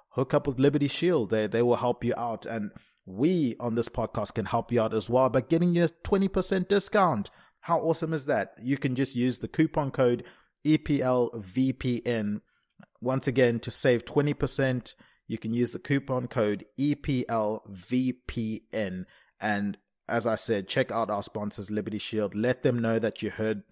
hook 0.09 0.33
up 0.33 0.47
with 0.47 0.59
Liberty 0.59 0.87
Shield. 0.87 1.29
They 1.29 1.45
they 1.45 1.61
will 1.61 1.75
help 1.75 2.03
you 2.03 2.13
out, 2.17 2.45
and 2.47 2.71
we 3.05 3.55
on 3.59 3.75
this 3.75 3.89
podcast 3.89 4.33
can 4.33 4.45
help 4.45 4.71
you 4.71 4.81
out 4.81 4.95
as 4.95 5.09
well 5.09 5.29
by 5.29 5.41
getting 5.41 5.75
you 5.75 5.83
a 5.83 5.89
twenty 5.89 6.27
percent 6.27 6.69
discount. 6.69 7.29
How 7.61 7.79
awesome 7.79 8.13
is 8.13 8.25
that? 8.25 8.53
You 8.59 8.77
can 8.77 8.95
just 8.95 9.15
use 9.15 9.37
the 9.37 9.47
coupon 9.47 9.91
code 9.91 10.23
EPLVPN 10.65 12.41
once 12.99 13.27
again 13.27 13.59
to 13.59 13.69
save 13.69 14.05
twenty 14.05 14.33
percent 14.33 14.95
you 15.31 15.37
can 15.37 15.53
use 15.53 15.71
the 15.71 15.79
coupon 15.79 16.27
code 16.27 16.65
EPLVPN. 16.77 17.05
And 19.39 19.77
as 20.09 20.27
I 20.27 20.35
said, 20.35 20.67
check 20.67 20.91
out 20.91 21.09
our 21.09 21.23
sponsors, 21.23 21.71
Liberty 21.71 21.99
Shield. 21.99 22.35
Let 22.35 22.63
them 22.63 22.79
know 22.79 22.99
that 22.99 23.21
you 23.21 23.29
heard 23.29 23.63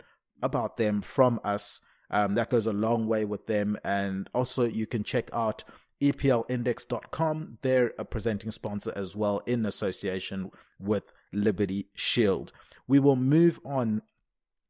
about 0.41 0.77
them 0.77 1.01
from 1.01 1.41
us. 1.43 1.81
Um, 2.09 2.35
that 2.35 2.49
goes 2.49 2.65
a 2.65 2.71
long 2.71 3.07
way 3.07 3.25
with 3.25 3.47
them. 3.47 3.77
And 3.83 4.29
also, 4.33 4.63
you 4.63 4.87
can 4.87 5.03
check 5.03 5.29
out 5.33 5.65
EPLindex.com. 6.01 7.57
They're 7.61 7.91
a 7.99 8.05
presenting 8.05 8.51
sponsor 8.51 8.93
as 8.95 9.17
well 9.17 9.41
in 9.45 9.65
association 9.65 10.51
with 10.79 11.11
Liberty 11.33 11.89
Shield. 11.93 12.53
We 12.87 12.99
will 12.99 13.17
move 13.17 13.59
on 13.65 14.01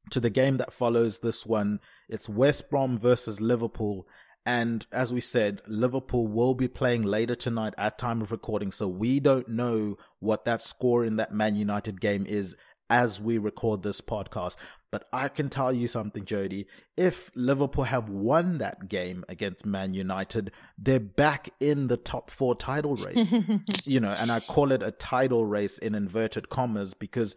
to 0.09 0.19
the 0.19 0.31
game 0.31 0.57
that 0.57 0.73
follows 0.73 1.19
this 1.19 1.45
one. 1.45 1.81
It's 2.07 2.27
West 2.27 2.71
Brom 2.71 2.97
versus 2.97 3.39
Liverpool. 3.39 4.07
And 4.45 4.85
as 4.91 5.13
we 5.13 5.21
said, 5.21 5.61
Liverpool 5.67 6.27
will 6.27 6.53
be 6.53 6.67
playing 6.67 7.03
later 7.03 7.35
tonight 7.35 7.73
at 7.77 7.97
time 7.97 8.21
of 8.21 8.31
recording. 8.31 8.71
So 8.71 8.87
we 8.87 9.19
don't 9.19 9.47
know 9.47 9.97
what 10.19 10.45
that 10.45 10.63
score 10.63 11.05
in 11.05 11.17
that 11.17 11.33
Man 11.33 11.55
United 11.55 12.01
game 12.01 12.25
is 12.27 12.55
as 12.89 13.21
we 13.21 13.37
record 13.37 13.83
this 13.83 14.01
podcast. 14.01 14.55
But 14.91 15.07
I 15.13 15.27
can 15.27 15.49
tell 15.49 15.71
you 15.71 15.87
something, 15.87 16.25
Jody. 16.25 16.65
If 16.97 17.29
Liverpool 17.35 17.83
have 17.83 18.09
won 18.09 18.57
that 18.57 18.89
game 18.89 19.23
against 19.29 19.65
Man 19.65 19.93
United, 19.93 20.51
they're 20.79 20.99
back 20.99 21.49
in 21.59 21.87
the 21.87 21.97
top 21.97 22.31
four 22.31 22.55
title 22.55 22.95
race. 22.95 23.35
you 23.85 23.99
know, 23.99 24.15
and 24.19 24.31
I 24.31 24.39
call 24.39 24.71
it 24.71 24.81
a 24.81 24.91
title 24.91 25.45
race 25.45 25.77
in 25.77 25.93
inverted 25.93 26.49
commas 26.49 26.95
because 26.95 27.35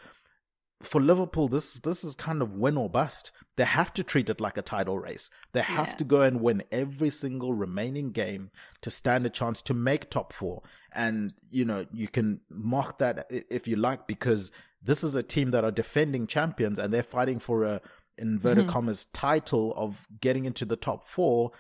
for 0.84 1.00
Liverpool, 1.00 1.48
this 1.48 1.74
this 1.74 2.04
is 2.04 2.14
kind 2.14 2.42
of 2.42 2.54
win 2.54 2.76
or 2.76 2.88
bust. 2.88 3.32
They 3.56 3.64
have 3.64 3.92
to 3.94 4.02
treat 4.02 4.28
it 4.28 4.40
like 4.40 4.56
a 4.56 4.62
title 4.62 4.98
race. 4.98 5.30
They 5.52 5.62
have 5.62 5.88
yeah. 5.88 5.94
to 5.94 6.04
go 6.04 6.22
and 6.22 6.40
win 6.40 6.62
every 6.72 7.10
single 7.10 7.52
remaining 7.52 8.12
game 8.12 8.50
to 8.80 8.90
stand 8.90 9.26
a 9.26 9.30
chance 9.30 9.62
to 9.62 9.74
make 9.74 10.10
top 10.10 10.32
four. 10.32 10.62
And 10.94 11.34
you 11.50 11.64
know 11.64 11.86
you 11.92 12.08
can 12.08 12.40
mark 12.50 12.98
that 12.98 13.26
if 13.30 13.66
you 13.66 13.76
like 13.76 14.06
because 14.06 14.52
this 14.82 15.04
is 15.04 15.14
a 15.14 15.22
team 15.22 15.50
that 15.52 15.64
are 15.64 15.70
defending 15.70 16.26
champions 16.26 16.78
and 16.78 16.92
they're 16.92 17.02
fighting 17.02 17.38
for 17.38 17.64
a 17.64 17.80
inverted 18.18 18.64
mm-hmm. 18.64 18.72
commas 18.72 19.06
title 19.12 19.74
of 19.76 20.06
getting 20.20 20.44
into 20.44 20.64
the 20.64 20.76
top 20.76 21.06
four. 21.06 21.52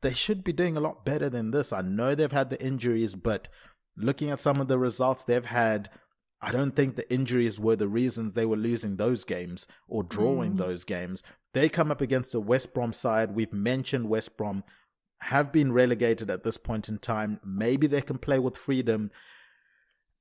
They 0.00 0.12
should 0.12 0.44
be 0.44 0.52
doing 0.52 0.76
a 0.76 0.80
lot 0.80 1.04
better 1.04 1.28
than 1.28 1.50
this. 1.50 1.72
I 1.72 1.80
know 1.80 2.14
they've 2.14 2.30
had 2.30 2.50
the 2.50 2.64
injuries, 2.64 3.16
but 3.16 3.48
looking 3.96 4.30
at 4.30 4.40
some 4.40 4.60
of 4.60 4.68
the 4.68 4.78
results 4.78 5.24
they've 5.24 5.44
had 5.44 5.90
I 6.40 6.52
don't 6.52 6.76
think 6.76 6.94
the 6.94 7.10
injuries 7.12 7.58
were 7.58 7.76
the 7.76 7.88
reasons 7.88 8.32
they 8.32 8.46
were 8.46 8.56
losing 8.56 8.96
those 8.96 9.24
games 9.24 9.66
or 9.88 10.02
drawing 10.02 10.52
mm. 10.52 10.58
those 10.58 10.84
games. 10.84 11.22
They 11.52 11.68
come 11.68 11.90
up 11.90 12.00
against 12.00 12.34
a 12.34 12.40
West 12.40 12.72
Brom 12.72 12.92
side. 12.92 13.34
We've 13.34 13.52
mentioned 13.52 14.08
West 14.08 14.36
Brom 14.36 14.62
have 15.20 15.52
been 15.52 15.72
relegated 15.72 16.30
at 16.30 16.44
this 16.44 16.56
point 16.56 16.88
in 16.88 16.98
time. 16.98 17.40
Maybe 17.44 17.86
they 17.86 18.02
can 18.02 18.18
play 18.18 18.38
with 18.38 18.56
freedom. 18.56 19.10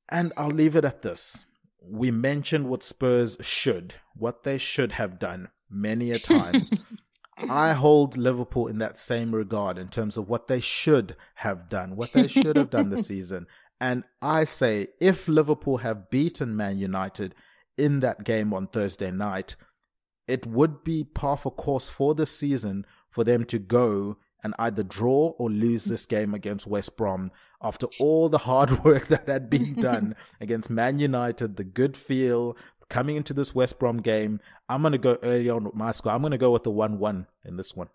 And 0.10 0.34
I'll 0.38 0.48
leave 0.50 0.76
it 0.76 0.86
at 0.86 1.04
this. 1.04 1.46
We 1.82 2.10
mentioned 2.10 2.68
what 2.68 2.84
Spurs 2.84 3.38
should, 3.42 3.96
what 4.16 4.44
they 4.44 4.58
should 4.58 4.94
have 4.94 5.20
done 5.20 5.50
many 5.70 6.12
a 6.12 6.18
times. 6.18 6.88
I 7.50 7.74
hold 7.74 8.18
Liverpool 8.18 8.68
in 8.68 8.80
that 8.80 8.98
same 8.98 9.36
regard 9.36 9.78
in 9.78 9.90
terms 9.90 10.18
of 10.18 10.28
what 10.28 10.48
they 10.48 10.60
should 10.60 11.16
have 11.36 11.70
done, 11.70 11.96
what 11.96 12.12
they 12.12 12.28
should 12.28 12.56
have 12.56 12.72
done 12.72 12.90
this 12.90 13.08
season. 13.08 13.46
And 13.80 14.04
I 14.22 14.44
say, 14.44 14.88
if 15.00 15.28
Liverpool 15.28 15.78
have 15.78 16.10
beaten 16.10 16.56
Man 16.56 16.80
United 16.80 17.36
in 17.78 18.00
that 18.00 18.24
game 18.24 18.54
on 18.54 18.68
Thursday 18.68 19.12
night, 19.12 19.56
it 20.28 20.46
would 20.46 20.84
be 20.84 21.04
par 21.04 21.38
for 21.38 21.52
course 21.52 21.90
for 21.90 22.16
the 22.16 22.26
season 22.26 22.86
for 23.10 23.24
them 23.24 23.46
to 23.46 23.60
go 23.60 24.18
and 24.44 24.54
either 24.60 24.84
draw 24.84 25.34
or 25.38 25.50
lose 25.50 25.86
this 25.86 26.06
game 26.16 26.34
against 26.34 26.68
West 26.68 26.98
Brom 26.98 27.32
after 27.62 27.88
all 28.00 28.30
the 28.30 28.40
hard 28.40 28.84
work 28.84 29.08
that 29.08 29.28
had 29.28 29.50
been 29.50 29.74
done 29.80 30.16
against 30.42 30.70
Man 30.70 31.00
United, 31.00 31.58
the 31.58 31.64
good 31.64 31.96
feel 31.96 32.58
coming 32.90 33.16
into 33.16 33.34
this 33.34 33.54
West 33.54 33.80
Brom 33.80 33.98
game. 33.98 34.40
I'm 34.70 34.82
going 34.82 34.94
to 34.94 34.98
go 34.98 35.18
early 35.24 35.50
on 35.50 35.66
with 35.66 35.76
my 35.76 35.92
score. 35.92 36.12
I'm 36.12 36.22
going 36.22 36.32
to 36.32 36.38
go 36.38 36.52
with 36.52 36.64
the 36.64 36.72
1 36.72 37.00
1 37.00 37.28
in 37.46 37.58
this 37.58 37.76
one. 37.76 37.90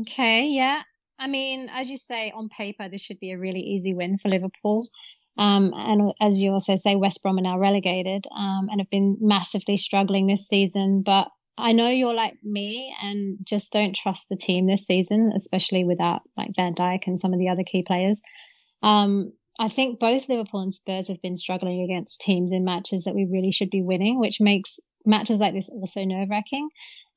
Okay, 0.00 0.46
yeah. 0.46 0.82
I 1.18 1.26
mean, 1.26 1.68
as 1.72 1.90
you 1.90 1.96
say, 1.96 2.32
on 2.34 2.48
paper, 2.48 2.88
this 2.88 3.00
should 3.00 3.20
be 3.20 3.32
a 3.32 3.38
really 3.38 3.60
easy 3.60 3.94
win 3.94 4.18
for 4.18 4.28
Liverpool. 4.28 4.88
Um, 5.36 5.72
and 5.74 6.12
as 6.20 6.42
you 6.42 6.52
also 6.52 6.76
say, 6.76 6.96
West 6.96 7.22
Brom 7.22 7.38
are 7.38 7.42
now 7.42 7.58
relegated 7.58 8.26
um, 8.36 8.68
and 8.70 8.80
have 8.80 8.90
been 8.90 9.16
massively 9.20 9.76
struggling 9.76 10.26
this 10.26 10.48
season. 10.48 11.02
But 11.04 11.28
I 11.56 11.72
know 11.72 11.88
you're 11.88 12.14
like 12.14 12.34
me 12.42 12.94
and 13.02 13.38
just 13.44 13.72
don't 13.72 13.94
trust 13.94 14.28
the 14.28 14.36
team 14.36 14.66
this 14.66 14.86
season, 14.86 15.32
especially 15.34 15.84
without 15.84 16.22
like 16.36 16.50
Van 16.56 16.74
Dijk 16.74 17.06
and 17.06 17.18
some 17.18 17.32
of 17.32 17.38
the 17.38 17.48
other 17.48 17.64
key 17.64 17.82
players. 17.82 18.20
Um, 18.82 19.32
I 19.60 19.68
think 19.68 19.98
both 19.98 20.28
Liverpool 20.28 20.60
and 20.60 20.72
Spurs 20.72 21.08
have 21.08 21.20
been 21.20 21.36
struggling 21.36 21.82
against 21.82 22.20
teams 22.20 22.52
in 22.52 22.64
matches 22.64 23.04
that 23.04 23.14
we 23.14 23.26
really 23.30 23.50
should 23.50 23.70
be 23.70 23.82
winning, 23.82 24.20
which 24.20 24.40
makes 24.40 24.78
matches 25.04 25.40
like 25.40 25.54
this 25.54 25.68
also 25.68 26.04
nerve 26.04 26.30
wracking. 26.30 26.68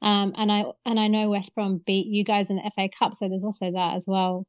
Um, 0.02 0.34
and 0.36 0.52
I 0.52 0.66
and 0.86 1.00
I 1.00 1.08
know 1.08 1.30
West 1.30 1.54
Brom 1.54 1.82
beat 1.86 2.08
you 2.08 2.24
guys 2.24 2.50
in 2.50 2.58
the 2.58 2.72
FA 2.76 2.90
Cup, 2.98 3.14
so 3.14 3.30
there's 3.30 3.46
also 3.46 3.72
that 3.72 3.96
as 3.96 4.06
well. 4.08 4.48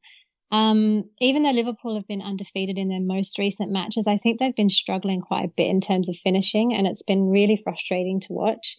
Um, 0.51 1.05
even 1.21 1.43
though 1.43 1.51
Liverpool 1.51 1.95
have 1.95 2.07
been 2.07 2.21
undefeated 2.21 2.77
in 2.77 2.89
their 2.89 3.01
most 3.01 3.39
recent 3.39 3.71
matches, 3.71 4.07
I 4.07 4.19
think 4.19 4.39
they've 4.39 4.55
been 4.55 4.69
struggling 4.69 5.23
quite 5.23 5.47
a 5.47 5.53
bit 5.57 5.69
in 5.69 5.81
terms 5.81 6.09
of 6.09 6.17
finishing, 6.17 6.75
and 6.75 6.87
it's 6.87 7.03
been 7.03 7.29
really 7.29 7.57
frustrating 7.57 8.21
to 8.21 8.33
watch. 8.33 8.77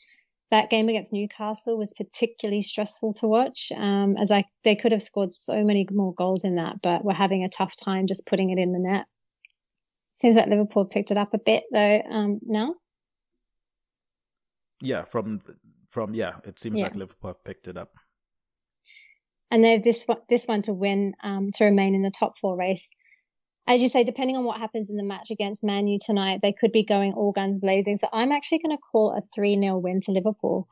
That 0.52 0.70
game 0.70 0.88
against 0.88 1.14
Newcastle 1.14 1.80
was 1.80 1.96
particularly 1.96 2.62
stressful 2.62 3.14
to 3.14 3.28
watch, 3.28 3.72
um, 3.76 4.18
as 4.18 4.30
I 4.30 4.46
they 4.64 4.76
could 4.76 4.92
have 4.92 5.02
scored 5.02 5.34
so 5.34 5.64
many 5.64 5.88
more 5.92 6.14
goals 6.14 6.44
in 6.44 6.56
that, 6.56 6.82
but 6.82 7.04
we're 7.04 7.14
having 7.14 7.44
a 7.44 7.50
tough 7.50 7.76
time 7.76 8.08
just 8.08 8.28
putting 8.28 8.52
it 8.52 8.60
in 8.60 8.72
the 8.72 8.80
net. 8.80 9.06
Seems 10.14 10.36
like 10.36 10.48
Liverpool 10.48 10.86
picked 10.86 11.10
it 11.10 11.18
up 11.18 11.34
a 11.34 11.40
bit 11.40 11.64
though 11.72 12.02
um, 12.10 12.40
now. 12.44 12.76
Yeah, 14.80 15.06
from 15.06 15.42
from 15.94 16.14
yeah, 16.16 16.34
it 16.44 16.60
seems 16.60 16.80
yeah. 16.80 16.86
like 16.86 16.96
Liverpool 16.96 17.30
have 17.30 17.44
picked 17.44 17.68
it 17.68 17.78
up. 17.78 17.94
And 19.52 19.64
they've 19.64 19.82
this 19.82 20.06
this 20.28 20.46
one 20.46 20.62
to 20.62 20.74
win 20.74 21.14
um, 21.24 21.52
to 21.56 21.66
remain 21.66 21.94
in 21.94 22.02
the 22.02 22.12
top 22.12 22.38
four 22.40 22.58
race. 22.58 22.92
As 23.68 23.82
you 23.82 23.88
say, 23.88 24.04
depending 24.04 24.36
on 24.36 24.44
what 24.44 24.60
happens 24.60 24.90
in 24.90 24.98
the 24.98 25.04
match 25.04 25.32
against 25.32 25.64
Man 25.64 25.88
U 25.88 25.98
tonight, 26.04 26.40
they 26.42 26.52
could 26.52 26.72
be 26.72 26.84
going 26.84 27.14
all 27.14 27.32
guns 27.32 27.60
blazing. 27.60 27.96
So 27.96 28.10
I'm 28.12 28.32
actually 28.32 28.60
going 28.60 28.76
to 28.76 28.82
call 28.92 29.16
a 29.16 29.22
3 29.22 29.58
0 29.62 29.78
win 29.78 30.02
to 30.02 30.12
Liverpool. 30.12 30.68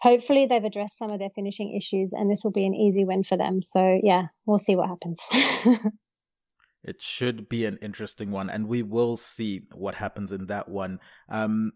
Hopefully, 0.00 0.46
they've 0.46 0.62
addressed 0.62 0.98
some 0.98 1.10
of 1.10 1.18
their 1.18 1.30
finishing 1.34 1.74
issues 1.74 2.12
and 2.12 2.30
this 2.30 2.42
will 2.44 2.52
be 2.52 2.66
an 2.66 2.74
easy 2.74 3.04
win 3.04 3.24
for 3.24 3.36
them. 3.36 3.62
So, 3.62 3.98
yeah, 4.00 4.26
we'll 4.46 4.58
see 4.58 4.76
what 4.76 4.88
happens. 4.88 5.26
it 6.84 7.02
should 7.02 7.48
be 7.48 7.64
an 7.64 7.78
interesting 7.82 8.30
one, 8.30 8.50
and 8.50 8.68
we 8.68 8.84
will 8.84 9.16
see 9.16 9.62
what 9.74 9.96
happens 9.96 10.30
in 10.30 10.46
that 10.46 10.68
one. 10.68 11.00
Um, 11.28 11.72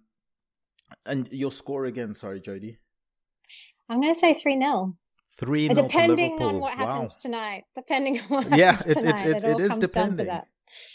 and 1.07 1.29
your 1.31 1.53
score 1.53 1.85
again, 1.87 2.15
sorry, 2.15 2.41
Jody. 2.41 2.79
I'm 3.89 4.01
going 4.01 4.13
to 4.13 4.19
say 4.19 4.35
3 4.35 4.59
0. 4.59 4.97
3 5.39 5.69
0. 5.69 5.89
Depending 5.89 6.43
on 6.43 6.61
what 6.61 6.75
happens 6.75 7.13
wow. 7.13 7.19
tonight. 7.21 7.65
Depending 7.75 8.21
on 8.21 8.27
what 8.29 8.59
yeah, 8.59 8.73
happens 8.73 8.97
it, 8.97 9.01
tonight. 9.01 9.27
It, 9.27 9.37
it, 9.37 9.45
it, 9.45 9.61
it 9.61 9.61
is 9.61 9.77
depending. 9.79 10.29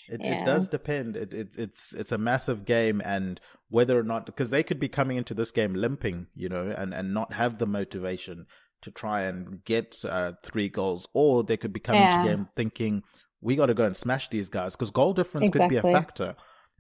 It, 0.09 0.21
yeah. 0.21 0.41
it, 0.41 0.45
does 0.45 0.69
depend. 0.69 1.15
It, 1.15 1.33
it's 1.33 1.57
it's 1.57 1.93
it's 1.93 2.11
a 2.11 2.17
massive 2.17 2.65
game, 2.65 3.01
and 3.05 3.39
whether 3.69 3.99
or 3.99 4.03
not 4.03 4.25
because 4.25 4.49
they 4.49 4.63
could 4.63 4.79
be 4.79 4.89
coming 4.89 5.17
into 5.17 5.35
this 5.35 5.51
game 5.51 5.75
limping, 5.75 6.27
you 6.35 6.49
know, 6.49 6.73
and 6.75 6.93
and 6.93 7.13
not 7.13 7.33
have 7.33 7.59
the 7.59 7.67
motivation 7.67 8.47
to 8.81 8.91
try 8.91 9.21
and 9.21 9.63
get 9.65 10.03
uh, 10.03 10.33
three 10.43 10.69
goals, 10.69 11.07
or 11.13 11.43
they 11.43 11.57
could 11.57 11.73
be 11.73 11.79
coming 11.79 12.01
yeah. 12.01 12.23
to 12.23 12.27
game 12.27 12.47
thinking 12.55 13.03
we 13.41 13.55
got 13.55 13.67
to 13.67 13.73
go 13.73 13.85
and 13.85 13.95
smash 13.95 14.29
these 14.29 14.49
guys 14.49 14.75
because 14.75 14.91
goal 14.91 15.13
difference 15.13 15.47
exactly. 15.47 15.75
could 15.75 15.83
be 15.83 15.89
a 15.89 15.93
factor. 15.93 16.35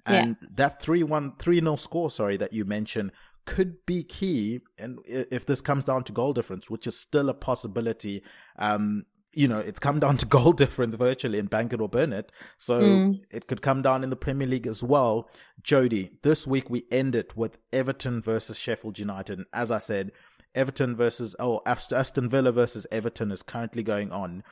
And 0.07 0.37
yeah. 0.41 0.47
that 0.55 0.81
3 0.81 1.03
1 1.03 1.33
3 1.39 1.59
0 1.59 1.75
score, 1.75 2.09
sorry, 2.09 2.37
that 2.37 2.53
you 2.53 2.65
mentioned 2.65 3.11
could 3.45 3.85
be 3.85 4.03
key. 4.03 4.59
And 4.77 4.99
if 5.05 5.45
this 5.45 5.61
comes 5.61 5.83
down 5.83 6.03
to 6.05 6.11
goal 6.11 6.33
difference, 6.33 6.69
which 6.69 6.85
is 6.85 6.99
still 6.99 7.29
a 7.29 7.33
possibility, 7.33 8.23
um, 8.57 9.05
you 9.33 9.47
know, 9.47 9.59
it's 9.59 9.79
come 9.79 9.99
down 9.99 10.17
to 10.17 10.25
goal 10.37 10.51
difference 10.51 10.95
virtually 10.95 11.39
in 11.39 11.45
Bank 11.45 11.73
it 11.73 11.81
or 11.81 11.87
Burn 11.89 12.13
It. 12.13 12.31
So 12.57 12.81
mm. 12.81 13.21
it 13.31 13.47
could 13.47 13.61
come 13.61 13.81
down 13.81 14.03
in 14.03 14.09
the 14.09 14.15
Premier 14.15 14.47
League 14.47 14.67
as 14.67 14.83
well. 14.83 15.29
Jody, 15.61 16.11
this 16.23 16.45
week 16.47 16.69
we 16.69 16.85
end 16.91 17.15
it 17.15 17.37
with 17.37 17.57
Everton 17.71 18.21
versus 18.21 18.57
Sheffield 18.57 18.99
United. 18.99 19.39
And 19.39 19.47
as 19.53 19.71
I 19.71 19.77
said, 19.77 20.11
Everton 20.55 20.95
versus, 20.95 21.35
oh, 21.39 21.61
Aston 21.65 22.29
Villa 22.29 22.51
versus 22.51 22.87
Everton 22.91 23.31
is 23.31 23.43
currently 23.43 23.83
going 23.83 24.11
on. 24.11 24.43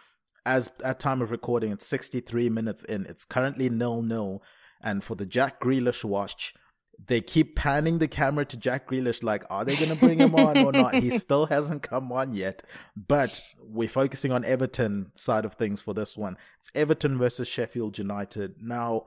As 0.45 0.69
at 0.83 0.99
time 0.99 1.23
of 1.23 1.31
recording, 1.31 1.71
it's 1.71 1.87
63 1.87 2.49
minutes 2.49 2.83
in. 2.83 3.07
It's 3.07 3.25
currently 3.25 3.67
nil 3.67 4.03
nil. 4.03 4.43
And 4.86 5.03
for 5.03 5.15
the 5.15 5.25
Jack 5.25 5.59
Grealish 5.59 6.05
watch, 6.05 6.53
they 7.07 7.19
keep 7.19 7.55
panning 7.55 7.97
the 7.97 8.07
camera 8.07 8.45
to 8.45 8.55
Jack 8.55 8.88
Grealish, 8.88 9.23
like, 9.23 9.43
are 9.49 9.65
they 9.65 9.75
going 9.75 9.89
to 9.89 9.99
bring 9.99 10.19
him 10.19 10.36
on 10.36 10.57
or 10.59 10.71
not? 10.71 10.93
He 10.93 11.09
still 11.17 11.47
hasn't 11.47 11.83
come 11.83 12.11
on 12.11 12.33
yet. 12.33 12.63
But 12.95 13.41
we're 13.59 13.89
focusing 13.89 14.31
on 14.31 14.45
Everton 14.45 15.11
side 15.15 15.43
of 15.43 15.55
things 15.55 15.81
for 15.81 15.93
this 15.93 16.15
one. 16.15 16.38
It's 16.59 16.71
Everton 16.73 17.17
versus 17.17 17.47
Sheffield 17.47 17.97
United. 17.97 18.55
Now, 18.61 19.05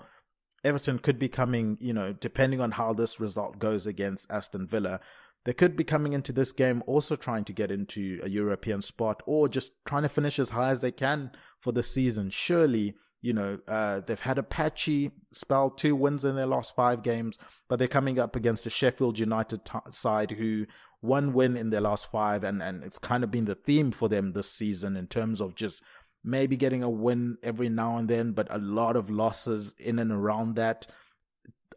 Everton 0.65 0.99
could 0.99 1.19
be 1.19 1.29
coming, 1.29 1.79
you 1.81 1.93
know, 1.93 2.13
depending 2.13 2.61
on 2.61 2.73
how 2.73 2.93
this 2.93 3.21
result 3.21 3.59
goes 3.59 3.87
against 3.87 4.31
Aston 4.31 4.67
Villa, 4.67 5.01
they 5.45 5.53
could 5.53 5.77
be 5.77 5.85
coming 5.85 6.13
into 6.13 6.33
this 6.33 6.53
game 6.53 6.83
also 6.87 7.17
trying 7.17 7.45
to 7.45 7.53
get 7.53 7.71
into 7.71 8.21
a 8.23 8.29
European 8.29 8.83
spot 8.83 9.23
or 9.25 9.49
just 9.49 9.71
trying 9.87 10.03
to 10.03 10.09
finish 10.09 10.39
as 10.39 10.51
high 10.51 10.71
as 10.71 10.81
they 10.81 10.93
can 10.93 11.31
for 11.61 11.73
the 11.73 11.83
season. 11.83 12.29
Surely 12.29 12.97
you 13.21 13.33
know, 13.33 13.59
uh, 13.67 14.01
they've 14.01 14.21
had 14.21 14.39
a 14.39 14.43
patchy 14.43 15.11
spell, 15.33 15.71
two 15.71 15.97
wins 15.97 16.25
in 16.25 16.37
their 16.37 16.47
last 16.47 16.75
five 16.75 17.03
games, 17.03 17.39
but 17.69 17.79
they're 17.79 17.89
coming 17.89 18.19
up 18.19 18.37
against 18.37 18.67
a 18.67 18.71
Sheffield 18.71 19.19
United 19.19 19.65
t- 19.65 19.79
side 19.91 20.33
who 20.33 20.67
one 21.01 21.33
win 21.33 21.57
in 21.57 21.71
their 21.71 21.81
last 21.81 22.11
five, 22.11 22.45
and, 22.45 22.63
and 22.63 22.83
it's 22.85 22.99
kind 22.99 23.25
of 23.25 23.31
been 23.31 23.45
the 23.45 23.55
theme 23.55 23.91
for 23.91 24.09
them 24.09 24.33
this 24.33 24.51
season 24.51 24.97
in 24.97 25.07
terms 25.07 25.41
of 25.41 25.55
just 25.55 25.83
maybe 26.25 26.57
getting 26.57 26.83
a 26.83 26.91
win 26.91 27.39
every 27.43 27.69
now 27.69 27.97
and 27.97 28.09
then, 28.09 28.33
but 28.33 28.47
a 28.51 28.59
lot 28.59 28.97
of 28.97 29.11
losses 29.11 29.75
in 29.79 29.99
and 29.99 30.13
around 30.13 30.55
that. 30.57 30.87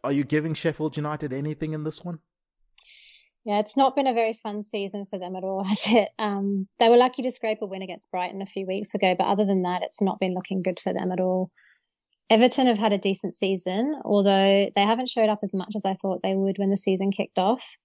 Are 0.04 0.12
you 0.12 0.24
giving 0.24 0.54
Sheffield 0.54 0.96
United 0.96 1.32
anything 1.32 1.72
in 1.72 1.84
this 1.84 2.04
one? 2.04 2.18
Yeah, 3.44 3.58
it's 3.58 3.76
not 3.76 3.96
been 3.96 4.06
a 4.06 4.14
very 4.14 4.34
fun 4.34 4.62
season 4.62 5.04
for 5.04 5.18
them 5.18 5.34
at 5.34 5.44
all, 5.44 5.64
has 5.68 5.86
it? 5.88 6.10
Um, 6.18 6.68
they 6.78 6.88
were 6.88 6.96
lucky 6.96 7.22
to 7.22 7.30
scrape 7.30 7.62
a 7.62 7.66
win 7.66 7.82
against 7.82 8.10
Brighton 8.10 8.42
a 8.42 8.46
few 8.46 8.66
weeks 8.66 8.94
ago, 8.94 9.14
but 9.18 9.26
other 9.26 9.44
than 9.44 9.62
that, 9.62 9.82
it's 9.82 10.02
not 10.02 10.20
been 10.20 10.34
looking 10.34 10.62
good 10.62 10.80
for 10.80 10.92
them 10.92 11.10
at 11.12 11.20
all. 11.20 11.50
Everton 12.30 12.66
have 12.66 12.78
had 12.78 12.92
a 12.92 12.98
decent 12.98 13.34
season, 13.34 14.00
although 14.04 14.70
they 14.74 14.82
haven't 14.82 15.10
showed 15.10 15.28
up 15.28 15.40
as 15.42 15.54
much 15.54 15.74
as 15.74 15.84
I 15.84 15.94
thought 15.94 16.20
they 16.22 16.34
would 16.34 16.56
when 16.56 16.70
the 16.70 16.76
season 16.76 17.10
kicked 17.10 17.38
off. 17.38 17.76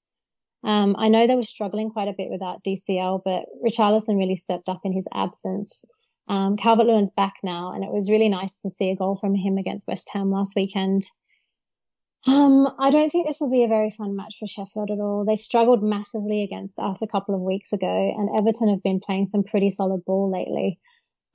Um, 0.64 0.96
I 0.98 1.10
know 1.10 1.28
they 1.28 1.36
were 1.36 1.42
struggling 1.42 1.90
quite 1.90 2.08
a 2.08 2.16
bit 2.18 2.30
without 2.30 2.64
DCL, 2.64 3.22
but 3.26 3.46
Richarlison 3.66 4.18
really 4.18 4.36
stepped 4.36 4.70
up 4.70 4.82
in 4.84 4.94
his 4.94 5.08
absence. 5.14 5.84
Um, 6.30 6.56
Calvert 6.56 6.88
Lewin's 6.88 7.12
back 7.12 7.36
now, 7.44 7.74
and 7.74 7.84
it 7.84 7.92
was 7.92 8.12
really 8.12 8.30
nice 8.30 8.62
to 8.62 8.70
see 8.70 8.90
a 8.90 8.96
goal 8.96 9.18
from 9.20 9.36
him 9.36 9.58
against 9.58 9.88
West 9.88 10.10
Ham 10.14 10.32
last 10.32 10.56
weekend. 10.56 11.04
Um, 12.28 12.68
I 12.78 12.90
don't 12.90 13.10
think 13.10 13.26
this 13.26 13.40
will 13.40 13.50
be 13.50 13.64
a 13.64 13.70
very 13.70 13.90
fun 13.90 14.16
match 14.16 14.38
for 14.40 14.48
Sheffield 14.48 14.92
at 14.92 15.00
all. 15.00 15.24
They 15.26 15.38
struggled 15.38 15.82
massively 15.82 16.44
against 16.44 16.80
us 16.80 17.02
a 17.02 17.08
couple 17.08 17.36
of 17.36 17.42
weeks 17.42 17.72
ago, 17.72 17.88
and 17.88 18.38
Everton 18.38 18.70
have 18.70 18.84
been 18.84 19.00
playing 19.00 19.28
some 19.28 19.44
pretty 19.44 19.70
solid 19.70 20.04
ball 20.06 20.30
lately. 20.32 20.80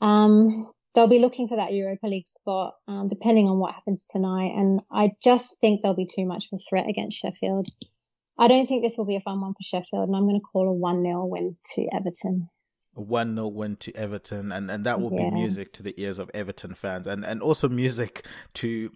Um, 0.02 0.70
they'll 0.94 1.08
be 1.08 1.20
looking 1.20 1.48
for 1.48 1.56
that 1.56 1.72
Europa 1.72 2.06
League 2.06 2.26
spot, 2.26 2.74
um, 2.88 3.08
depending 3.08 3.48
on 3.48 3.58
what 3.58 3.74
happens 3.74 4.04
tonight. 4.04 4.52
And 4.54 4.82
I 4.90 5.12
just 5.22 5.58
think 5.60 5.80
they'll 5.82 5.96
be 5.96 6.06
too 6.06 6.26
much 6.26 6.46
of 6.46 6.58
a 6.58 6.62
threat 6.68 6.88
against 6.88 7.18
Sheffield. 7.18 7.68
I 8.38 8.48
don't 8.48 8.66
think 8.66 8.82
this 8.82 8.98
will 8.98 9.06
be 9.06 9.16
a 9.16 9.20
fun 9.20 9.40
one 9.40 9.52
for 9.52 9.62
Sheffield, 9.62 10.08
and 10.08 10.16
I'm 10.16 10.24
going 10.24 10.40
to 10.40 10.44
call 10.52 10.68
a 10.68 10.72
1 10.72 11.02
0 11.02 11.26
win 11.26 11.56
to 11.74 11.88
Everton. 11.94 12.48
A 12.96 13.00
1 13.00 13.34
0 13.34 13.48
win 13.48 13.76
to 13.76 13.96
Everton, 13.96 14.52
and, 14.52 14.70
and 14.70 14.84
that 14.84 15.00
will 15.00 15.12
yeah. 15.12 15.30
be 15.30 15.36
music 15.36 15.72
to 15.74 15.82
the 15.82 15.94
ears 15.96 16.18
of 16.18 16.30
Everton 16.34 16.74
fans, 16.74 17.06
and, 17.06 17.24
and 17.24 17.40
also 17.40 17.68
music 17.68 18.26
to 18.54 18.90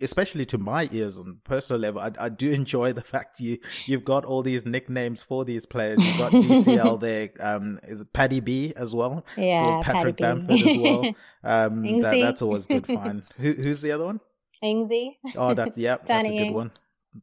especially 0.00 0.44
to 0.46 0.58
my 0.58 0.88
ears 0.92 1.18
on 1.18 1.38
personal 1.44 1.80
level, 1.80 2.00
I, 2.00 2.12
I 2.18 2.28
do 2.28 2.50
enjoy 2.60 2.92
the 2.92 3.02
fact 3.02 3.40
you 3.40 3.58
you've 3.86 4.04
got 4.04 4.24
all 4.24 4.42
these 4.42 4.64
nicknames 4.64 5.22
for 5.22 5.44
these 5.44 5.66
players. 5.66 6.04
You've 6.04 6.18
got 6.18 6.32
DCL 6.32 7.00
there. 7.00 7.30
Um, 7.40 7.80
is 7.84 8.00
it 8.00 8.12
Paddy 8.12 8.40
B 8.40 8.72
as 8.76 8.94
well? 8.94 9.24
Yeah, 9.36 9.80
Patrick 9.82 10.16
Bamford 10.16 10.60
as 10.66 10.78
well. 10.78 11.14
Um, 11.46 12.00
that, 12.00 12.18
that's 12.22 12.40
always 12.40 12.66
good 12.66 12.86
fun. 12.86 13.22
Who, 13.36 13.52
who's 13.52 13.82
the 13.82 13.92
other 13.92 14.06
one? 14.06 14.18
Ingsy. 14.64 15.16
Oh, 15.36 15.52
that's 15.52 15.76
yeah, 15.76 15.98
that's 16.02 16.08
a 16.08 16.22
good 16.22 16.46
Ings. 16.46 16.54
one. 16.54 16.70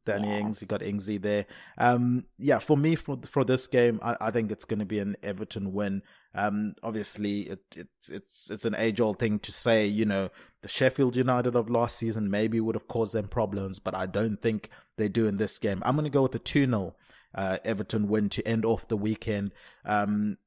Danny 0.04 0.28
yeah. 0.28 0.38
Ings, 0.38 0.62
you 0.62 0.68
got 0.68 0.80
Ingsy 0.80 1.20
there. 1.20 1.46
Um, 1.76 2.26
yeah, 2.38 2.58
for 2.58 2.76
me 2.76 2.94
for 2.94 3.18
for 3.28 3.44
this 3.44 3.66
game, 3.66 3.98
I, 4.02 4.16
I 4.20 4.30
think 4.30 4.50
it's 4.50 4.64
going 4.64 4.78
to 4.78 4.86
be 4.86 5.00
an 5.00 5.16
Everton 5.22 5.72
win. 5.72 6.02
Um, 6.34 6.74
obviously, 6.82 7.40
it, 7.42 7.60
it's 7.76 8.08
it's 8.08 8.50
it's 8.50 8.64
an 8.64 8.74
age 8.76 9.00
old 9.00 9.18
thing 9.18 9.38
to 9.40 9.52
say. 9.52 9.86
You 9.86 10.04
know, 10.04 10.30
the 10.62 10.68
Sheffield 10.68 11.16
United 11.16 11.54
of 11.54 11.70
last 11.70 11.96
season 11.96 12.30
maybe 12.30 12.60
would 12.60 12.74
have 12.74 12.88
caused 12.88 13.12
them 13.12 13.28
problems, 13.28 13.78
but 13.78 13.94
I 13.94 14.06
don't 14.06 14.40
think 14.40 14.70
they 14.96 15.08
do 15.08 15.26
in 15.26 15.36
this 15.36 15.58
game. 15.58 15.82
I'm 15.84 15.94
going 15.94 16.04
to 16.04 16.10
go 16.10 16.22
with 16.22 16.34
a 16.34 16.38
two 16.38 16.66
0 16.66 16.94
uh, 17.34 17.58
Everton 17.64 18.08
win 18.08 18.28
to 18.30 18.46
end 18.46 18.64
off 18.64 18.88
the 18.88 18.96
weekend. 18.96 19.52
Um, 19.84 20.38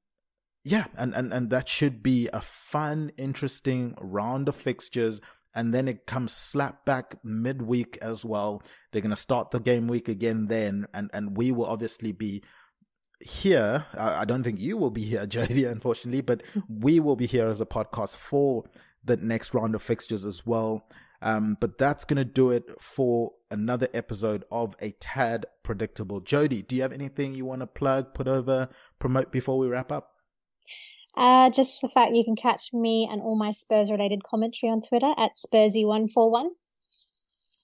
yeah, 0.64 0.86
and, 0.98 1.14
and, 1.14 1.32
and 1.32 1.50
that 1.52 1.70
should 1.70 2.02
be 2.02 2.28
a 2.34 2.42
fun, 2.42 3.12
interesting 3.18 3.96
round 4.02 4.50
of 4.50 4.56
fixtures. 4.56 5.22
And 5.54 5.74
then 5.74 5.88
it 5.88 6.06
comes 6.06 6.34
slap 6.34 6.84
back 6.86 7.16
midweek 7.24 7.98
as 8.02 8.26
well. 8.26 8.62
They're 8.92 9.02
going 9.02 9.12
to 9.12 9.16
start 9.16 9.52
the 9.52 9.60
game 9.60 9.88
week 9.88 10.10
again 10.10 10.48
then. 10.48 10.88
And, 10.94 11.10
and 11.14 11.38
we 11.38 11.52
will 11.52 11.68
obviously 11.68 12.12
be 12.12 12.44
here. 13.26 13.86
I 13.98 14.26
don't 14.26 14.44
think 14.44 14.60
you 14.60 14.78
will 14.78 14.92
be 14.92 15.04
here, 15.04 15.26
Jody, 15.28 15.66
unfortunately, 15.66 16.22
but 16.22 16.44
we 16.70 17.00
will 17.00 17.16
be 17.16 17.26
here 17.26 17.48
as 17.48 17.60
a 17.60 17.66
podcast 17.66 18.16
for 18.16 18.64
the 19.04 19.18
next 19.18 19.54
round 19.54 19.76
of 19.76 19.82
fixtures 19.82 20.26
as 20.26 20.46
well. 20.46 20.88
Um, 21.22 21.58
but 21.60 21.78
that's 21.78 22.06
going 22.06 22.18
to 22.18 22.26
do 22.26 22.52
it 22.52 22.66
for 22.80 23.32
another 23.50 23.88
episode 23.94 24.44
of 24.52 24.76
A 24.80 24.92
Tad 24.92 25.46
Predictable. 25.64 26.20
Jody, 26.20 26.62
do 26.62 26.76
you 26.76 26.82
have 26.84 26.92
anything 26.92 27.34
you 27.34 27.46
want 27.46 27.62
to 27.62 27.68
plug, 27.68 28.14
put 28.14 28.28
over, 28.28 28.70
promote 29.00 29.32
before 29.32 29.58
we 29.58 29.68
wrap 29.68 29.92
up? 29.92 30.12
Uh, 31.18 31.50
just 31.50 31.82
the 31.82 31.88
fact 31.88 32.14
you 32.14 32.26
can 32.26 32.36
catch 32.36 32.74
me 32.74 33.08
and 33.10 33.22
all 33.22 33.38
my 33.38 33.52
Spurs 33.52 33.90
related 33.90 34.24
commentary 34.24 34.72
on 34.72 34.82
Twitter 34.82 35.14
at 35.18 35.32
Spursy141. 35.36 36.50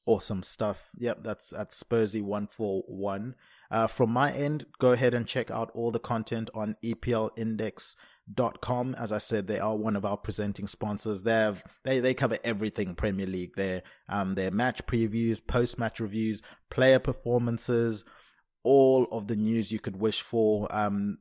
Awesome 0.08 0.42
stuff. 0.42 0.90
Yep, 0.98 1.24
that's 1.24 1.54
at 1.54 1.70
Spursy141. 1.72 3.34
Uh, 3.70 3.86
from 3.88 4.10
my 4.10 4.32
end, 4.32 4.66
go 4.80 4.94
ahead 4.94 5.14
and 5.14 5.28
check 5.28 5.52
out 5.52 5.70
all 5.74 5.92
the 5.92 6.00
content 6.00 6.50
on 6.56 6.76
EPLindex.com. 6.84 8.96
As 8.96 9.12
I 9.12 9.20
said, 9.20 9.46
they 9.48 9.60
are 9.60 9.78
one 9.78 9.96
of 9.96 10.04
our 10.04 10.18
presenting 10.18 10.66
sponsors. 10.68 11.22
They 11.24 11.32
have, 11.32 11.64
they, 11.84 12.00
they 12.00 12.16
cover 12.16 12.38
everything 12.44 12.96
Premier 12.96 13.28
League. 13.28 13.56
Their, 13.56 13.84
um, 14.10 14.36
their 14.36 14.52
match 14.52 14.86
previews, 14.88 15.46
post 15.46 15.78
match 15.78 16.00
reviews, 16.00 16.42
player 16.72 17.00
performances, 17.00 18.04
all 18.64 19.08
of 19.12 19.28
the 19.28 19.36
news 19.36 19.72
you 19.72 19.80
could 19.80 19.98
wish 19.98 20.22
for. 20.22 20.68
Um, 20.76 21.20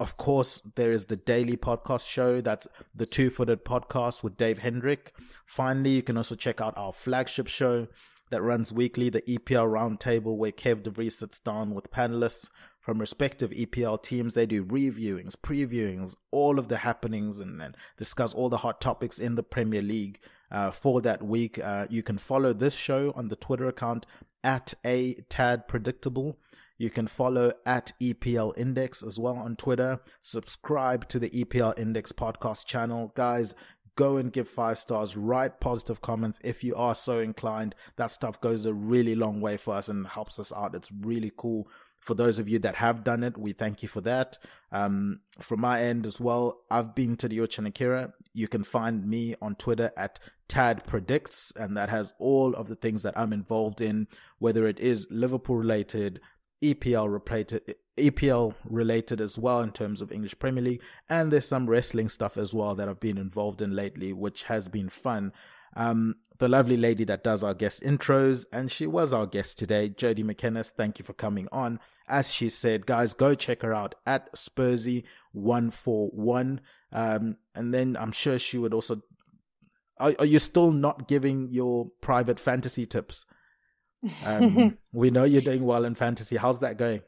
of 0.00 0.16
course, 0.16 0.62
there 0.76 0.92
is 0.92 1.06
the 1.06 1.16
daily 1.16 1.56
podcast 1.56 2.08
show. 2.08 2.40
That's 2.40 2.68
the 2.94 3.06
Two 3.06 3.30
Footed 3.30 3.64
Podcast 3.64 4.22
with 4.22 4.36
Dave 4.36 4.58
Hendrick. 4.58 5.12
Finally, 5.44 5.90
you 5.90 6.02
can 6.02 6.16
also 6.16 6.36
check 6.36 6.60
out 6.60 6.74
our 6.76 6.92
flagship 6.92 7.48
show 7.48 7.88
that 8.30 8.42
runs 8.42 8.72
weekly, 8.72 9.10
the 9.10 9.22
EPL 9.22 9.66
Roundtable, 9.66 10.36
where 10.36 10.52
Kev 10.52 10.82
DeVries 10.82 11.12
sits 11.12 11.40
down 11.40 11.74
with 11.74 11.90
panelists 11.90 12.48
from 12.80 12.98
respective 12.98 13.50
EPL 13.50 14.00
teams. 14.02 14.34
They 14.34 14.46
do 14.46 14.64
reviewings, 14.64 15.34
previewings, 15.34 16.14
all 16.30 16.58
of 16.58 16.68
the 16.68 16.78
happenings, 16.78 17.40
and, 17.40 17.60
and 17.60 17.76
discuss 17.96 18.34
all 18.34 18.48
the 18.48 18.58
hot 18.58 18.80
topics 18.80 19.18
in 19.18 19.34
the 19.34 19.42
Premier 19.42 19.82
League 19.82 20.20
uh, 20.52 20.70
for 20.70 21.00
that 21.00 21.22
week. 21.22 21.58
Uh, 21.58 21.86
you 21.90 22.02
can 22.02 22.18
follow 22.18 22.52
this 22.52 22.74
show 22.74 23.12
on 23.16 23.28
the 23.28 23.36
Twitter 23.36 23.66
account 23.66 24.06
at 24.44 24.74
a 24.86 25.14
tad 25.28 25.66
predictable. 25.66 26.38
You 26.78 26.90
can 26.90 27.08
follow 27.08 27.52
at 27.66 27.92
EPL 28.00 28.56
Index 28.56 29.02
as 29.02 29.18
well 29.18 29.36
on 29.36 29.56
Twitter. 29.56 30.00
Subscribe 30.22 31.08
to 31.08 31.18
the 31.18 31.30
EPL 31.30 31.76
Index 31.76 32.12
podcast 32.12 32.66
channel. 32.66 33.12
Guys, 33.16 33.56
go 33.96 34.16
and 34.16 34.32
give 34.32 34.48
five 34.48 34.78
stars, 34.78 35.16
write 35.16 35.58
positive 35.58 36.00
comments 36.00 36.38
if 36.44 36.62
you 36.62 36.72
are 36.76 36.94
so 36.94 37.18
inclined. 37.18 37.74
That 37.96 38.12
stuff 38.12 38.40
goes 38.40 38.64
a 38.64 38.72
really 38.72 39.16
long 39.16 39.40
way 39.40 39.56
for 39.56 39.74
us 39.74 39.88
and 39.88 40.06
helps 40.06 40.38
us 40.38 40.52
out. 40.52 40.76
It's 40.76 40.88
really 41.00 41.32
cool. 41.36 41.68
For 41.98 42.14
those 42.14 42.38
of 42.38 42.48
you 42.48 42.60
that 42.60 42.76
have 42.76 43.02
done 43.02 43.24
it, 43.24 43.36
we 43.36 43.52
thank 43.52 43.82
you 43.82 43.88
for 43.88 44.00
that. 44.02 44.38
Um, 44.70 45.22
from 45.40 45.60
my 45.60 45.82
end 45.82 46.06
as 46.06 46.20
well, 46.20 46.60
I've 46.70 46.94
been 46.94 47.16
Tadiwa 47.16 47.48
Chanakira. 47.48 48.12
You 48.32 48.46
can 48.46 48.62
find 48.62 49.04
me 49.04 49.34
on 49.42 49.56
Twitter 49.56 49.90
at 49.96 50.20
Tad 50.46 50.86
Predicts, 50.86 51.52
and 51.56 51.76
that 51.76 51.88
has 51.88 52.14
all 52.20 52.54
of 52.54 52.68
the 52.68 52.76
things 52.76 53.02
that 53.02 53.18
I'm 53.18 53.32
involved 53.32 53.80
in, 53.80 54.06
whether 54.38 54.68
it 54.68 54.78
is 54.78 55.08
Liverpool 55.10 55.56
related, 55.56 56.20
EPL 56.62 57.12
related, 57.12 57.74
EPL 57.96 58.54
related 58.64 59.20
as 59.20 59.38
well 59.38 59.60
in 59.60 59.72
terms 59.72 60.00
of 60.00 60.12
English 60.12 60.38
Premier 60.38 60.62
League, 60.62 60.82
and 61.08 61.32
there's 61.32 61.46
some 61.46 61.68
wrestling 61.68 62.08
stuff 62.08 62.36
as 62.36 62.54
well 62.54 62.74
that 62.74 62.88
I've 62.88 63.00
been 63.00 63.18
involved 63.18 63.62
in 63.62 63.74
lately, 63.74 64.12
which 64.12 64.44
has 64.44 64.68
been 64.68 64.88
fun. 64.88 65.32
Um, 65.76 66.16
the 66.38 66.48
lovely 66.48 66.76
lady 66.76 67.04
that 67.04 67.24
does 67.24 67.42
our 67.42 67.54
guest 67.54 67.82
intros, 67.82 68.44
and 68.52 68.70
she 68.70 68.86
was 68.86 69.12
our 69.12 69.26
guest 69.26 69.58
today, 69.58 69.90
Jodie 69.90 70.24
McKennis. 70.24 70.70
Thank 70.70 70.98
you 70.98 71.04
for 71.04 71.12
coming 71.12 71.48
on. 71.50 71.80
As 72.06 72.32
she 72.32 72.48
said, 72.48 72.86
guys, 72.86 73.12
go 73.12 73.34
check 73.34 73.62
her 73.62 73.74
out 73.74 73.96
at 74.06 74.32
Spursy141. 74.34 76.60
Um, 76.92 77.36
and 77.54 77.74
then 77.74 77.96
I'm 77.98 78.12
sure 78.12 78.38
she 78.38 78.58
would 78.58 78.72
also. 78.72 79.02
Are, 79.98 80.14
are 80.20 80.26
you 80.26 80.38
still 80.38 80.70
not 80.70 81.08
giving 81.08 81.48
your 81.50 81.88
private 82.00 82.38
fantasy 82.38 82.86
tips? 82.86 83.24
Um, 84.24 84.78
we 84.92 85.10
know 85.10 85.24
you're 85.24 85.42
doing 85.42 85.64
well 85.64 85.84
in 85.84 85.94
fantasy. 85.94 86.36
How's 86.36 86.60
that 86.60 86.78
going? 86.78 87.02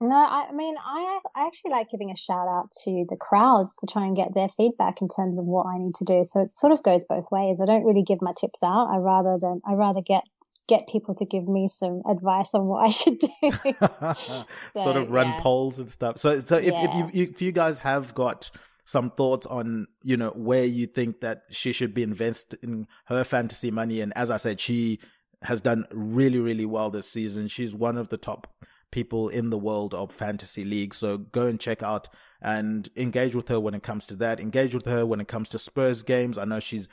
No, 0.00 0.16
I, 0.16 0.50
mean, 0.50 0.74
I 0.84 1.20
I 1.36 1.46
actually 1.46 1.70
like 1.70 1.88
giving 1.88 2.10
a 2.10 2.16
shout 2.16 2.48
out 2.48 2.70
to 2.84 3.06
the 3.08 3.16
crowds 3.16 3.76
to 3.76 3.86
try 3.86 4.04
and 4.04 4.16
get 4.16 4.34
their 4.34 4.48
feedback 4.48 5.00
in 5.00 5.06
terms 5.06 5.38
of 5.38 5.44
what 5.44 5.66
I 5.66 5.78
need 5.78 5.94
to 5.94 6.04
do. 6.04 6.24
So 6.24 6.40
it 6.40 6.50
sort 6.50 6.72
of 6.72 6.82
goes 6.82 7.04
both 7.04 7.26
ways. 7.30 7.60
I 7.60 7.66
don't 7.66 7.84
really 7.84 8.02
give 8.02 8.20
my 8.20 8.32
tips 8.36 8.64
out. 8.64 8.88
I 8.92 8.96
rather 8.96 9.38
than 9.40 9.60
I 9.64 9.74
rather 9.74 10.00
get 10.00 10.24
get 10.68 10.88
people 10.88 11.14
to 11.14 11.24
give 11.24 11.46
me 11.46 11.68
some 11.68 12.02
advice 12.08 12.52
on 12.52 12.66
what 12.66 12.84
I 12.84 12.90
should 12.90 13.18
do. 13.20 13.28
so, 13.72 14.44
sort 14.82 14.96
of 14.96 15.08
run 15.08 15.28
yeah. 15.28 15.40
polls 15.40 15.78
and 15.78 15.88
stuff. 15.88 16.18
So 16.18 16.40
so 16.40 16.56
if, 16.56 16.64
yeah. 16.72 16.84
if 16.84 17.14
you 17.14 17.22
if 17.22 17.40
you 17.40 17.52
guys 17.52 17.78
have 17.78 18.12
got 18.12 18.50
some 18.84 19.10
thoughts 19.10 19.46
on 19.46 19.86
you 20.02 20.16
know 20.16 20.30
where 20.30 20.64
you 20.64 20.88
think 20.88 21.20
that 21.20 21.44
she 21.50 21.72
should 21.72 21.94
be 21.94 22.02
investing 22.02 22.88
her 23.04 23.22
fantasy 23.22 23.70
money 23.70 24.00
and 24.00 24.12
as 24.16 24.28
i 24.28 24.36
said 24.36 24.58
she 24.58 24.98
has 25.44 25.60
done 25.60 25.86
really, 25.90 26.38
really 26.38 26.66
well 26.66 26.90
this 26.90 27.10
season. 27.10 27.48
She's 27.48 27.74
one 27.74 27.96
of 27.96 28.08
the 28.08 28.16
top 28.16 28.46
people 28.90 29.28
in 29.28 29.50
the 29.50 29.58
world 29.58 29.94
of 29.94 30.12
fantasy 30.12 30.64
league. 30.64 30.94
So 30.94 31.18
go 31.18 31.46
and 31.46 31.58
check 31.58 31.82
out 31.82 32.08
and 32.40 32.88
engage 32.96 33.34
with 33.34 33.48
her 33.48 33.58
when 33.58 33.74
it 33.74 33.82
comes 33.82 34.06
to 34.06 34.16
that. 34.16 34.38
Engage 34.38 34.74
with 34.74 34.86
her 34.86 35.04
when 35.04 35.20
it 35.20 35.28
comes 35.28 35.48
to 35.50 35.58
Spurs 35.58 36.02
games. 36.02 36.38
I 36.38 36.44
know 36.44 36.60
she's 36.60 36.88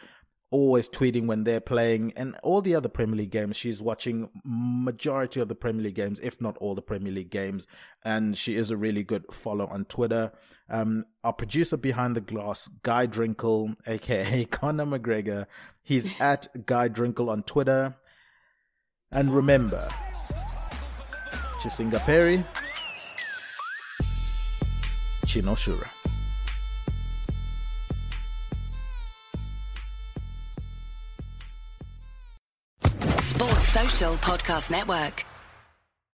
always 0.52 0.90
tweeting 0.90 1.28
when 1.28 1.44
they're 1.44 1.60
playing 1.60 2.12
and 2.16 2.36
all 2.42 2.62
the 2.62 2.74
other 2.74 2.90
Premier 2.90 3.18
League 3.18 3.32
games. 3.32 3.56
She's 3.56 3.82
watching 3.82 4.30
majority 4.44 5.40
of 5.40 5.48
the 5.48 5.56
Premier 5.56 5.84
League 5.84 5.96
games, 5.96 6.20
if 6.22 6.42
not 6.42 6.58
all 6.58 6.74
the 6.76 6.82
Premier 6.82 7.12
League 7.12 7.30
games. 7.30 7.68
And 8.04 8.38
she 8.38 8.56
is 8.56 8.72
a 8.72 8.78
really 8.78 9.04
good 9.04 9.26
follow 9.32 9.68
on 9.68 9.86
Twitter. 9.86 10.32
Um, 10.70 11.06
our 11.24 11.34
producer 11.34 11.78
behind 11.78 12.16
the 12.16 12.22
glass, 12.22 12.70
Guy 12.84 13.08
Drinkle, 13.08 13.76
aka 13.88 14.46
Conor 14.46 14.86
McGregor. 14.86 15.46
He's 15.84 16.20
at 16.20 16.66
Guy 16.66 16.88
Drinkle 16.90 17.30
on 17.30 17.44
Twitter. 17.44 17.96
And 19.12 19.34
remember, 19.34 19.90
Chisinga 21.62 22.00
Peri, 22.02 22.44
Chinoshura. 25.26 25.88
Sports 33.20 33.70
Social 33.70 34.14
Podcast 34.16 34.70
Network. 34.70 35.26